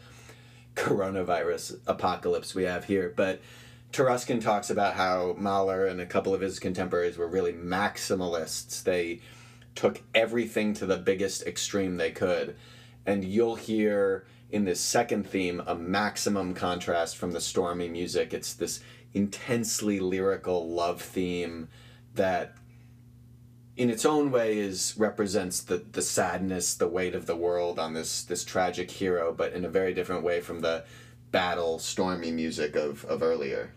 coronavirus 0.74 1.78
apocalypse 1.86 2.54
we 2.54 2.64
have 2.64 2.84
here. 2.84 3.12
But 3.14 3.40
Taruskin 3.92 4.42
talks 4.42 4.70
about 4.70 4.94
how 4.94 5.36
Mahler 5.38 5.86
and 5.86 6.00
a 6.00 6.06
couple 6.06 6.34
of 6.34 6.40
his 6.40 6.58
contemporaries 6.58 7.16
were 7.16 7.28
really 7.28 7.52
maximalists. 7.52 8.82
They 8.82 9.20
took 9.74 10.02
everything 10.14 10.74
to 10.74 10.86
the 10.86 10.96
biggest 10.96 11.46
extreme 11.46 11.96
they 11.96 12.10
could. 12.10 12.56
And 13.06 13.24
you'll 13.24 13.56
hear 13.56 14.26
in 14.50 14.64
this 14.64 14.80
second 14.80 15.28
theme 15.28 15.62
a 15.66 15.74
maximum 15.74 16.54
contrast 16.54 17.16
from 17.16 17.32
the 17.32 17.40
stormy 17.40 17.88
music. 17.88 18.32
It's 18.32 18.54
this 18.54 18.80
intensely 19.12 20.00
lyrical 20.00 20.68
love 20.68 21.00
theme 21.00 21.68
that 22.14 22.56
in 23.76 23.90
its 23.90 24.04
own 24.04 24.30
way 24.30 24.58
is 24.58 24.94
represents 24.96 25.60
the 25.60 25.78
the 25.92 26.02
sadness, 26.02 26.74
the 26.74 26.88
weight 26.88 27.14
of 27.14 27.26
the 27.26 27.36
world 27.36 27.78
on 27.78 27.92
this 27.94 28.22
this 28.22 28.44
tragic 28.44 28.90
hero, 28.90 29.32
but 29.32 29.52
in 29.52 29.64
a 29.64 29.68
very 29.68 29.92
different 29.94 30.22
way 30.22 30.40
from 30.40 30.60
the 30.60 30.84
battle, 31.30 31.78
stormy 31.78 32.30
music 32.30 32.76
of, 32.76 33.04
of 33.06 33.22
earlier. 33.22 33.72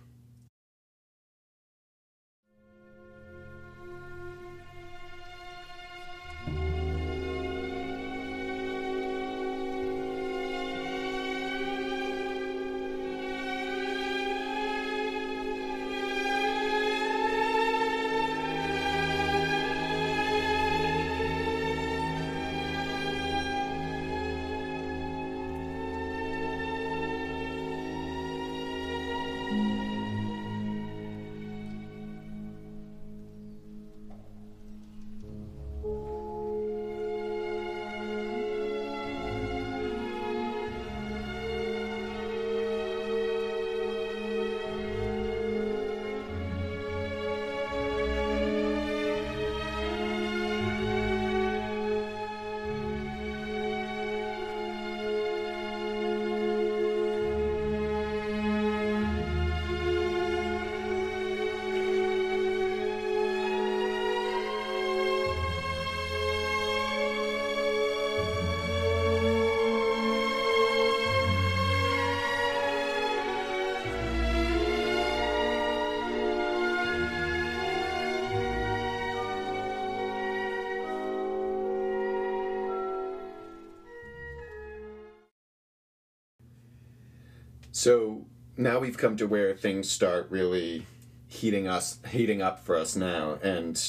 Now 88.57 88.79
we've 88.79 88.97
come 88.97 89.15
to 89.17 89.27
where 89.27 89.55
things 89.55 89.89
start 89.89 90.27
really 90.29 90.85
heating 91.27 91.67
us 91.67 91.99
heating 92.09 92.41
up 92.41 92.65
for 92.65 92.75
us 92.75 92.95
now. 92.95 93.37
And 93.43 93.81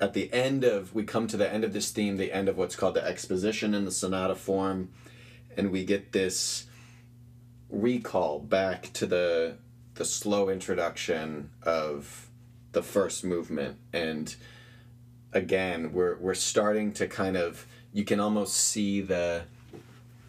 at 0.00 0.14
the 0.14 0.32
end 0.32 0.64
of 0.64 0.94
we 0.94 1.02
come 1.04 1.26
to 1.28 1.36
the 1.36 1.52
end 1.52 1.64
of 1.64 1.72
this 1.72 1.90
theme 1.90 2.16
the 2.16 2.32
end 2.32 2.48
of 2.48 2.56
what's 2.56 2.76
called 2.76 2.94
the 2.94 3.04
exposition 3.04 3.74
in 3.74 3.84
the 3.84 3.90
sonata 3.90 4.36
form. 4.36 4.90
And 5.56 5.72
we 5.72 5.84
get 5.84 6.12
this 6.12 6.66
recall 7.68 8.38
back 8.38 8.92
to 8.94 9.06
the 9.06 9.56
the 9.94 10.04
slow 10.04 10.48
introduction 10.48 11.50
of 11.62 12.28
the 12.72 12.82
first 12.82 13.24
movement. 13.24 13.78
And 13.92 14.34
again 15.32 15.92
we're 15.92 16.16
we're 16.18 16.34
starting 16.34 16.92
to 16.92 17.08
kind 17.08 17.36
of 17.36 17.66
you 17.92 18.04
can 18.04 18.20
almost 18.20 18.56
see 18.56 19.00
the 19.00 19.44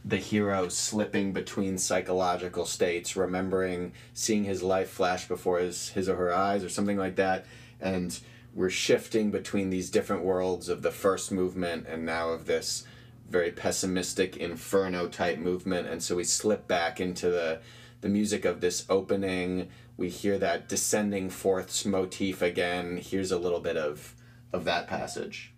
the 0.07 0.17
hero 0.17 0.69
slipping 0.69 1.33
between 1.33 1.79
psychological 1.79 2.65
states, 2.67 3.15
remembering 3.15 3.91
seeing 4.13 4.43
his 4.43 4.61
life 4.61 4.91
flash 4.91 5.27
before 5.27 5.57
his, 5.57 5.89
his 5.89 6.07
or 6.07 6.15
her 6.15 6.31
eyes 6.31 6.63
or 6.63 6.69
something 6.69 6.97
like 6.97 7.15
that. 7.15 7.45
And 7.81 8.17
we're 8.53 8.69
shifting 8.69 9.31
between 9.31 9.71
these 9.71 9.89
different 9.89 10.23
worlds 10.23 10.69
of 10.69 10.83
the 10.83 10.91
first 10.91 11.31
movement 11.31 11.87
and 11.87 12.05
now 12.05 12.29
of 12.29 12.45
this 12.45 12.85
very 13.27 13.49
pessimistic 13.51 14.37
inferno 14.37 15.07
type 15.07 15.39
movement. 15.39 15.87
And 15.87 16.03
so 16.03 16.15
we 16.15 16.23
slip 16.23 16.67
back 16.67 17.01
into 17.01 17.31
the, 17.31 17.59
the 18.01 18.09
music 18.09 18.45
of 18.45 18.61
this 18.61 18.85
opening. 18.87 19.69
We 19.97 20.09
hear 20.09 20.37
that 20.37 20.69
descending 20.69 21.31
fourths 21.31 21.83
motif 21.83 22.43
again. 22.43 22.97
Here's 22.97 23.31
a 23.31 23.39
little 23.39 23.59
bit 23.59 23.75
of, 23.75 24.13
of 24.53 24.65
that 24.65 24.87
passage. 24.87 25.54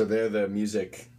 So 0.00 0.06
there 0.06 0.30
the 0.30 0.48
music 0.48 1.10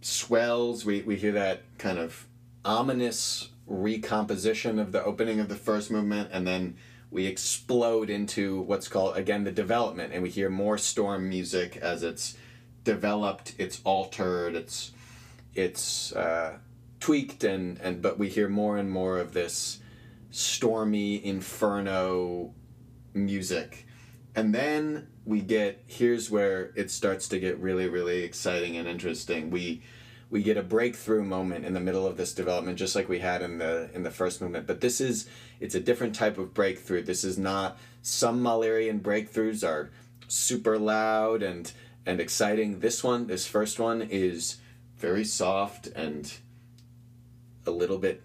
swells. 0.00 0.84
We, 0.84 1.02
we 1.02 1.16
hear 1.16 1.32
that 1.32 1.62
kind 1.78 1.98
of 1.98 2.28
ominous 2.64 3.48
recomposition 3.66 4.78
of 4.78 4.92
the 4.92 5.02
opening 5.02 5.40
of 5.40 5.48
the 5.48 5.56
first 5.56 5.90
movement, 5.90 6.28
and 6.30 6.46
then 6.46 6.76
we 7.10 7.26
explode 7.26 8.10
into 8.10 8.60
what's 8.60 8.86
called, 8.86 9.16
again, 9.16 9.42
the 9.42 9.50
development, 9.50 10.12
and 10.12 10.22
we 10.22 10.30
hear 10.30 10.48
more 10.48 10.78
storm 10.78 11.28
music 11.28 11.76
as 11.78 12.04
it's 12.04 12.36
developed, 12.84 13.56
it's 13.58 13.80
altered, 13.82 14.54
it's 14.54 14.92
it's 15.56 16.12
uh, 16.12 16.58
tweaked, 17.00 17.42
and, 17.42 17.80
and 17.80 18.02
but 18.02 18.20
we 18.20 18.28
hear 18.28 18.48
more 18.48 18.76
and 18.76 18.88
more 18.88 19.18
of 19.18 19.32
this 19.32 19.80
stormy 20.30 21.26
inferno 21.26 22.54
music. 23.14 23.84
And 24.36 24.54
then 24.54 25.08
we 25.24 25.40
get 25.40 25.82
here's 25.86 26.30
where 26.30 26.72
it 26.74 26.90
starts 26.90 27.28
to 27.28 27.38
get 27.38 27.58
really 27.58 27.88
really 27.88 28.22
exciting 28.22 28.76
and 28.76 28.88
interesting. 28.88 29.50
We 29.50 29.82
we 30.30 30.42
get 30.42 30.56
a 30.56 30.62
breakthrough 30.62 31.22
moment 31.22 31.66
in 31.66 31.74
the 31.74 31.80
middle 31.80 32.06
of 32.06 32.16
this 32.16 32.32
development 32.32 32.78
just 32.78 32.96
like 32.96 33.08
we 33.08 33.18
had 33.18 33.42
in 33.42 33.58
the 33.58 33.90
in 33.94 34.02
the 34.02 34.10
first 34.10 34.40
movement. 34.40 34.66
But 34.66 34.80
this 34.80 35.00
is 35.00 35.28
it's 35.60 35.74
a 35.74 35.80
different 35.80 36.14
type 36.14 36.38
of 36.38 36.54
breakthrough. 36.54 37.02
This 37.02 37.22
is 37.22 37.38
not 37.38 37.78
some 38.00 38.42
Mahlerian 38.42 39.00
breakthroughs 39.00 39.66
are 39.66 39.90
super 40.28 40.78
loud 40.78 41.42
and 41.42 41.70
and 42.04 42.20
exciting. 42.20 42.80
This 42.80 43.04
one 43.04 43.26
this 43.26 43.46
first 43.46 43.78
one 43.78 44.02
is 44.02 44.56
very 44.96 45.24
soft 45.24 45.86
and 45.88 46.32
a 47.66 47.70
little 47.70 47.98
bit 47.98 48.22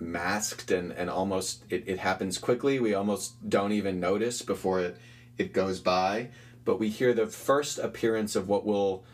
masked 0.00 0.70
and 0.70 0.90
and 0.92 1.10
almost 1.10 1.64
it, 1.68 1.84
it 1.86 1.98
happens 1.98 2.38
quickly. 2.38 2.80
We 2.80 2.94
almost 2.94 3.48
don't 3.48 3.72
even 3.72 4.00
notice 4.00 4.42
before 4.42 4.80
it 4.80 4.96
it 5.40 5.54
goes 5.54 5.80
by, 5.80 6.28
but 6.64 6.78
we 6.78 6.90
hear 6.90 7.14
the 7.14 7.26
first 7.26 7.78
appearance 7.78 8.36
of 8.36 8.46
what 8.46 8.66
will 8.66 9.04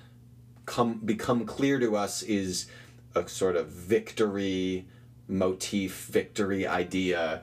come 0.66 0.99
become 0.99 1.47
clear 1.47 1.79
to 1.79 1.97
us 1.97 2.22
is 2.22 2.66
a 3.14 3.29
sort 3.29 3.57
of 3.57 3.68
victory 3.68 4.87
motif, 5.29 6.07
victory 6.07 6.66
idea, 6.66 7.43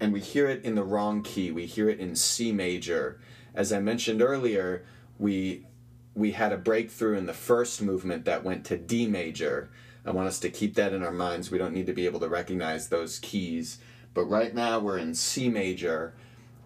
and 0.00 0.12
we 0.12 0.20
hear 0.20 0.48
it 0.48 0.64
in 0.64 0.74
the 0.74 0.82
wrong 0.82 1.22
key. 1.22 1.52
We 1.52 1.66
hear 1.66 1.88
it 1.88 2.00
in 2.00 2.16
C 2.16 2.50
major. 2.52 3.20
As 3.54 3.72
I 3.72 3.78
mentioned 3.78 4.20
earlier, 4.20 4.84
we 5.18 5.66
we 6.14 6.32
had 6.32 6.52
a 6.52 6.58
breakthrough 6.58 7.16
in 7.16 7.26
the 7.26 7.32
first 7.32 7.80
movement 7.80 8.24
that 8.24 8.44
went 8.44 8.64
to 8.66 8.76
D 8.76 9.06
major. 9.06 9.70
I 10.04 10.10
want 10.10 10.28
us 10.28 10.40
to 10.40 10.50
keep 10.50 10.74
that 10.74 10.92
in 10.92 11.02
our 11.02 11.12
minds. 11.12 11.50
We 11.50 11.58
don't 11.58 11.72
need 11.72 11.86
to 11.86 11.92
be 11.92 12.06
able 12.06 12.20
to 12.20 12.28
recognize 12.28 12.88
those 12.88 13.20
keys. 13.20 13.78
But 14.12 14.24
right 14.24 14.54
now 14.54 14.80
we're 14.80 14.98
in 14.98 15.14
C 15.14 15.48
major, 15.48 16.14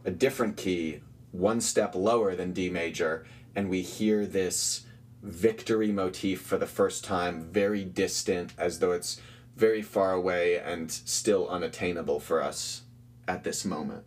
a 0.04 0.10
different 0.10 0.56
key, 0.56 1.00
one 1.38 1.60
step 1.60 1.94
lower 1.94 2.34
than 2.34 2.52
D 2.52 2.68
major, 2.68 3.24
and 3.54 3.70
we 3.70 3.82
hear 3.82 4.26
this 4.26 4.84
victory 5.22 5.92
motif 5.92 6.42
for 6.42 6.58
the 6.58 6.66
first 6.66 7.04
time, 7.04 7.48
very 7.50 7.84
distant, 7.84 8.52
as 8.58 8.78
though 8.78 8.92
it's 8.92 9.20
very 9.56 9.82
far 9.82 10.12
away 10.12 10.58
and 10.58 10.90
still 10.90 11.48
unattainable 11.48 12.20
for 12.20 12.42
us 12.42 12.82
at 13.26 13.44
this 13.44 13.64
moment. 13.64 14.04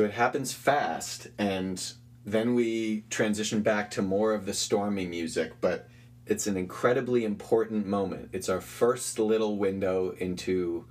So 0.00 0.06
it 0.06 0.12
happens 0.12 0.54
fast, 0.54 1.28
and 1.36 1.92
then 2.24 2.54
we 2.54 3.04
transition 3.10 3.60
back 3.60 3.90
to 3.90 4.00
more 4.00 4.32
of 4.32 4.46
the 4.46 4.54
stormy 4.54 5.04
music, 5.04 5.52
but 5.60 5.90
it's 6.24 6.46
an 6.46 6.56
incredibly 6.56 7.22
important 7.22 7.86
moment. 7.86 8.30
It's 8.32 8.48
our 8.48 8.62
first 8.62 9.18
little 9.18 9.58
window 9.58 10.14
into 10.16 10.86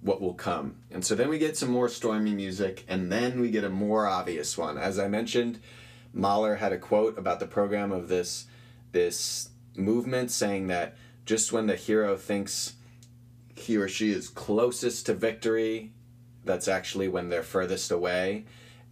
what 0.00 0.20
will 0.20 0.34
come. 0.34 0.76
And 0.92 1.04
so 1.04 1.16
then 1.16 1.28
we 1.28 1.38
get 1.38 1.56
some 1.56 1.70
more 1.70 1.88
stormy 1.88 2.34
music, 2.34 2.84
and 2.86 3.10
then 3.10 3.40
we 3.40 3.50
get 3.50 3.64
a 3.64 3.68
more 3.68 4.06
obvious 4.06 4.56
one. 4.56 4.78
As 4.78 4.96
I 4.96 5.08
mentioned, 5.08 5.58
Mahler 6.12 6.54
had 6.54 6.72
a 6.72 6.78
quote 6.78 7.18
about 7.18 7.40
the 7.40 7.48
program 7.48 7.90
of 7.90 8.06
this 8.06 8.46
this 8.92 9.48
movement 9.74 10.30
saying 10.30 10.68
that 10.68 10.96
just 11.26 11.52
when 11.52 11.66
the 11.66 11.74
hero 11.74 12.16
thinks 12.16 12.74
he 13.56 13.76
or 13.76 13.88
she 13.88 14.12
is 14.12 14.28
closest 14.28 15.06
to 15.06 15.14
victory, 15.14 15.90
that's 16.44 16.68
actually 16.68 17.08
when 17.08 17.28
they're 17.28 17.42
furthest 17.42 17.90
away. 17.90 18.44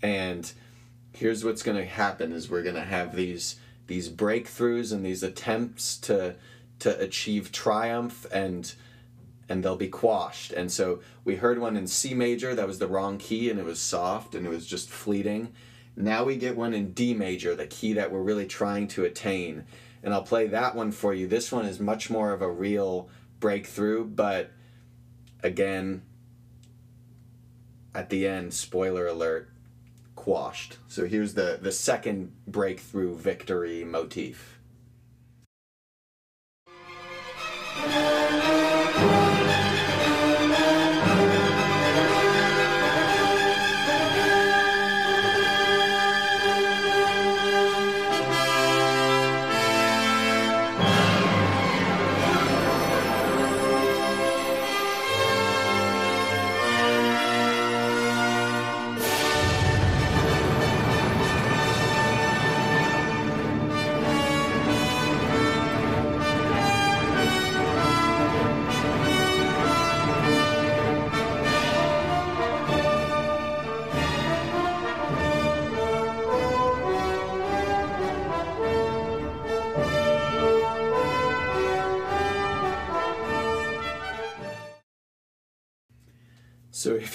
And 0.03 0.51
here's 1.13 1.45
what's 1.45 1.63
going 1.63 1.77
to 1.77 1.85
happen 1.85 2.33
is 2.33 2.49
we're 2.49 2.63
going 2.63 2.77
to 2.77 2.83
have 2.83 3.15
these 3.15 3.57
these 3.87 4.09
breakthroughs 4.09 4.93
and 4.93 5.05
these 5.05 5.23
attempts 5.23 5.97
to 5.99 6.37
to 6.79 6.99
achieve 7.01 7.53
triumph 7.53 8.27
and 8.33 8.75
and 9.49 9.65
they'll 9.65 9.75
be 9.75 9.89
quashed. 9.89 10.53
And 10.53 10.71
so 10.71 11.01
we 11.25 11.35
heard 11.37 11.59
one 11.59 11.77
in 11.77 11.89
C 11.89 12.15
major 12.15 12.55
that 12.55 12.69
was 12.69 12.79
the 12.79 12.87
wrong 12.87 13.19
key 13.19 13.51
and 13.51 13.59
it 13.59 13.65
was 13.65 13.81
soft 13.81 14.37
and 14.37 14.47
it 14.47 14.49
was 14.49 14.65
just 14.65 14.89
fleeting. 14.89 15.53
Now 15.97 16.23
we 16.23 16.37
get 16.37 16.57
one 16.57 16.73
in 16.73 16.93
D 16.93 17.15
major 17.15 17.57
the 17.57 17.67
key 17.67 17.95
that 17.95 18.13
we're 18.13 18.23
really 18.23 18.47
trying 18.47 18.87
to 18.89 19.05
attain. 19.05 19.65
And 20.05 20.15
I'll 20.15 20.23
play 20.23 20.47
that 20.47 20.77
one 20.77 20.93
for 20.93 21.13
you. 21.13 21.27
This 21.27 21.51
one 21.51 21.67
is 21.67 21.81
much 21.81 22.11
more 22.11 22.33
of 22.33 22.43
a 22.43 22.51
real 22.51 23.09
breakthrough 23.41 24.05
but 24.05 24.51
again 25.43 26.03
at 27.95 28.11
the 28.11 28.27
end, 28.27 28.55
spoiler 28.55 29.07
alert, 29.07 29.51
quashed. 30.17 30.79
So 30.89 31.07
here's 31.07 31.35
the, 31.35 31.59
the 31.61 31.73
second 31.73 32.33
breakthrough 32.47 33.17
victory 33.17 33.85
motif. 33.85 34.59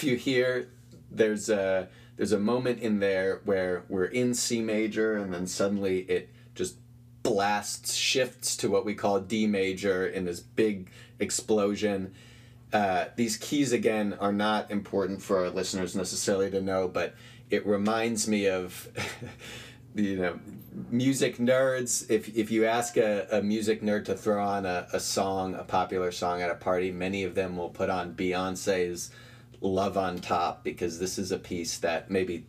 You 0.06 0.16
hear 0.16 0.68
there's 1.10 1.48
a 1.48 1.88
there's 2.16 2.32
a 2.32 2.38
moment 2.38 2.80
in 2.80 3.00
there 3.00 3.40
where 3.44 3.84
we're 3.88 4.06
in 4.06 4.34
C 4.34 4.62
major 4.62 5.16
and 5.16 5.32
then 5.32 5.46
suddenly 5.46 6.00
it 6.00 6.30
just 6.54 6.76
blasts 7.22 7.94
shifts 7.94 8.56
to 8.58 8.70
what 8.70 8.84
we 8.84 8.94
call 8.94 9.20
D 9.20 9.46
major 9.46 10.06
in 10.06 10.24
this 10.24 10.40
big 10.40 10.90
explosion. 11.18 12.14
Uh, 12.72 13.06
these 13.16 13.36
keys 13.36 13.72
again 13.72 14.16
are 14.20 14.32
not 14.32 14.70
important 14.70 15.22
for 15.22 15.40
our 15.40 15.50
listeners 15.50 15.94
necessarily 15.94 16.50
to 16.50 16.60
know, 16.60 16.88
but 16.88 17.14
it 17.50 17.66
reminds 17.66 18.26
me 18.26 18.48
of 18.48 18.88
you 19.94 20.16
know 20.16 20.38
music 20.90 21.38
nerds 21.38 22.08
if, 22.10 22.36
if 22.36 22.50
you 22.50 22.66
ask 22.66 22.96
a, 22.96 23.26
a 23.30 23.42
music 23.42 23.82
nerd 23.82 24.04
to 24.04 24.14
throw 24.14 24.44
on 24.44 24.66
a, 24.66 24.86
a 24.92 25.00
song 25.00 25.54
a 25.54 25.64
popular 25.64 26.12
song 26.12 26.42
at 26.42 26.50
a 26.50 26.54
party 26.54 26.92
many 26.92 27.24
of 27.24 27.34
them 27.34 27.56
will 27.56 27.70
put 27.70 27.88
on 27.88 28.12
beyonce's 28.12 29.10
love 29.60 29.96
on 29.96 30.18
top 30.18 30.64
because 30.64 30.98
this 30.98 31.18
is 31.18 31.32
a 31.32 31.38
piece 31.38 31.78
that 31.78 32.10
maybe 32.10 32.46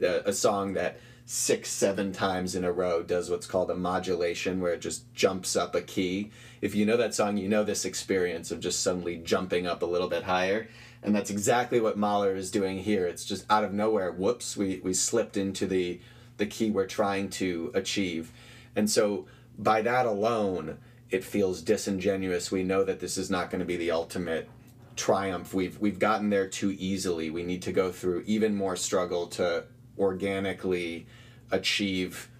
a, 0.00 0.22
a 0.26 0.32
song 0.32 0.74
that 0.74 0.98
six 1.24 1.70
seven 1.70 2.12
times 2.12 2.54
in 2.54 2.64
a 2.64 2.72
row 2.72 3.02
does 3.02 3.30
what's 3.30 3.46
called 3.46 3.70
a 3.70 3.74
modulation 3.74 4.60
where 4.60 4.72
it 4.72 4.80
just 4.80 5.12
jumps 5.14 5.56
up 5.56 5.74
a 5.74 5.80
key. 5.80 6.30
If 6.60 6.74
you 6.74 6.84
know 6.84 6.96
that 6.96 7.14
song 7.14 7.36
you 7.36 7.48
know 7.48 7.64
this 7.64 7.84
experience 7.84 8.50
of 8.50 8.60
just 8.60 8.82
suddenly 8.82 9.18
jumping 9.18 9.66
up 9.66 9.82
a 9.82 9.86
little 9.86 10.08
bit 10.08 10.24
higher. 10.24 10.68
And 11.02 11.14
that's 11.14 11.30
exactly 11.30 11.80
what 11.80 11.96
mahler 11.96 12.36
is 12.36 12.50
doing 12.50 12.78
here. 12.78 13.06
It's 13.06 13.24
just 13.24 13.44
out 13.50 13.64
of 13.64 13.72
nowhere 13.72 14.12
whoops 14.12 14.56
we, 14.56 14.80
we 14.84 14.94
slipped 14.94 15.36
into 15.36 15.66
the 15.66 16.00
the 16.38 16.46
key 16.46 16.70
we're 16.70 16.86
trying 16.86 17.28
to 17.30 17.70
achieve. 17.74 18.32
And 18.74 18.90
so 18.90 19.26
by 19.58 19.82
that 19.82 20.06
alone 20.06 20.78
it 21.10 21.24
feels 21.24 21.60
disingenuous. 21.62 22.50
We 22.50 22.64
know 22.64 22.84
that 22.84 23.00
this 23.00 23.18
is 23.18 23.30
not 23.30 23.50
going 23.50 23.60
to 23.60 23.66
be 23.66 23.76
the 23.76 23.90
ultimate 23.90 24.48
triumph. 24.96 25.54
We've 25.54 25.78
we've 25.78 25.98
gotten 25.98 26.30
there 26.30 26.48
too 26.48 26.74
easily. 26.78 27.30
We 27.30 27.42
need 27.42 27.62
to 27.62 27.72
go 27.72 27.92
through 27.92 28.24
even 28.26 28.54
more 28.54 28.76
struggle 28.76 29.26
to 29.28 29.64
organically 29.98 31.06
achieve 31.50 32.30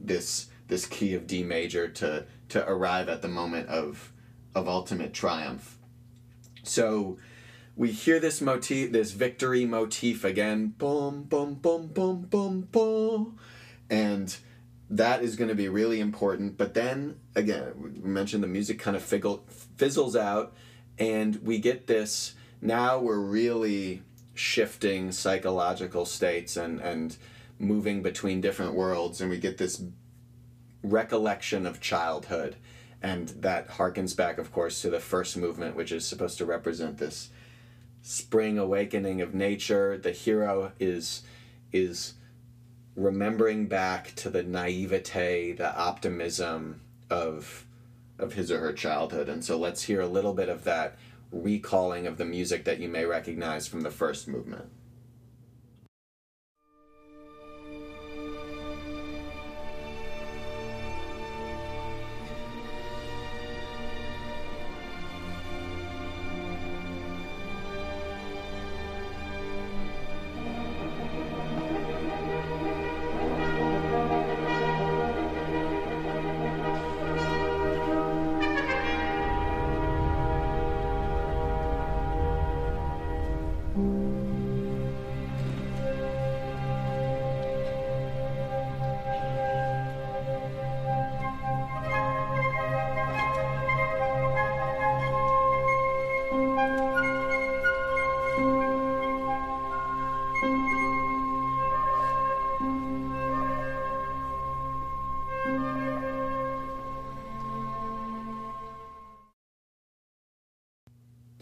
this 0.00 0.48
this 0.68 0.86
key 0.86 1.14
of 1.14 1.26
D 1.26 1.42
major 1.42 1.88
to 1.88 2.26
to 2.50 2.68
arrive 2.68 3.08
at 3.08 3.22
the 3.22 3.28
moment 3.28 3.68
of 3.68 4.12
of 4.54 4.68
ultimate 4.68 5.12
triumph. 5.12 5.78
So 6.62 7.18
we 7.74 7.90
hear 7.90 8.20
this 8.20 8.40
motif, 8.40 8.92
this 8.92 9.12
victory 9.12 9.64
motif 9.64 10.24
again, 10.24 10.74
boom, 10.78 11.24
boom, 11.24 11.54
boom, 11.54 11.88
boom, 11.88 12.22
boom, 12.22 12.68
boom, 12.70 13.38
and 13.88 14.36
that 14.90 15.22
is 15.22 15.36
going 15.36 15.48
to 15.48 15.54
be 15.54 15.68
really 15.68 16.00
important. 16.00 16.58
But 16.58 16.74
then 16.74 17.18
again, 17.34 17.72
we 18.02 18.08
mentioned 18.08 18.42
the 18.42 18.48
music 18.48 18.78
kind 18.78 18.96
of 18.96 19.02
fizzles 19.02 20.16
out 20.16 20.54
and 20.98 21.36
we 21.42 21.58
get 21.58 21.86
this 21.86 22.34
now 22.60 22.98
we're 22.98 23.18
really 23.18 24.02
shifting 24.34 25.12
psychological 25.12 26.06
states 26.06 26.56
and 26.56 26.80
and 26.80 27.16
moving 27.58 28.02
between 28.02 28.40
different 28.40 28.74
worlds 28.74 29.20
and 29.20 29.30
we 29.30 29.38
get 29.38 29.58
this 29.58 29.82
recollection 30.82 31.64
of 31.66 31.80
childhood. 31.80 32.56
And 33.00 33.28
that 33.40 33.68
harkens 33.68 34.16
back 34.16 34.38
of 34.38 34.52
course 34.52 34.80
to 34.82 34.90
the 34.90 35.00
first 35.00 35.36
movement 35.36 35.76
which 35.76 35.92
is 35.92 36.06
supposed 36.06 36.38
to 36.38 36.46
represent 36.46 36.98
this 36.98 37.30
spring 38.02 38.58
awakening 38.58 39.20
of 39.20 39.34
nature. 39.34 39.98
The 39.98 40.12
hero 40.12 40.72
is 40.78 41.22
is 41.72 42.14
remembering 42.94 43.66
back 43.66 44.14
to 44.16 44.28
the 44.28 44.42
naivete 44.42 45.52
the 45.52 45.76
optimism 45.76 46.80
of 47.08 47.66
of 48.18 48.34
his 48.34 48.50
or 48.50 48.60
her 48.60 48.72
childhood. 48.72 49.28
And 49.28 49.44
so 49.44 49.58
let's 49.58 49.84
hear 49.84 50.00
a 50.00 50.06
little 50.06 50.34
bit 50.34 50.48
of 50.48 50.64
that 50.64 50.96
recalling 51.30 52.06
of 52.06 52.18
the 52.18 52.24
music 52.24 52.64
that 52.64 52.78
you 52.78 52.88
may 52.88 53.04
recognize 53.04 53.66
from 53.66 53.80
the 53.80 53.90
first 53.90 54.28
movement. 54.28 54.66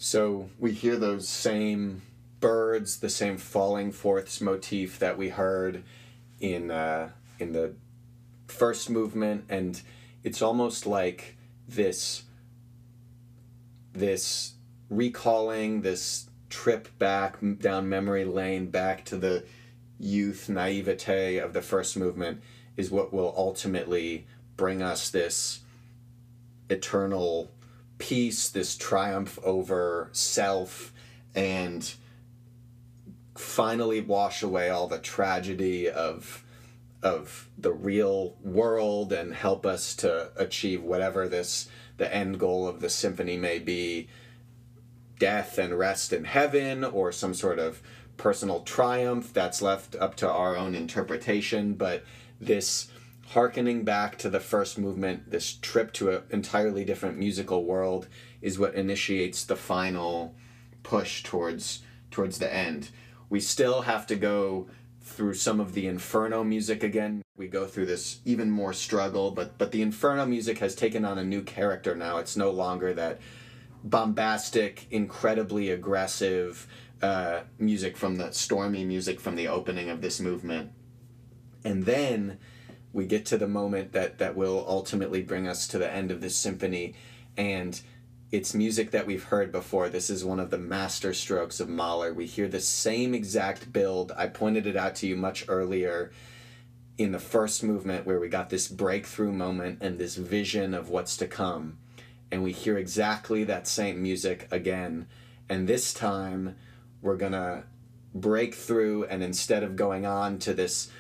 So 0.02 0.48
we 0.58 0.72
hear 0.72 0.96
those 0.96 1.28
same 1.28 2.00
birds, 2.40 3.00
the 3.00 3.10
same 3.10 3.36
falling 3.36 3.92
fourths 3.92 4.40
motif 4.40 4.98
that 4.98 5.18
we 5.18 5.28
heard 5.28 5.84
in 6.40 6.70
uh, 6.70 7.10
in 7.38 7.52
the 7.52 7.74
first 8.48 8.88
movement, 8.88 9.44
and 9.50 9.82
it's 10.24 10.40
almost 10.40 10.86
like 10.86 11.36
this 11.68 12.22
this 13.92 14.54
recalling 14.88 15.82
this 15.82 16.30
trip 16.48 16.88
back 16.98 17.36
down 17.58 17.86
memory 17.86 18.24
lane 18.24 18.70
back 18.70 19.04
to 19.04 19.18
the 19.18 19.44
youth 19.98 20.48
naivete 20.48 21.36
of 21.36 21.52
the 21.52 21.60
first 21.60 21.98
movement 21.98 22.42
is 22.74 22.90
what 22.90 23.12
will 23.12 23.34
ultimately 23.36 24.26
bring 24.56 24.80
us 24.80 25.10
this 25.10 25.60
eternal 26.70 27.50
peace, 28.00 28.48
this 28.48 28.76
triumph 28.76 29.38
over 29.44 30.08
self, 30.10 30.92
and 31.34 31.94
finally 33.36 34.00
wash 34.00 34.42
away 34.42 34.68
all 34.68 34.88
the 34.88 34.98
tragedy 34.98 35.88
of 35.88 36.44
of 37.02 37.48
the 37.56 37.72
real 37.72 38.36
world 38.42 39.10
and 39.10 39.32
help 39.32 39.64
us 39.64 39.94
to 39.96 40.30
achieve 40.36 40.82
whatever 40.82 41.26
this 41.28 41.68
the 41.96 42.14
end 42.14 42.38
goal 42.38 42.68
of 42.68 42.80
the 42.80 42.90
symphony 42.90 43.38
may 43.38 43.58
be 43.58 44.08
death 45.18 45.56
and 45.56 45.78
rest 45.78 46.12
in 46.12 46.24
heaven 46.24 46.84
or 46.84 47.12
some 47.12 47.32
sort 47.32 47.58
of 47.58 47.80
personal 48.16 48.60
triumph 48.60 49.32
that's 49.32 49.62
left 49.62 49.96
up 49.96 50.14
to 50.14 50.28
our 50.28 50.56
own 50.56 50.74
interpretation. 50.74 51.74
But 51.74 52.04
this 52.40 52.88
harkening 53.30 53.84
back 53.84 54.18
to 54.18 54.28
the 54.28 54.40
first 54.40 54.76
movement, 54.76 55.30
this 55.30 55.54
trip 55.54 55.92
to 55.92 56.10
an 56.10 56.22
entirely 56.30 56.84
different 56.84 57.16
musical 57.16 57.64
world 57.64 58.08
is 58.42 58.58
what 58.58 58.74
initiates 58.74 59.44
the 59.44 59.54
final 59.54 60.34
push 60.82 61.22
towards 61.22 61.82
towards 62.10 62.38
the 62.38 62.52
end. 62.52 62.90
We 63.28 63.38
still 63.38 63.82
have 63.82 64.04
to 64.08 64.16
go 64.16 64.68
through 65.00 65.34
some 65.34 65.60
of 65.60 65.74
the 65.74 65.86
inferno 65.86 66.42
music 66.42 66.82
again. 66.82 67.22
We 67.36 67.46
go 67.46 67.66
through 67.66 67.86
this 67.86 68.18
even 68.24 68.50
more 68.50 68.72
struggle, 68.72 69.30
but 69.30 69.56
but 69.58 69.70
the 69.70 69.82
inferno 69.82 70.26
music 70.26 70.58
has 70.58 70.74
taken 70.74 71.04
on 71.04 71.16
a 71.16 71.24
new 71.24 71.42
character 71.42 71.94
now. 71.94 72.18
It's 72.18 72.36
no 72.36 72.50
longer 72.50 72.92
that 72.94 73.20
bombastic, 73.84 74.88
incredibly 74.90 75.70
aggressive 75.70 76.66
uh, 77.00 77.42
music 77.60 77.96
from 77.96 78.16
the 78.16 78.32
stormy 78.32 78.84
music 78.84 79.20
from 79.20 79.36
the 79.36 79.46
opening 79.46 79.88
of 79.88 80.00
this 80.00 80.18
movement. 80.18 80.72
And 81.64 81.84
then 81.84 82.38
we 82.92 83.06
get 83.06 83.26
to 83.26 83.38
the 83.38 83.48
moment 83.48 83.92
that 83.92 84.18
that 84.18 84.36
will 84.36 84.64
ultimately 84.68 85.22
bring 85.22 85.46
us 85.46 85.68
to 85.68 85.78
the 85.78 85.90
end 85.90 86.10
of 86.10 86.20
this 86.20 86.36
symphony 86.36 86.94
and 87.36 87.80
it's 88.32 88.54
music 88.54 88.92
that 88.92 89.06
we've 89.06 89.24
heard 89.24 89.50
before. 89.50 89.88
This 89.88 90.08
is 90.08 90.24
one 90.24 90.38
of 90.38 90.50
the 90.50 90.58
master 90.58 91.12
strokes 91.12 91.58
of 91.58 91.68
Mahler. 91.68 92.14
We 92.14 92.26
hear 92.26 92.46
the 92.46 92.60
same 92.60 93.12
exact 93.12 93.72
build. 93.72 94.12
I 94.16 94.28
pointed 94.28 94.66
it 94.66 94.76
out 94.76 94.94
to 94.96 95.08
you 95.08 95.16
much 95.16 95.44
earlier 95.48 96.12
in 96.96 97.10
the 97.10 97.18
first 97.18 97.64
movement 97.64 98.06
where 98.06 98.20
we 98.20 98.28
got 98.28 98.50
this 98.50 98.68
breakthrough 98.68 99.32
moment 99.32 99.78
and 99.80 99.98
this 99.98 100.14
vision 100.14 100.74
of 100.74 100.90
what's 100.90 101.16
to 101.16 101.26
come. 101.26 101.78
And 102.30 102.44
we 102.44 102.52
hear 102.52 102.78
exactly 102.78 103.42
that 103.44 103.66
same 103.66 104.00
music 104.00 104.46
again. 104.52 105.08
And 105.48 105.66
this 105.66 105.92
time 105.92 106.54
we're 107.02 107.16
going 107.16 107.32
to 107.32 107.64
break 108.14 108.54
through 108.54 109.04
and 109.06 109.24
instead 109.24 109.64
of 109.64 109.74
going 109.74 110.06
on 110.06 110.38
to 110.40 110.54
this 110.54 110.90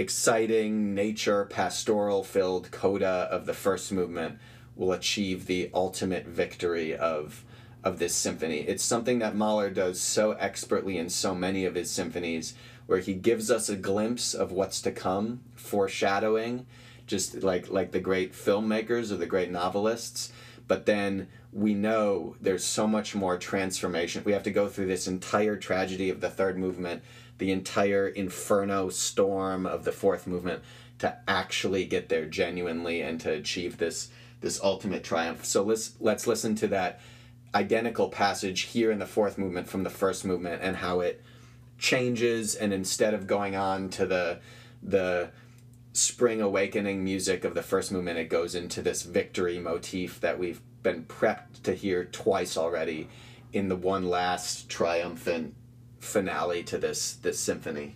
exciting, 0.00 0.94
nature, 0.94 1.44
pastoral 1.44 2.24
filled 2.24 2.70
coda 2.70 3.28
of 3.30 3.44
the 3.44 3.52
first 3.52 3.92
movement 3.92 4.38
will 4.74 4.92
achieve 4.92 5.44
the 5.44 5.70
ultimate 5.74 6.26
victory 6.26 6.96
of, 6.96 7.44
of 7.84 7.98
this 7.98 8.14
symphony. 8.14 8.60
It's 8.60 8.82
something 8.82 9.18
that 9.18 9.36
Mahler 9.36 9.68
does 9.68 10.00
so 10.00 10.32
expertly 10.32 10.96
in 10.96 11.10
so 11.10 11.34
many 11.34 11.66
of 11.66 11.74
his 11.74 11.90
symphonies, 11.90 12.54
where 12.86 13.00
he 13.00 13.12
gives 13.12 13.50
us 13.50 13.68
a 13.68 13.76
glimpse 13.76 14.32
of 14.32 14.52
what's 14.52 14.80
to 14.82 14.90
come, 14.90 15.42
foreshadowing, 15.54 16.64
just 17.06 17.42
like 17.42 17.70
like 17.70 17.92
the 17.92 18.00
great 18.00 18.32
filmmakers 18.32 19.12
or 19.12 19.16
the 19.16 19.26
great 19.26 19.50
novelists. 19.50 20.32
But 20.66 20.86
then 20.86 21.28
we 21.52 21.74
know 21.74 22.36
there's 22.40 22.64
so 22.64 22.86
much 22.86 23.14
more 23.14 23.36
transformation. 23.36 24.22
We 24.24 24.32
have 24.32 24.44
to 24.44 24.50
go 24.50 24.66
through 24.66 24.86
this 24.86 25.06
entire 25.06 25.56
tragedy 25.56 26.08
of 26.08 26.20
the 26.20 26.30
third 26.30 26.56
movement, 26.56 27.02
the 27.40 27.50
entire 27.50 28.06
inferno 28.06 28.90
storm 28.90 29.64
of 29.64 29.84
the 29.84 29.92
fourth 29.92 30.26
movement 30.26 30.62
to 30.98 31.16
actually 31.26 31.86
get 31.86 32.10
there 32.10 32.26
genuinely 32.26 33.00
and 33.00 33.18
to 33.18 33.32
achieve 33.32 33.78
this 33.78 34.10
this 34.42 34.60
ultimate 34.62 35.02
triumph. 35.02 35.44
So 35.44 35.62
let's 35.62 35.94
let's 36.00 36.26
listen 36.26 36.54
to 36.56 36.68
that 36.68 37.00
identical 37.54 38.10
passage 38.10 38.62
here 38.62 38.90
in 38.90 38.98
the 38.98 39.06
fourth 39.06 39.38
movement 39.38 39.68
from 39.68 39.82
the 39.84 39.90
first 39.90 40.24
movement 40.24 40.62
and 40.62 40.76
how 40.76 41.00
it 41.00 41.22
changes 41.78 42.54
and 42.54 42.74
instead 42.74 43.14
of 43.14 43.26
going 43.26 43.56
on 43.56 43.88
to 43.88 44.04
the 44.04 44.38
the 44.82 45.30
spring 45.94 46.42
awakening 46.42 47.02
music 47.02 47.44
of 47.44 47.54
the 47.54 47.62
first 47.62 47.90
movement 47.90 48.18
it 48.18 48.28
goes 48.28 48.54
into 48.54 48.82
this 48.82 49.02
victory 49.02 49.58
motif 49.58 50.20
that 50.20 50.38
we've 50.38 50.60
been 50.82 51.04
prepped 51.04 51.62
to 51.62 51.74
hear 51.74 52.04
twice 52.04 52.56
already 52.56 53.08
in 53.52 53.68
the 53.68 53.76
one 53.76 54.08
last 54.08 54.68
triumphant 54.68 55.54
finale 56.00 56.62
to 56.64 56.78
this 56.78 57.12
this 57.14 57.38
symphony 57.38 57.94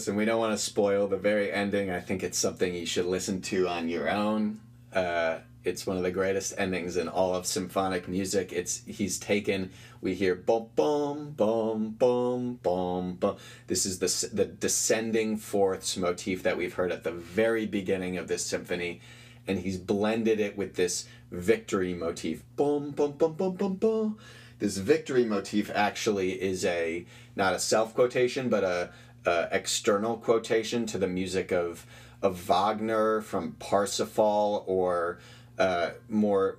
listen, 0.00 0.16
we 0.16 0.24
don't 0.24 0.40
want 0.40 0.50
to 0.50 0.56
spoil 0.56 1.06
the 1.06 1.18
very 1.18 1.52
ending. 1.52 1.90
I 1.90 2.00
think 2.00 2.22
it's 2.22 2.38
something 2.38 2.74
you 2.74 2.86
should 2.86 3.04
listen 3.04 3.42
to 3.42 3.68
on 3.68 3.90
your 3.90 4.08
own. 4.08 4.58
Uh, 4.94 5.40
it's 5.62 5.86
one 5.86 5.98
of 5.98 6.02
the 6.02 6.10
greatest 6.10 6.54
endings 6.56 6.96
in 6.96 7.06
all 7.06 7.34
of 7.34 7.44
symphonic 7.44 8.08
music. 8.08 8.50
It's 8.50 8.82
he's 8.86 9.18
taken. 9.18 9.72
We 10.00 10.14
hear 10.14 10.34
boom, 10.34 10.68
boom, 10.74 11.32
boom, 11.32 11.96
boom, 11.98 12.54
boom, 12.62 13.14
boom. 13.16 13.36
This 13.66 13.84
is 13.84 13.98
the 13.98 14.34
the 14.34 14.46
descending 14.46 15.36
fourths 15.36 15.98
motif 15.98 16.44
that 16.44 16.56
we've 16.56 16.72
heard 16.72 16.92
at 16.92 17.04
the 17.04 17.12
very 17.12 17.66
beginning 17.66 18.16
of 18.16 18.26
this 18.26 18.42
symphony, 18.46 19.02
and 19.46 19.58
he's 19.58 19.76
blended 19.76 20.40
it 20.40 20.56
with 20.56 20.76
this 20.76 21.08
victory 21.30 21.92
motif. 21.92 22.42
Boom, 22.56 22.92
boom, 22.92 23.12
boom, 23.12 23.34
boom, 23.34 23.54
boom, 23.54 23.74
boom. 23.74 24.18
This 24.60 24.78
victory 24.78 25.26
motif 25.26 25.70
actually 25.74 26.40
is 26.40 26.64
a 26.64 27.04
not 27.36 27.52
a 27.52 27.58
self 27.58 27.94
quotation, 27.94 28.48
but 28.48 28.64
a 28.64 28.92
uh, 29.26 29.46
external 29.50 30.16
quotation 30.16 30.86
to 30.86 30.98
the 30.98 31.08
music 31.08 31.52
of 31.52 31.86
of 32.22 32.36
Wagner 32.36 33.22
from 33.22 33.52
Parsifal 33.52 34.64
or 34.66 35.18
uh, 35.58 35.90
more 36.08 36.58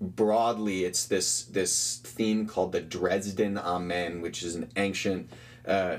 broadly 0.00 0.84
it's 0.84 1.06
this 1.06 1.44
this 1.44 2.00
theme 2.04 2.46
called 2.46 2.72
the 2.72 2.80
Dresden 2.80 3.58
Amen 3.58 4.20
which 4.20 4.42
is 4.42 4.54
an 4.54 4.70
ancient 4.76 5.30
uh, 5.66 5.98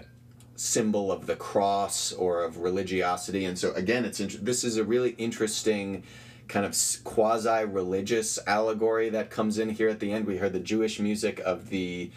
symbol 0.59 1.09
of 1.09 1.25
the 1.25 1.37
cross 1.37 2.11
or 2.11 2.43
of 2.43 2.57
religiosity. 2.57 3.45
And 3.45 3.57
so 3.57 3.71
again 3.73 4.03
it's 4.03 4.19
int- 4.19 4.43
this 4.43 4.63
is 4.63 4.77
a 4.77 4.83
really 4.83 5.11
interesting 5.11 6.03
kind 6.49 6.65
of 6.65 6.75
quasi 7.03 7.63
religious 7.65 8.39
allegory 8.45 9.09
that 9.09 9.29
comes 9.29 9.57
in 9.57 9.69
here 9.69 9.87
at 9.87 9.99
the 9.99 10.11
end. 10.11 10.25
We 10.25 10.37
heard 10.37 10.53
the 10.53 10.59
Jewish 10.59 10.99
music 10.99 11.39
of 11.45 11.69
the 11.69 12.11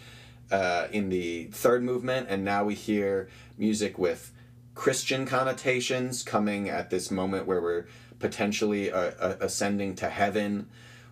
uh, 0.51 0.87
in 0.91 1.09
the 1.09 1.45
third 1.45 1.83
movement 1.83 2.27
and 2.29 2.43
now 2.43 2.65
we 2.65 2.75
hear 2.75 3.29
music 3.57 3.97
with 3.97 4.31
Christian 4.75 5.25
connotations 5.25 6.23
coming 6.23 6.69
at 6.69 6.89
this 6.89 7.11
moment 7.11 7.45
where 7.45 7.61
we're 7.61 7.87
potentially 8.19 8.91
uh, 8.91 9.11
uh, 9.19 9.35
ascending 9.39 9.95
to 9.95 10.09
heaven. 10.09 10.67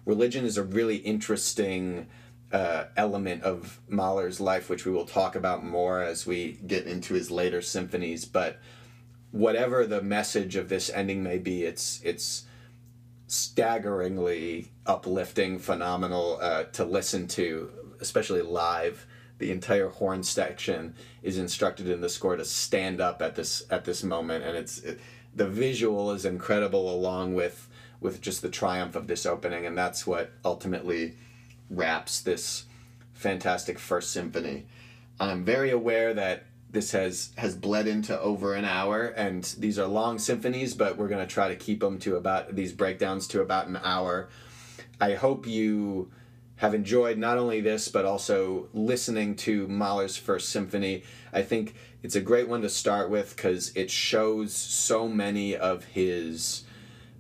Religion 0.06 0.46
is 0.46 0.58
a 0.58 0.64
really 0.64 0.98
interesting 0.98 2.08
uh, 2.52 2.86
element 2.98 3.44
of 3.44 3.80
Mahler's 3.88 4.40
life, 4.40 4.70
which 4.70 4.86
we 4.86 4.92
will 4.92 5.06
talk 5.06 5.36
about 5.36 5.64
more 5.64 6.02
as 6.02 6.26
we 6.26 6.60
get 6.66 6.86
into 6.86 7.14
his 7.14 7.30
later 7.30 7.62
symphonies. 7.62 8.26
But 8.26 8.60
whatever 9.32 9.86
the 9.86 10.02
message 10.02 10.56
of 10.56 10.70
this 10.70 10.90
ending 10.90 11.24
may 11.24 11.38
be, 11.38 11.64
it's 11.64 12.02
it's 12.04 12.46
staggeringly 13.28 14.72
uplifting, 14.86 15.60
phenomenal 15.60 16.40
uh, 16.42 16.64
to 16.64 16.84
listen 16.84 17.28
to, 17.28 17.72
especially 18.02 18.42
live 18.42 19.06
the 19.42 19.52
entire 19.52 19.90
horn 19.90 20.24
section 20.24 20.96
is 21.22 21.38
instructed 21.38 21.90
in 21.90 22.00
the 22.00 22.08
score 22.08 22.38
to 22.38 22.46
stand 22.46 23.02
up 23.02 23.22
at 23.22 23.36
this 23.36 23.64
at 23.70 23.84
this 23.84 24.04
moment, 24.04 24.46
and 24.46 24.56
it's 24.56 24.80
it, 24.80 25.02
the 25.36 25.48
visual 25.48 26.12
is 26.12 26.24
incredible 26.24 26.94
along 26.94 27.34
with 27.34 27.68
with 28.00 28.22
just 28.22 28.42
the 28.42 28.50
triumph 28.50 28.96
of 28.96 29.08
this 29.08 29.26
opening, 29.26 29.66
and 29.66 29.78
that's 29.78 30.08
what 30.08 30.32
ultimately 30.46 31.16
wraps 31.70 32.22
this 32.22 32.66
fantastic 33.14 33.78
first 33.78 34.12
symphony. 34.12 34.66
I'm 35.20 35.44
very 35.44 35.72
aware 35.72 36.14
that 36.14 36.46
this 36.72 36.92
has 36.94 37.32
has 37.38 37.56
bled 37.56 37.88
into 37.88 38.18
over 38.20 38.56
an 38.56 38.66
hour. 38.66 39.08
And 39.08 39.44
these 39.58 39.78
are 39.78 39.88
long 39.88 40.20
symphonies 40.20 40.74
but 40.74 40.98
we're 40.98 41.08
going 41.08 41.26
to 41.26 41.32
try 41.32 41.50
to 41.50 41.56
keep 41.56 41.82
them 41.82 42.00
to 42.00 42.16
about 42.16 42.56
these 42.56 42.74
breakdowns 42.74 43.28
to 43.30 43.42
about 43.42 43.68
an 43.68 43.80
hour. 43.84 44.30
I 45.00 45.16
hope 45.16 45.48
you 45.48 46.12
have 46.62 46.76
enjoyed 46.76 47.18
not 47.18 47.40
only 47.40 47.60
this 47.60 47.88
but 47.88 48.06
also 48.06 48.70
listening 48.72 49.36
to 49.36 49.68
Mahler's 49.68 50.16
First 50.16 50.50
Symphony. 50.50 51.02
I 51.34 51.42
think 51.42 51.74
it's 52.04 52.16
a 52.16 52.22
great 52.22 52.48
one 52.48 52.62
to 52.62 52.70
start 52.70 53.10
with 53.10 53.36
because 53.36 53.76
it 53.76 53.90
shows 53.90 54.54
so 54.54 55.08
many 55.08 55.58
of 55.58 55.86
his 55.86 56.64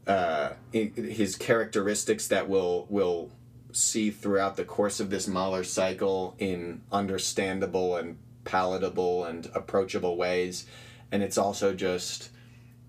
uh, 0.06 0.52
his 0.72 1.36
characteristics 1.36 2.28
that 2.28 2.50
will 2.50 2.86
will 2.88 3.32
see 3.72 4.12
throughout 4.12 4.58
the 4.58 4.64
course 4.64 5.00
of 5.00 5.10
this 5.10 5.28
Mahler 5.28 5.64
cycle 5.64 6.36
in 6.38 6.82
understandable 6.92 7.96
and 7.96 8.20
palatable 8.44 9.26
and 9.26 9.50
approachable 9.56 10.18
ways. 10.18 10.68
And 11.12 11.24
it's 11.24 11.38
also 11.40 11.74
just 11.74 12.30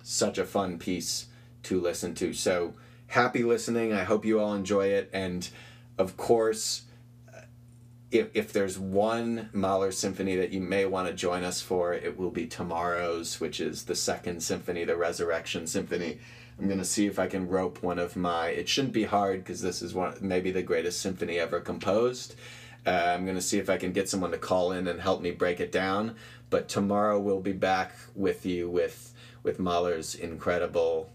such 0.03 0.37
a 0.37 0.45
fun 0.45 0.79
piece 0.79 1.29
to 1.63 1.81
listen 1.81 2.15
to. 2.17 2.35
So 2.35 2.75
happy 3.07 3.43
listening. 3.43 3.95
I 3.95 4.05
hope 4.05 4.27
you 4.27 4.39
all 4.39 4.53
enjoy 4.53 4.89
it. 4.89 5.09
And 5.15 5.49
of 5.99 6.17
course, 6.17 6.83
if, 8.11 8.29
if 8.35 8.53
there's 8.53 8.79
one 8.79 9.49
Mahler 9.53 9.91
symphony 9.91 10.37
that 10.37 10.53
you 10.53 10.61
may 10.61 10.85
want 10.85 11.09
to 11.09 11.15
join 11.15 11.45
us 11.45 11.63
for, 11.63 11.95
it 11.95 12.19
will 12.19 12.31
be 12.31 12.47
tomorrow's, 12.47 13.41
which 13.41 13.59
is 13.59 13.85
the 13.85 13.95
second 13.95 14.43
symphony, 14.43 14.85
the 14.85 14.97
Resurrection 14.97 15.67
Symphony. 15.67 16.19
I'm 16.59 16.69
gonna 16.69 16.85
see 16.85 17.07
if 17.07 17.19
I 17.19 17.27
can 17.27 17.49
rope 17.49 17.83
one 17.83 17.99
of 17.99 18.15
my. 18.15 18.49
It 18.49 18.69
shouldn't 18.69 18.93
be 18.93 19.05
hard 19.05 19.41
because 19.41 19.63
this 19.63 19.83
is 19.83 19.95
one 19.95 20.17
maybe 20.21 20.51
the 20.51 20.63
greatest 20.63 21.01
symphony 21.01 21.39
ever 21.39 21.61
composed. 21.61 22.35
Uh, 22.87 22.91
I'm 22.91 23.25
gonna 23.25 23.41
see 23.41 23.59
if 23.59 23.71
I 23.71 23.79
can 23.79 23.93
get 23.93 24.09
someone 24.09 24.33
to 24.33 24.39
call 24.39 24.73
in 24.73 24.87
and 24.87 25.01
help 25.01 25.23
me 25.23 25.31
break 25.31 25.61
it 25.61 25.73
down. 25.73 26.15
But 26.51 26.69
tomorrow 26.69 27.19
we'll 27.19 27.41
be 27.41 27.53
back 27.53 27.95
with 28.15 28.45
you 28.45 28.69
with 28.69 29.15
with 29.43 29.59
Mahler's 29.59 30.15
incredible 30.15 31.11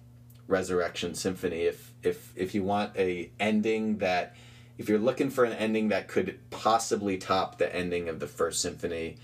Resurrection 0.47 1.13
Symphony. 1.13 1.61
If 1.61 1.93
if 2.01 2.33
if 2.35 2.55
you 2.55 2.63
want 2.63 2.97
a 2.97 3.29
ending 3.39 3.99
that, 3.99 4.35
if 4.77 4.89
you're 4.89 4.99
looking 4.99 5.29
for 5.29 5.43
an 5.43 5.53
ending 5.53 5.89
that 5.89 6.07
could 6.07 6.39
possibly 6.49 7.17
top 7.17 7.57
the 7.57 7.73
ending 7.75 8.09
of 8.09 8.19
the 8.19 8.27
first 8.27 8.61
symphony, 8.61 9.17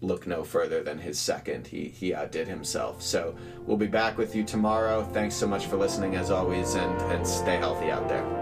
look 0.00 0.26
no 0.26 0.42
further 0.42 0.82
than 0.82 0.98
his 0.98 1.18
second. 1.18 1.68
He 1.68 1.88
he 1.88 2.14
outdid 2.14 2.48
himself. 2.48 3.02
So 3.02 3.36
we'll 3.64 3.76
be 3.76 3.86
back 3.86 4.18
with 4.18 4.34
you 4.34 4.44
tomorrow. 4.44 5.04
Thanks 5.12 5.34
so 5.34 5.46
much 5.46 5.66
for 5.66 5.76
listening 5.76 6.16
as 6.16 6.30
always 6.30 6.74
and, 6.74 7.00
and 7.12 7.26
stay 7.26 7.56
healthy 7.56 7.90
out 7.90 8.08
there. 8.08 8.41